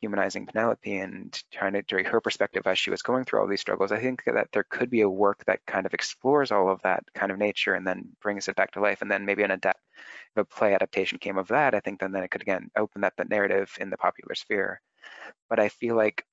humanizing 0.00 0.46
Penelope 0.46 0.98
and 0.98 1.42
trying 1.52 1.74
to 1.74 1.82
draw 1.82 2.02
her 2.02 2.20
perspective 2.20 2.66
as 2.66 2.78
she 2.78 2.90
was 2.90 3.02
going 3.02 3.24
through 3.24 3.40
all 3.40 3.46
these 3.46 3.60
struggles. 3.60 3.92
I 3.92 4.00
think 4.00 4.22
that 4.24 4.48
there 4.52 4.64
could 4.64 4.90
be 4.90 5.02
a 5.02 5.08
work 5.08 5.44
that 5.44 5.64
kind 5.66 5.86
of 5.86 5.94
explores 5.94 6.50
all 6.50 6.70
of 6.70 6.82
that 6.82 7.04
kind 7.14 7.30
of 7.30 7.38
nature 7.38 7.74
and 7.74 7.86
then 7.86 8.08
brings 8.22 8.48
it 8.48 8.56
back 8.56 8.72
to 8.72 8.80
life. 8.80 9.02
And 9.02 9.10
then 9.10 9.26
maybe 9.26 9.42
an 9.42 9.50
adapt, 9.50 9.80
if 10.34 10.40
a 10.40 10.44
play 10.44 10.74
adaptation 10.74 11.18
came 11.18 11.38
of 11.38 11.48
that, 11.48 11.74
I 11.74 11.80
think 11.80 12.00
then, 12.00 12.12
then 12.12 12.22
it 12.22 12.30
could 12.30 12.42
again 12.42 12.70
open 12.76 13.04
up 13.04 13.14
the 13.16 13.24
narrative 13.24 13.76
in 13.80 13.90
the 13.90 13.98
popular 13.98 14.34
sphere. 14.34 14.80
But 15.48 15.60
I 15.60 15.68
feel 15.68 15.96
like 15.96 16.24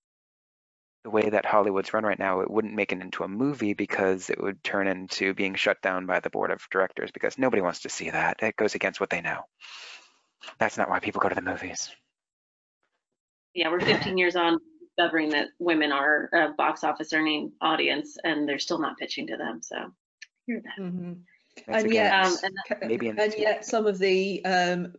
the 1.03 1.09
way 1.09 1.29
that 1.29 1.45
Hollywood's 1.45 1.93
run 1.93 2.03
right 2.05 2.19
now, 2.19 2.41
it 2.41 2.49
wouldn't 2.49 2.75
make 2.75 2.91
it 2.91 3.01
into 3.01 3.23
a 3.23 3.27
movie 3.27 3.73
because 3.73 4.29
it 4.29 4.41
would 4.41 4.63
turn 4.63 4.87
into 4.87 5.33
being 5.33 5.55
shut 5.55 5.81
down 5.81 6.05
by 6.05 6.19
the 6.19 6.29
board 6.29 6.51
of 6.51 6.67
directors 6.71 7.11
because 7.11 7.37
nobody 7.37 7.61
wants 7.61 7.81
to 7.81 7.89
see 7.89 8.09
that. 8.09 8.41
It 8.41 8.55
goes 8.55 8.75
against 8.75 8.99
what 8.99 9.09
they 9.09 9.21
know. 9.21 9.43
That's 10.59 10.77
not 10.77 10.89
why 10.89 10.99
people 10.99 11.19
go 11.21 11.29
to 11.29 11.35
the 11.35 11.41
movies 11.41 11.91
yeah, 13.57 13.69
we're 13.71 13.79
15 13.79 14.17
years 14.19 14.35
on 14.35 14.59
discovering 14.79 15.29
that 15.29 15.47
women 15.57 15.91
are 15.91 16.29
a 16.31 16.53
box 16.55 16.83
office 16.83 17.11
earning 17.11 17.51
audience 17.59 18.15
and 18.23 18.47
they're 18.47 18.59
still 18.59 18.77
not 18.77 18.97
pitching 18.97 19.25
to 19.27 19.35
them. 19.35 19.61
So 19.63 19.75
hear 20.45 20.61
that. 20.63 20.83
Mm-hmm. 20.83 21.13
And 21.67 21.91
yet, 21.91 22.25
um, 22.25 22.37
and, 22.43 22.55
maybe 22.87 23.07
and 23.09 23.33
yet 23.35 23.65
some 23.65 23.87
of 23.87 23.97
the 23.97 24.45
um, 24.45 24.93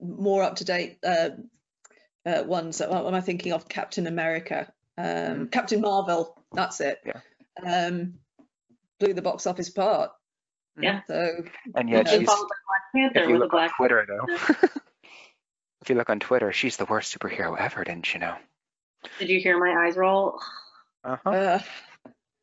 more 0.00 0.42
up 0.42 0.56
to 0.56 0.64
date 0.64 0.96
uh, 1.06 1.30
uh, 2.24 2.44
ones. 2.46 2.80
What 2.80 3.06
am 3.06 3.14
I 3.14 3.20
thinking 3.20 3.52
of? 3.52 3.68
Captain 3.68 4.06
America, 4.06 4.72
um, 4.96 5.04
mm. 5.04 5.52
Captain 5.52 5.82
Marvel. 5.82 6.42
That's 6.54 6.80
it. 6.80 6.98
Yeah. 7.04 7.20
Um, 7.62 8.14
blew 9.00 9.12
the 9.12 9.20
box 9.20 9.46
office 9.46 9.68
apart. 9.68 10.12
Yeah. 10.80 11.02
So 11.06 11.44
and 11.74 11.90
yet 11.90 12.08
she's, 12.08 12.26
if 12.94 13.28
you 13.28 13.38
look 13.38 13.52
on 13.52 13.68
Twitter 13.76 14.06
though. 14.08 14.68
If 15.82 15.90
you 15.90 15.96
look 15.96 16.10
on 16.10 16.20
Twitter, 16.20 16.52
she's 16.52 16.76
the 16.76 16.84
worst 16.84 17.16
superhero 17.16 17.58
ever, 17.58 17.82
didn't 17.82 18.14
you 18.14 18.20
know? 18.20 18.36
Did 19.18 19.28
you 19.28 19.40
hear 19.40 19.58
my 19.58 19.84
eyes 19.84 19.96
roll? 19.96 20.38
Uh-huh. 21.02 21.28
Uh, 21.28 21.58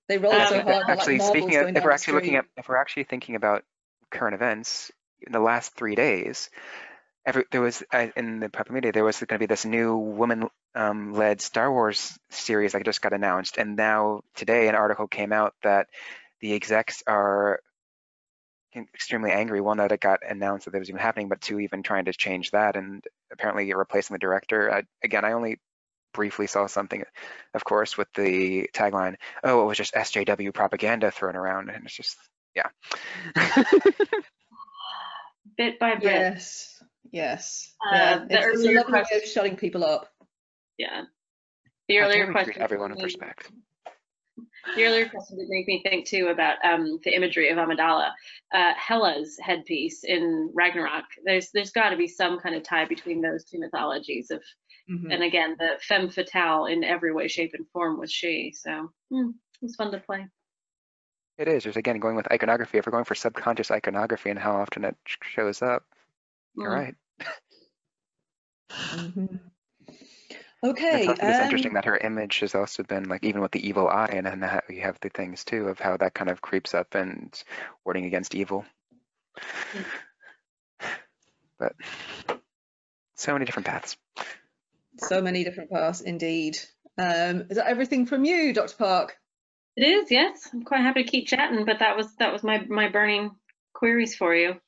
they 0.10 0.18
roll 0.18 0.34
um, 0.34 0.48
so 0.50 0.62
hard. 0.62 0.90
Actually, 0.90 1.20
like 1.20 1.28
speaking 1.28 1.56
of, 1.56 1.70
if 1.70 1.84
we're 1.84 1.92
actually 1.92 2.16
looking 2.16 2.36
at, 2.36 2.46
if 2.58 2.68
we're 2.68 2.76
actually 2.76 3.06
thinking 3.06 3.36
about 3.36 3.64
current 4.12 4.36
events, 4.36 4.92
in 5.22 5.32
the 5.32 5.40
last 5.40 5.74
three 5.76 5.96
days, 5.96 6.50
every 7.26 7.46
there 7.52 7.62
was 7.62 7.82
uh, 7.94 8.08
in 8.18 8.42
the 8.42 8.50
popular 8.50 8.76
media 8.76 8.92
there 8.92 9.06
was 9.06 9.20
going 9.20 9.28
to 9.28 9.40
be 9.40 9.46
this 9.46 9.64
new 9.64 9.96
woman-led 9.96 10.52
um, 10.76 11.40
Star 11.40 11.72
Wars 11.72 12.18
series 12.32 12.74
that 12.74 12.84
just 12.84 13.02
got 13.02 13.14
announced, 13.14 13.58
and 13.58 13.78
now 13.78 14.22
today 14.36 14.68
an 14.68 14.76
article 14.76 15.08
came 15.08 15.32
out 15.32 15.54
that 15.64 15.88
the 16.42 16.54
execs 16.54 17.04
are 17.08 17.62
extremely 18.76 19.32
angry. 19.32 19.62
One 19.62 19.78
that 19.78 19.94
it 19.94 20.02
got 20.02 20.20
announced 20.28 20.66
that 20.66 20.76
it 20.76 20.80
was 20.80 20.90
even 20.90 21.00
happening, 21.00 21.30
but 21.30 21.40
two 21.40 21.60
even 21.60 21.84
trying 21.84 22.06
to 22.06 22.14
change 22.14 22.52
that 22.52 22.76
and 22.76 23.02
apparently 23.40 23.74
replacing 23.74 24.14
the 24.14 24.20
director. 24.20 24.72
I, 24.72 24.84
again, 25.04 25.24
I 25.26 25.32
only 25.32 25.60
briefly 26.14 26.48
saw 26.48 26.68
something, 26.68 27.04
of 27.54 27.64
course, 27.64 27.98
with 27.98 28.08
the 28.14 28.70
tagline, 28.74 29.16
"Oh, 29.44 29.64
it 29.64 29.66
was 29.66 29.78
just 29.78 29.94
SJW 29.94 30.54
propaganda 30.54 31.12
thrown 31.12 31.36
around," 31.36 31.70
and 31.70 31.86
it's 31.86 31.96
just 31.96 32.18
yeah. 32.56 32.68
bit 35.58 35.80
by 35.80 35.96
bit. 35.96 36.04
Yes. 36.04 36.84
Yes. 37.12 37.74
Uh, 37.86 37.96
yeah. 37.96 38.26
It's, 38.30 38.60
it's 38.60 38.66
a 38.66 38.72
lovely 38.72 38.94
way 38.94 39.18
of 39.18 39.24
shutting 39.24 39.56
people 39.56 39.84
up. 39.84 40.10
Yeah. 40.78 41.04
The 41.88 42.00
earlier 42.00 42.32
question. 42.32 42.62
Everyone 42.62 42.92
in 42.92 42.98
perspective. 42.98 43.52
The 44.76 44.84
earlier 44.84 45.10
question 45.10 45.38
did 45.38 45.50
make 45.50 45.68
me 45.68 45.82
think 45.84 46.08
too 46.08 46.28
about 46.28 46.58
um, 46.64 47.00
the 47.04 47.16
imagery 47.16 47.50
of 47.50 47.58
Amidala, 47.58 48.12
uh, 48.54 48.74
Hela's 48.76 49.38
headpiece 49.42 50.04
in 50.04 50.52
Ragnarok. 50.54 51.06
There's 51.24 51.50
there's 51.52 51.72
got 51.72 51.90
to 51.90 51.98
be 51.98 52.08
some 52.08 52.40
kind 52.40 52.56
of 52.56 52.64
tie 52.64 52.86
between 52.86 53.22
those 53.22 53.46
two 53.46 53.60
mythologies 53.60 54.32
of, 54.32 54.42
mm-hmm. 54.90 55.12
and 55.12 55.24
again 55.24 55.56
the 55.58 55.80
femme 55.82 56.10
fatale 56.10 56.66
in 56.66 56.84
every 56.84 57.14
way, 57.14 57.28
shape, 57.28 57.52
and 57.54 57.68
form 57.70 58.00
was 58.00 58.12
she. 58.12 58.54
So 58.56 58.92
mm, 59.12 59.30
it 59.30 59.62
was 59.62 59.76
fun 59.76 59.92
to 59.92 60.00
play. 60.00 60.28
It 61.38 61.48
is. 61.48 61.64
There's 61.64 61.78
again 61.78 62.00
going 62.00 62.16
with 62.16 62.32
iconography. 62.32 62.78
If 62.78 62.86
we're 62.86 62.92
going 62.92 63.06
for 63.06 63.16
subconscious 63.16 63.72
iconography 63.72 64.30
and 64.30 64.40
how 64.40 64.58
often 64.58 64.84
it 64.86 64.96
shows 65.06 65.62
up, 65.62 65.84
mm. 66.58 66.64
you're 66.64 66.72
right. 66.72 66.96
mm-hmm. 68.72 69.36
Okay. 70.64 71.08
It's, 71.08 71.24
um, 71.24 71.44
interesting 71.44 71.74
that 71.74 71.86
her 71.86 71.98
image 71.98 72.40
has 72.40 72.54
also 72.54 72.84
been 72.84 73.06
like 73.06 73.24
even 73.24 73.42
with 73.42 73.52
the 73.52 73.66
evil 73.66 73.88
eye, 73.88 74.10
and 74.12 74.26
then 74.26 74.42
that 74.42 74.66
you 74.70 74.82
have 74.82 75.00
the 75.02 75.10
things 75.10 75.46
too 75.46 75.68
of 75.68 75.80
how 75.80 75.96
that 75.98 76.14
kind 76.14 76.30
of 76.30 76.42
creeps 76.42 76.74
up 76.74 76.96
and 76.96 77.34
warding 77.86 78.06
against 78.06 78.36
evil. 78.36 78.66
But 81.58 81.76
so 83.16 83.34
many 83.34 83.46
different 83.46 83.68
paths. 83.68 83.98
So 84.98 85.22
many 85.22 85.44
different 85.44 85.72
paths, 85.72 86.02
indeed. 86.02 86.58
Um, 86.98 87.46
is 87.50 87.58
that 87.58 87.68
everything 87.68 88.06
from 88.06 88.26
you, 88.26 88.54
Dr. 88.54 88.76
Park? 88.76 89.18
It 89.78 89.84
is, 89.88 90.12
yes. 90.12 90.50
I'm 90.52 90.64
quite 90.64 90.82
happy 90.82 91.04
to 91.04 91.10
keep 91.10 91.28
chatting, 91.28 91.64
but 91.64 91.80
that 91.80 91.96
was 91.96 92.14
that 92.18 92.34
was 92.34 92.44
my 92.44 92.66
my 92.68 92.90
burning 92.90 93.32
queries 93.74 94.16
for 94.16 94.36
you. 94.36 94.60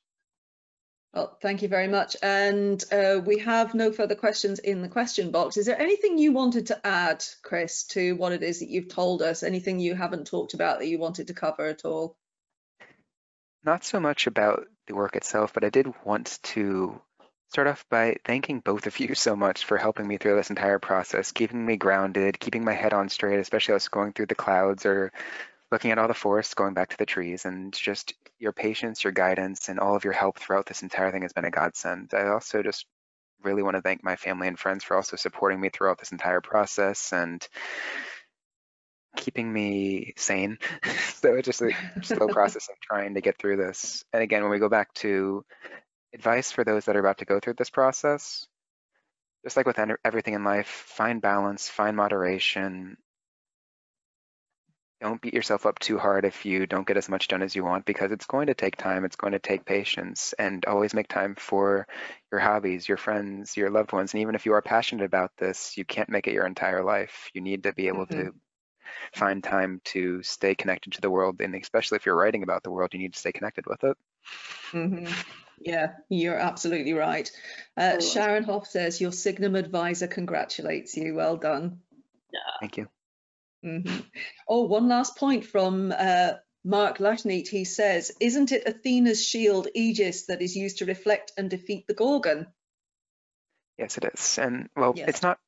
Well, 1.14 1.38
thank 1.41 1.62
you 1.62 1.68
very 1.68 1.89
much. 1.89 2.16
And 2.24 2.82
uh, 2.91 3.20
we 3.26 3.39
have 3.39 3.74
no 3.74 3.91
further 3.91 4.16
questions 4.16 4.59
in 4.59 4.82
the 4.82 4.88
question 4.88 5.32
box. 5.32 5.57
Is 5.57 5.66
there 5.66 5.80
anything 5.80 6.18
you 6.18 6.32
wanted 6.32 6.68
to 6.68 6.88
add, 6.88 7.26
Chris, 7.41 7.84
to 7.88 8.16
what 8.16 8.32
it 8.32 8.43
is 8.43 8.59
that 8.59 8.70
you've 8.70 8.88
told 8.88 9.22
us? 9.22 9.43
Anything 9.43 9.80
you 9.80 9.93
haven't 9.93 10.28
talked 10.28 10.53
about 10.53 10.80
that 10.80 10.88
you 10.88 10.99
wanted 10.99 11.28
to 11.28 11.34
cover 11.34 11.66
at 11.66 11.84
all? 11.84 12.16
Not 13.64 13.84
so 13.84 13.99
much 13.99 14.28
about 14.28 14.68
the 14.88 14.95
work 14.95 15.18
itself, 15.18 15.53
but 15.53 15.66
I 15.66 15.70
did 15.70 15.93
want 16.05 16.39
to 16.43 17.01
start 17.49 17.68
off 17.68 17.86
by 17.89 18.16
thanking 18.24 18.62
both 18.62 18.88
of 18.88 18.97
you 19.01 19.14
so 19.14 19.36
much 19.36 19.66
for 19.66 19.78
helping 19.78 20.07
me 20.07 20.18
through 20.18 20.38
this 20.38 20.49
entire 20.49 20.80
process, 20.80 21.34
keeping 21.34 21.66
me 21.66 21.76
grounded, 21.76 22.39
keeping 22.39 22.64
my 22.64 22.74
head 22.74 22.93
on 22.93 23.09
straight, 23.09 23.39
especially 23.39 23.76
as 23.76 23.89
going 23.89 24.14
through 24.14 24.28
the 24.28 24.36
clouds 24.36 24.86
or 24.86 25.12
looking 25.72 25.91
at 25.91 25.97
all 25.97 26.07
the 26.07 26.14
forests, 26.14 26.53
going 26.53 26.74
back 26.74 26.89
to 26.89 26.97
the 26.97 27.05
trees, 27.05 27.45
and 27.45 27.74
just 27.74 28.14
your 28.42 28.52
patience, 28.52 29.04
your 29.04 29.14
guidance, 29.14 29.70
and 29.70 29.80
all 29.80 29.96
of 29.96 30.04
your 30.04 30.14
help 30.14 30.39
throughout 30.39 30.66
this 30.66 30.82
entire 30.82 31.12
thing 31.12 31.22
has 31.22 31.32
been 31.32 31.46
a 31.46 31.52
godsend. 31.52 32.12
I 32.14 32.28
also 32.30 32.64
just 32.64 32.88
really 33.44 33.62
want 33.62 33.76
to 33.76 33.82
thank 33.82 34.04
my 34.04 34.16
family 34.16 34.48
and 34.48 34.58
friends 34.58 34.84
for 34.84 34.98
also 34.98 35.16
supporting 35.16 35.62
me 35.62 35.70
throughout 35.70 36.00
this 36.00 36.12
entire 36.12 36.42
process 36.42 37.14
and 37.14 37.48
keeping 39.16 39.52
me 39.52 40.14
sane. 40.18 40.58
so 41.16 41.36
it's 41.36 41.46
just 41.46 41.62
a 41.62 41.72
slow 42.02 42.28
process 42.30 42.68
of 42.70 42.76
trying 42.82 43.14
to 43.14 43.22
get 43.22 43.38
through 43.38 43.58
this. 43.58 44.04
And 44.12 44.24
again, 44.24 44.42
when 44.42 44.52
we 44.52 44.60
go 44.60 44.70
back 44.70 44.92
to 44.96 45.46
advice 46.14 46.52
for 46.52 46.64
those 46.64 46.86
that 46.86 46.96
are 46.96 47.00
about 47.00 47.20
to 47.20 47.26
go 47.26 47.39
through 47.39 47.56
this 47.58 47.70
process, 47.70 48.48
just 49.44 49.56
like 49.56 49.68
with 49.68 49.80
everything 50.04 50.34
in 50.34 50.44
life, 50.44 50.68
find 50.68 51.22
balance, 51.22 51.70
find 51.70 51.96
moderation, 51.96 52.98
don't 55.02 55.20
beat 55.20 55.34
yourself 55.34 55.66
up 55.66 55.80
too 55.80 55.97
hard 55.97 56.26
if 56.26 56.45
you 56.45 56.68
don't 56.68 56.86
get 56.86 56.95
as 56.95 57.10
much 57.10 57.28
done 57.28 57.41
as 57.41 57.56
you 57.56 57.64
want 57.64 57.86
because 57.86 58.12
it's 58.12 58.28
going 58.28 58.47
to 58.47 58.54
take 58.54 58.78
time, 58.78 59.04
it's 59.04 59.16
going 59.16 59.34
to 59.34 59.39
take 59.39 59.66
patience, 59.66 60.34
and 60.38 60.64
always 60.66 60.93
make 60.93 61.08
time 61.08 61.36
for 61.36 61.88
your 62.32 62.39
hobbies, 62.39 62.88
your 62.88 62.97
friends, 62.97 63.58
your 63.58 63.72
loved 63.72 63.91
ones. 63.91 64.14
And 64.14 64.22
even 64.22 64.36
if 64.36 64.45
you 64.45 64.54
are 64.54 64.62
passionate 64.62 65.04
about 65.04 65.32
this, 65.38 65.76
you 65.76 65.86
can't 65.86 66.10
make 66.10 66.28
it 66.28 66.34
your 66.34 66.45
entire 66.45 66.84
life. 66.84 67.32
You 67.34 67.41
need 67.41 67.64
to 67.64 67.74
be 67.74 67.88
able 67.88 68.06
mm-hmm. 68.06 68.28
to 68.28 68.34
find 69.14 69.43
time 69.43 69.82
to 69.86 70.22
stay 70.22 70.54
connected 70.54 70.93
to 70.93 71.02
the 71.02 71.10
world. 71.10 71.41
And 71.41 71.56
especially 71.56 71.95
if 71.95 72.06
you're 72.06 72.16
writing 72.16 72.43
about 72.43 72.62
the 72.62 72.72
world, 72.72 72.93
you 72.93 72.99
need 72.99 73.14
to 73.14 73.20
stay 73.20 73.32
connected 73.32 73.66
with 73.66 73.84
it. 73.84 73.97
Mm-hmm. 74.72 75.12
Yeah, 75.64 75.93
you're 76.10 76.39
absolutely 76.39 76.93
right. 76.93 77.30
Uh, 77.76 77.99
Sharon 77.99 78.43
Hoff 78.43 78.68
says, 78.68 79.02
Your 79.02 79.12
Signum 79.12 79.56
advisor 79.56 80.08
congratulates 80.08 80.95
you. 80.95 81.16
Well 81.16 81.38
done. 81.38 81.80
Yeah. 82.32 82.39
Thank 82.60 82.78
you. 82.78 82.88
Mm-hmm. 83.64 83.99
Oh, 84.47 84.66
one 84.66 84.88
last 84.88 85.18
point 85.18 85.45
from 85.45 85.93
uh, 85.97 86.34
Mark 86.64 86.97
Latneat. 86.97 87.47
He 87.47 87.66
says, 87.66 88.12
Isn't 88.20 88.51
it 88.51 88.68
Athena's 88.68 89.26
shield, 89.26 89.68
Aegis, 89.74 90.26
that 90.28 90.41
is 90.41 90.55
used 90.55 90.80
to 90.80 90.86
reflect 90.86 91.32
and 91.38 91.49
defeat 91.49 91.88
the 91.88 91.93
Gorgon? 91.93 92.47
Yes, 93.78 93.97
it 93.97 94.05
is. 94.14 94.38
And 94.38 94.70
well, 94.76 94.93
yes. 94.95 95.09
it's 95.09 95.22
not. 95.22 95.39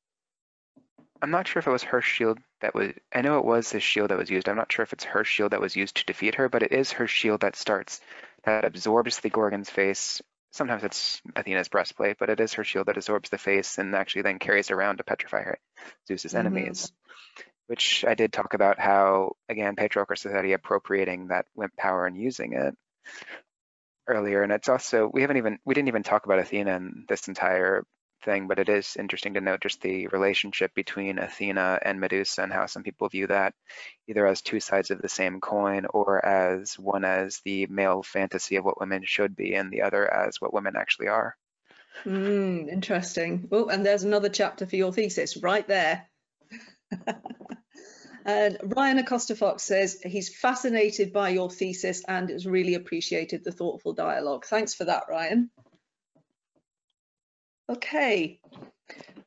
I'm 1.21 1.31
not 1.31 1.47
sure 1.47 1.61
if 1.61 1.67
it 1.67 1.71
was 1.71 1.83
her 1.83 2.01
shield 2.01 2.39
that 2.61 2.75
was. 2.75 2.91
I 3.13 3.21
know 3.21 3.39
it 3.39 3.45
was 3.45 3.71
the 3.71 3.79
shield 3.79 4.09
that 4.09 4.17
was 4.17 4.29
used. 4.29 4.49
I'm 4.49 4.57
not 4.57 4.71
sure 4.71 4.83
if 4.83 4.93
it's 4.93 5.05
her 5.05 5.23
shield 5.23 5.51
that 5.51 5.61
was 5.61 5.75
used 5.75 5.97
to 5.97 6.05
defeat 6.05 6.35
her, 6.35 6.49
but 6.49 6.63
it 6.63 6.71
is 6.71 6.91
her 6.93 7.07
shield 7.07 7.41
that 7.41 7.55
starts, 7.55 8.01
that 8.43 8.65
absorbs 8.65 9.19
the 9.19 9.29
Gorgon's 9.29 9.69
face. 9.69 10.21
Sometimes 10.51 10.83
it's 10.83 11.21
Athena's 11.35 11.67
breastplate, 11.67 12.17
but 12.19 12.29
it 12.29 12.39
is 12.39 12.53
her 12.53 12.63
shield 12.63 12.85
that 12.85 12.97
absorbs 12.97 13.29
the 13.29 13.39
face 13.39 13.79
and 13.79 13.95
actually 13.95 14.21
then 14.21 14.37
carries 14.37 14.69
around 14.69 14.97
to 14.97 15.03
petrify 15.03 15.41
her, 15.41 15.57
Zeus's 16.07 16.33
mm-hmm. 16.33 16.45
enemies 16.45 16.91
which 17.67 18.05
I 18.07 18.15
did 18.15 18.33
talk 18.33 18.53
about 18.53 18.79
how, 18.79 19.33
again, 19.49 19.75
Patriarchal 19.75 20.15
Society 20.15 20.53
appropriating 20.53 21.27
that 21.27 21.45
WIMP 21.55 21.75
power 21.77 22.05
and 22.05 22.17
using 22.17 22.53
it 22.53 22.75
earlier. 24.07 24.43
And 24.43 24.51
it's 24.51 24.69
also, 24.69 25.09
we 25.11 25.21
haven't 25.21 25.37
even, 25.37 25.59
we 25.65 25.73
didn't 25.73 25.87
even 25.87 26.03
talk 26.03 26.25
about 26.25 26.39
Athena 26.39 26.75
in 26.75 27.05
this 27.07 27.27
entire 27.27 27.85
thing, 28.23 28.47
but 28.47 28.59
it 28.59 28.69
is 28.69 28.95
interesting 28.97 29.33
to 29.35 29.41
note 29.41 29.61
just 29.61 29.81
the 29.81 30.07
relationship 30.07 30.73
between 30.73 31.19
Athena 31.19 31.79
and 31.81 31.99
Medusa 31.99 32.43
and 32.43 32.53
how 32.53 32.65
some 32.65 32.83
people 32.83 33.09
view 33.09 33.27
that 33.27 33.53
either 34.07 34.25
as 34.25 34.41
two 34.41 34.59
sides 34.59 34.91
of 34.91 35.01
the 35.01 35.09
same 35.09 35.39
coin 35.39 35.85
or 35.85 36.25
as 36.25 36.77
one 36.79 37.05
as 37.05 37.41
the 37.45 37.67
male 37.67 38.03
fantasy 38.03 38.55
of 38.55 38.65
what 38.65 38.79
women 38.79 39.03
should 39.05 39.35
be 39.35 39.55
and 39.55 39.71
the 39.71 39.81
other 39.83 40.11
as 40.11 40.39
what 40.39 40.53
women 40.53 40.75
actually 40.77 41.07
are. 41.07 41.35
Mm, 42.05 42.69
interesting. 42.69 43.47
Oh, 43.51 43.67
and 43.67 43.85
there's 43.85 44.03
another 44.03 44.29
chapter 44.29 44.65
for 44.65 44.75
your 44.75 44.91
thesis 44.91 45.37
right 45.37 45.67
there. 45.67 46.07
And 48.25 48.57
Ryan 48.63 48.99
Acosta 48.99 49.35
Fox 49.35 49.63
says 49.63 49.99
he's 50.03 50.35
fascinated 50.35 51.13
by 51.13 51.29
your 51.29 51.49
thesis 51.49 52.03
and 52.07 52.29
has 52.29 52.45
really 52.45 52.75
appreciated 52.75 53.43
the 53.43 53.51
thoughtful 53.51 53.93
dialogue. 53.93 54.45
Thanks 54.45 54.73
for 54.73 54.85
that, 54.85 55.03
Ryan. 55.09 55.49
Okay, 57.69 58.39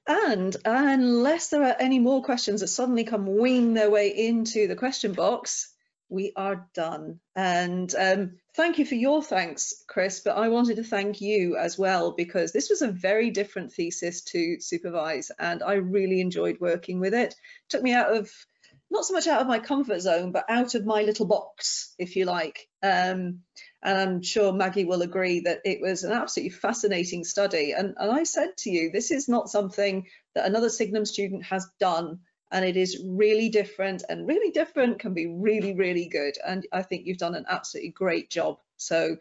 and 0.07 0.57
unless 0.65 1.49
there 1.49 1.65
are 1.65 1.77
any 1.79 1.99
more 1.99 2.23
questions 2.23 2.61
that 2.61 2.69
suddenly 2.69 3.05
come 3.05 3.27
winging 3.27 3.75
their 3.75 3.91
way 3.91 4.09
into 4.09 4.69
the 4.69 4.77
question 4.77 5.13
box, 5.13 5.73
we 6.09 6.33
are 6.37 6.69
done. 6.75 7.19
And 7.35 7.93
um, 7.99 8.33
thank 8.57 8.79
you 8.79 8.87
for 8.87 8.95
your 8.95 9.23
thanks, 9.23 9.85
Chris, 9.87 10.21
but 10.21 10.37
I 10.37 10.49
wanted 10.49 10.77
to 10.77 10.83
thank 10.85 11.21
you 11.21 11.57
as 11.57 11.79
well 11.79 12.13
because 12.13 12.53
this 12.53 12.71
was 12.71 12.81
a 12.81 12.91
very 12.91 13.31
different 13.31 13.73
thesis 13.73 14.23
to 14.23 14.59
supervise 14.61 15.31
and 15.39 15.63
I 15.63 15.75
really 15.75 16.23
enjoyed 16.23 16.59
working 16.59 16.99
with 16.99 17.13
it. 17.13 17.35
took 17.69 17.83
me 17.83 17.93
out 17.93 18.17
of, 18.17 18.31
not 18.91 19.05
so 19.05 19.13
much 19.13 19.27
out 19.27 19.43
of 19.43 19.47
my 19.47 19.59
comfort 19.59 20.01
zone, 20.01 20.33
but 20.33 20.47
out 20.49 20.75
of 20.75 20.87
my 20.87 21.03
little 21.03 21.27
box, 21.27 21.95
if 21.99 22.17
you 22.17 22.25
like. 22.25 22.67
Um, 22.83 23.41
and 23.83 23.99
I'm 23.99 24.23
sure 24.23 24.53
Maggie 24.53 24.87
will 24.87 25.03
agree 25.03 25.41
that 25.41 25.61
it 25.65 25.81
was 25.83 26.03
an 26.03 26.13
absolutely 26.13 26.51
fascinating 26.51 27.25
study. 27.25 27.73
And, 27.73 27.95
and 27.99 28.11
I 28.11 28.23
said 28.23 28.57
to 28.59 28.71
you, 28.71 28.91
this 28.91 29.11
is 29.11 29.29
not 29.29 29.51
something 29.51 30.07
that 30.35 30.47
another 30.47 30.71
Signum 30.71 31.05
student 31.05 31.45
has 31.45 31.69
done 31.79 32.21
and 32.53 32.65
it 32.65 32.77
is 32.77 33.03
really 33.05 33.49
different 33.49 34.03
and 34.09 34.27
really 34.27 34.51
different 34.51 34.99
can 34.99 35.15
be 35.15 35.27
really 35.27 35.75
really 35.75 36.09
good 36.09 36.35
and 36.47 36.67
i 36.73 36.83
think 36.83 37.07
you've 37.07 37.19
done 37.19 37.35
an 37.35 37.47
absolutely 37.49 37.91
great 37.91 38.31
job. 38.31 38.59
So 38.79 39.17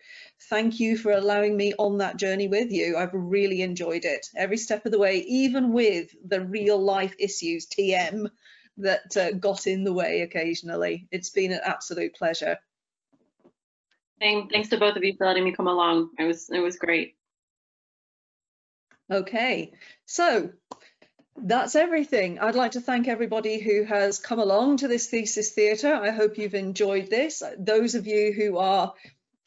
thank 0.50 0.82
you 0.82 0.98
for 0.98 1.12
allowing 1.12 1.56
me 1.56 1.74
on 1.80 2.00
that 2.00 2.18
journey 2.18 2.50
with 2.50 2.72
you. 2.72 2.98
I've 2.98 3.14
really 3.14 3.62
enjoyed 3.62 4.04
it. 4.04 4.28
Every 4.36 4.58
step 4.58 4.86
of 4.86 4.92
the 4.92 5.00
way 5.00 5.20
even 5.20 5.72
with 5.72 6.14
the 6.28 6.42
real 6.42 6.78
life 6.78 7.16
issues 7.18 7.66
tm 7.66 8.30
that 8.78 9.16
uh, 9.16 9.32
got 9.32 9.68
in 9.68 9.84
the 9.84 9.94
way 9.94 10.22
occasionally. 10.22 11.08
It's 11.12 11.30
been 11.30 11.52
an 11.52 11.62
absolute 11.64 12.16
pleasure. 12.16 12.58
Thanks 14.20 14.70
to 14.70 14.78
both 14.78 14.96
of 14.96 15.04
you 15.04 15.16
for 15.18 15.28
letting 15.28 15.44
me 15.44 15.52
come 15.52 15.68
along. 15.68 16.12
It 16.18 16.24
was 16.24 16.50
it 16.50 16.60
was 16.60 16.78
great. 16.78 17.16
Okay. 19.12 19.74
So 20.06 20.52
that's 21.38 21.76
everything. 21.76 22.40
I'd 22.40 22.56
like 22.56 22.72
to 22.72 22.82
thank 22.82 23.08
everybody 23.08 23.60
who 23.60 23.84
has 23.84 24.20
come 24.20 24.40
along 24.40 24.78
to 24.78 24.88
this 24.88 25.08
thesis 25.08 25.52
theatre. 25.52 25.94
I 25.94 26.12
hope 26.12 26.38
you've 26.38 26.56
enjoyed 26.56 27.10
this. 27.10 27.44
Those 27.58 27.96
of 27.96 28.08
you 28.08 28.32
who 28.32 28.58
are 28.58 28.94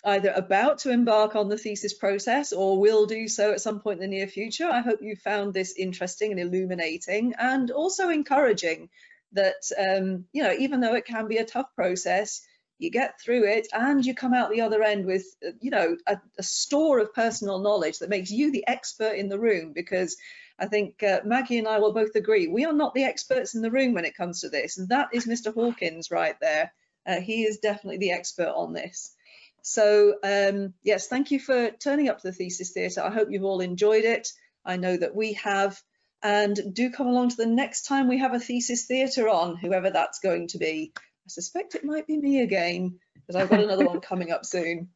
either 0.05 0.31
about 0.31 0.79
to 0.79 0.91
embark 0.91 1.35
on 1.35 1.49
the 1.49 1.59
thesis 1.59 1.95
process 1.95 2.53
or 2.53 2.79
will 2.79 3.07
do 3.07 3.27
so 3.27 3.53
at 3.53 3.61
some 3.61 3.81
point 3.81 4.03
in 4.03 4.11
the 4.11 4.17
near 4.17 4.29
future, 4.29 4.69
I 4.69 4.81
hope 4.81 5.01
you 5.03 5.17
found 5.17 5.55
this 5.55 5.75
interesting 5.77 6.31
and 6.31 6.41
illuminating 6.41 7.35
and 7.39 7.71
also 7.71 8.11
encouraging 8.11 8.91
that, 9.33 9.71
um, 9.79 10.27
you 10.33 10.43
know, 10.43 10.53
even 10.53 10.81
though 10.81 10.95
it 10.95 11.05
can 11.05 11.27
be 11.27 11.39
a 11.39 11.45
tough 11.45 11.75
process, 11.75 12.43
you 12.79 12.91
get 12.91 13.21
through 13.21 13.45
it 13.45 13.67
and 13.73 14.05
you 14.05 14.15
come 14.15 14.35
out 14.35 14.51
the 14.51 14.61
other 14.61 14.83
end 14.83 15.05
with, 15.05 15.25
you 15.61 15.71
know, 15.71 15.97
a, 16.07 16.19
a 16.39 16.43
store 16.43 17.01
of 17.01 17.13
personal 17.13 17.59
knowledge 17.59 17.99
that 17.99 18.09
makes 18.09 18.31
you 18.31 18.53
the 18.53 18.67
expert 18.69 19.15
in 19.15 19.29
the 19.29 19.39
room 19.39 19.73
because 19.73 20.17
I 20.59 20.67
think 20.67 21.03
uh, 21.03 21.21
Maggie 21.25 21.59
and 21.59 21.69
I 21.69 21.79
will 21.79 21.93
both 21.93 22.15
agree 22.17 22.49
we 22.49 22.65
are 22.65 22.73
not 22.73 22.95
the 22.95 23.05
experts 23.05 23.55
in 23.55 23.63
the 23.63 23.71
room 23.71 23.95
when 23.95 24.05
it 24.05 24.17
comes 24.17 24.41
to 24.41 24.49
this, 24.49 24.79
and 24.79 24.89
that 24.89 25.09
is 25.13 25.27
Mr. 25.27 25.55
Hawkins 25.55 26.11
right 26.11 26.37
there. 26.41 26.73
Uh, 27.07 27.21
he 27.21 27.45
is 27.45 27.59
definitely 27.59 27.99
the 27.99 28.13
expert 28.13 28.53
on 28.55 28.73
this. 28.73 29.15
So 29.63 30.15
um, 30.23 30.75
yes, 30.83 31.09
thank 31.09 31.31
you 31.31 31.39
for 31.41 31.71
turning 31.71 32.09
up 32.09 32.21
to 32.21 32.29
the 32.29 32.33
Thesis 32.33 32.73
Theatre. 32.73 33.03
I 33.03 33.11
hope 33.11 33.29
you've 33.31 33.45
all 33.45 33.61
enjoyed 33.61 34.05
it. 34.05 34.33
I 34.65 34.77
know 34.77 34.97
that 34.97 35.15
we 35.15 35.35
have. 35.35 35.81
And 36.21 36.75
do 36.75 36.91
come 36.91 37.07
along 37.07 37.29
to 37.31 37.37
the 37.37 37.47
next 37.47 37.83
time 37.83 38.09
we 38.09 38.19
have 38.19 38.35
a 38.35 38.41
Thesis 38.41 38.87
Theatre 38.87 39.29
on, 39.29 39.57
whoever 39.57 39.91
that's 39.91 40.19
going 40.19 40.49
to 40.49 40.59
be. 40.59 40.93
I 40.97 41.29
suspect 41.29 41.77
it 41.77 41.85
might 41.85 42.07
be 42.07 42.17
me 42.17 42.41
again, 42.41 42.99
because 43.15 43.37
I've 43.37 43.51
got 43.51 43.61
another 43.61 43.87
one 43.87 44.01
coming 44.01 44.33
up 44.33 44.45
soon. 44.45 44.89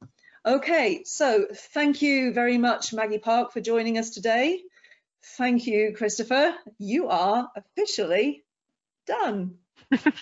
Okay, 0.44 1.04
so 1.04 1.46
thank 1.72 2.02
you 2.02 2.32
very 2.32 2.58
much, 2.58 2.92
Maggie 2.92 3.18
Park, 3.18 3.52
for 3.52 3.60
joining 3.60 3.98
us 3.98 4.10
today. 4.10 4.60
Thank 5.24 5.66
you, 5.66 5.94
Christopher. 5.96 6.54
You 6.78 7.08
are 7.08 7.50
officially 7.56 8.44
done. 9.06 9.54
Yay! 9.90 10.12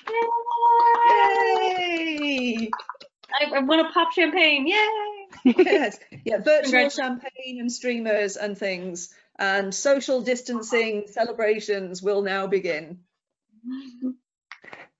I, 3.33 3.45
I 3.57 3.61
want 3.61 3.87
to 3.87 3.93
pop 3.93 4.13
champagne. 4.13 4.67
Yay! 4.67 5.27
yes, 5.65 5.99
yeah, 6.25 6.39
virtual 6.39 6.91
champagne 6.91 7.61
and 7.61 7.73
streamers 7.73 8.37
and 8.37 8.59
things, 8.59 9.15
and 9.39 9.75
social 9.75 10.21
distancing 10.21 11.05
celebrations 11.07 12.03
will 12.03 12.23
now 12.23 12.47
begin. 12.47 12.99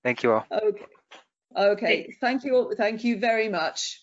Thank 0.03 0.23
you 0.23 0.33
all. 0.33 0.45
Okay. 0.51 0.85
Okay. 1.55 2.15
Thank 2.21 2.43
you. 2.43 2.55
All. 2.55 2.73
Thank 2.75 3.03
you 3.03 3.19
very 3.19 3.49
much. 3.49 4.00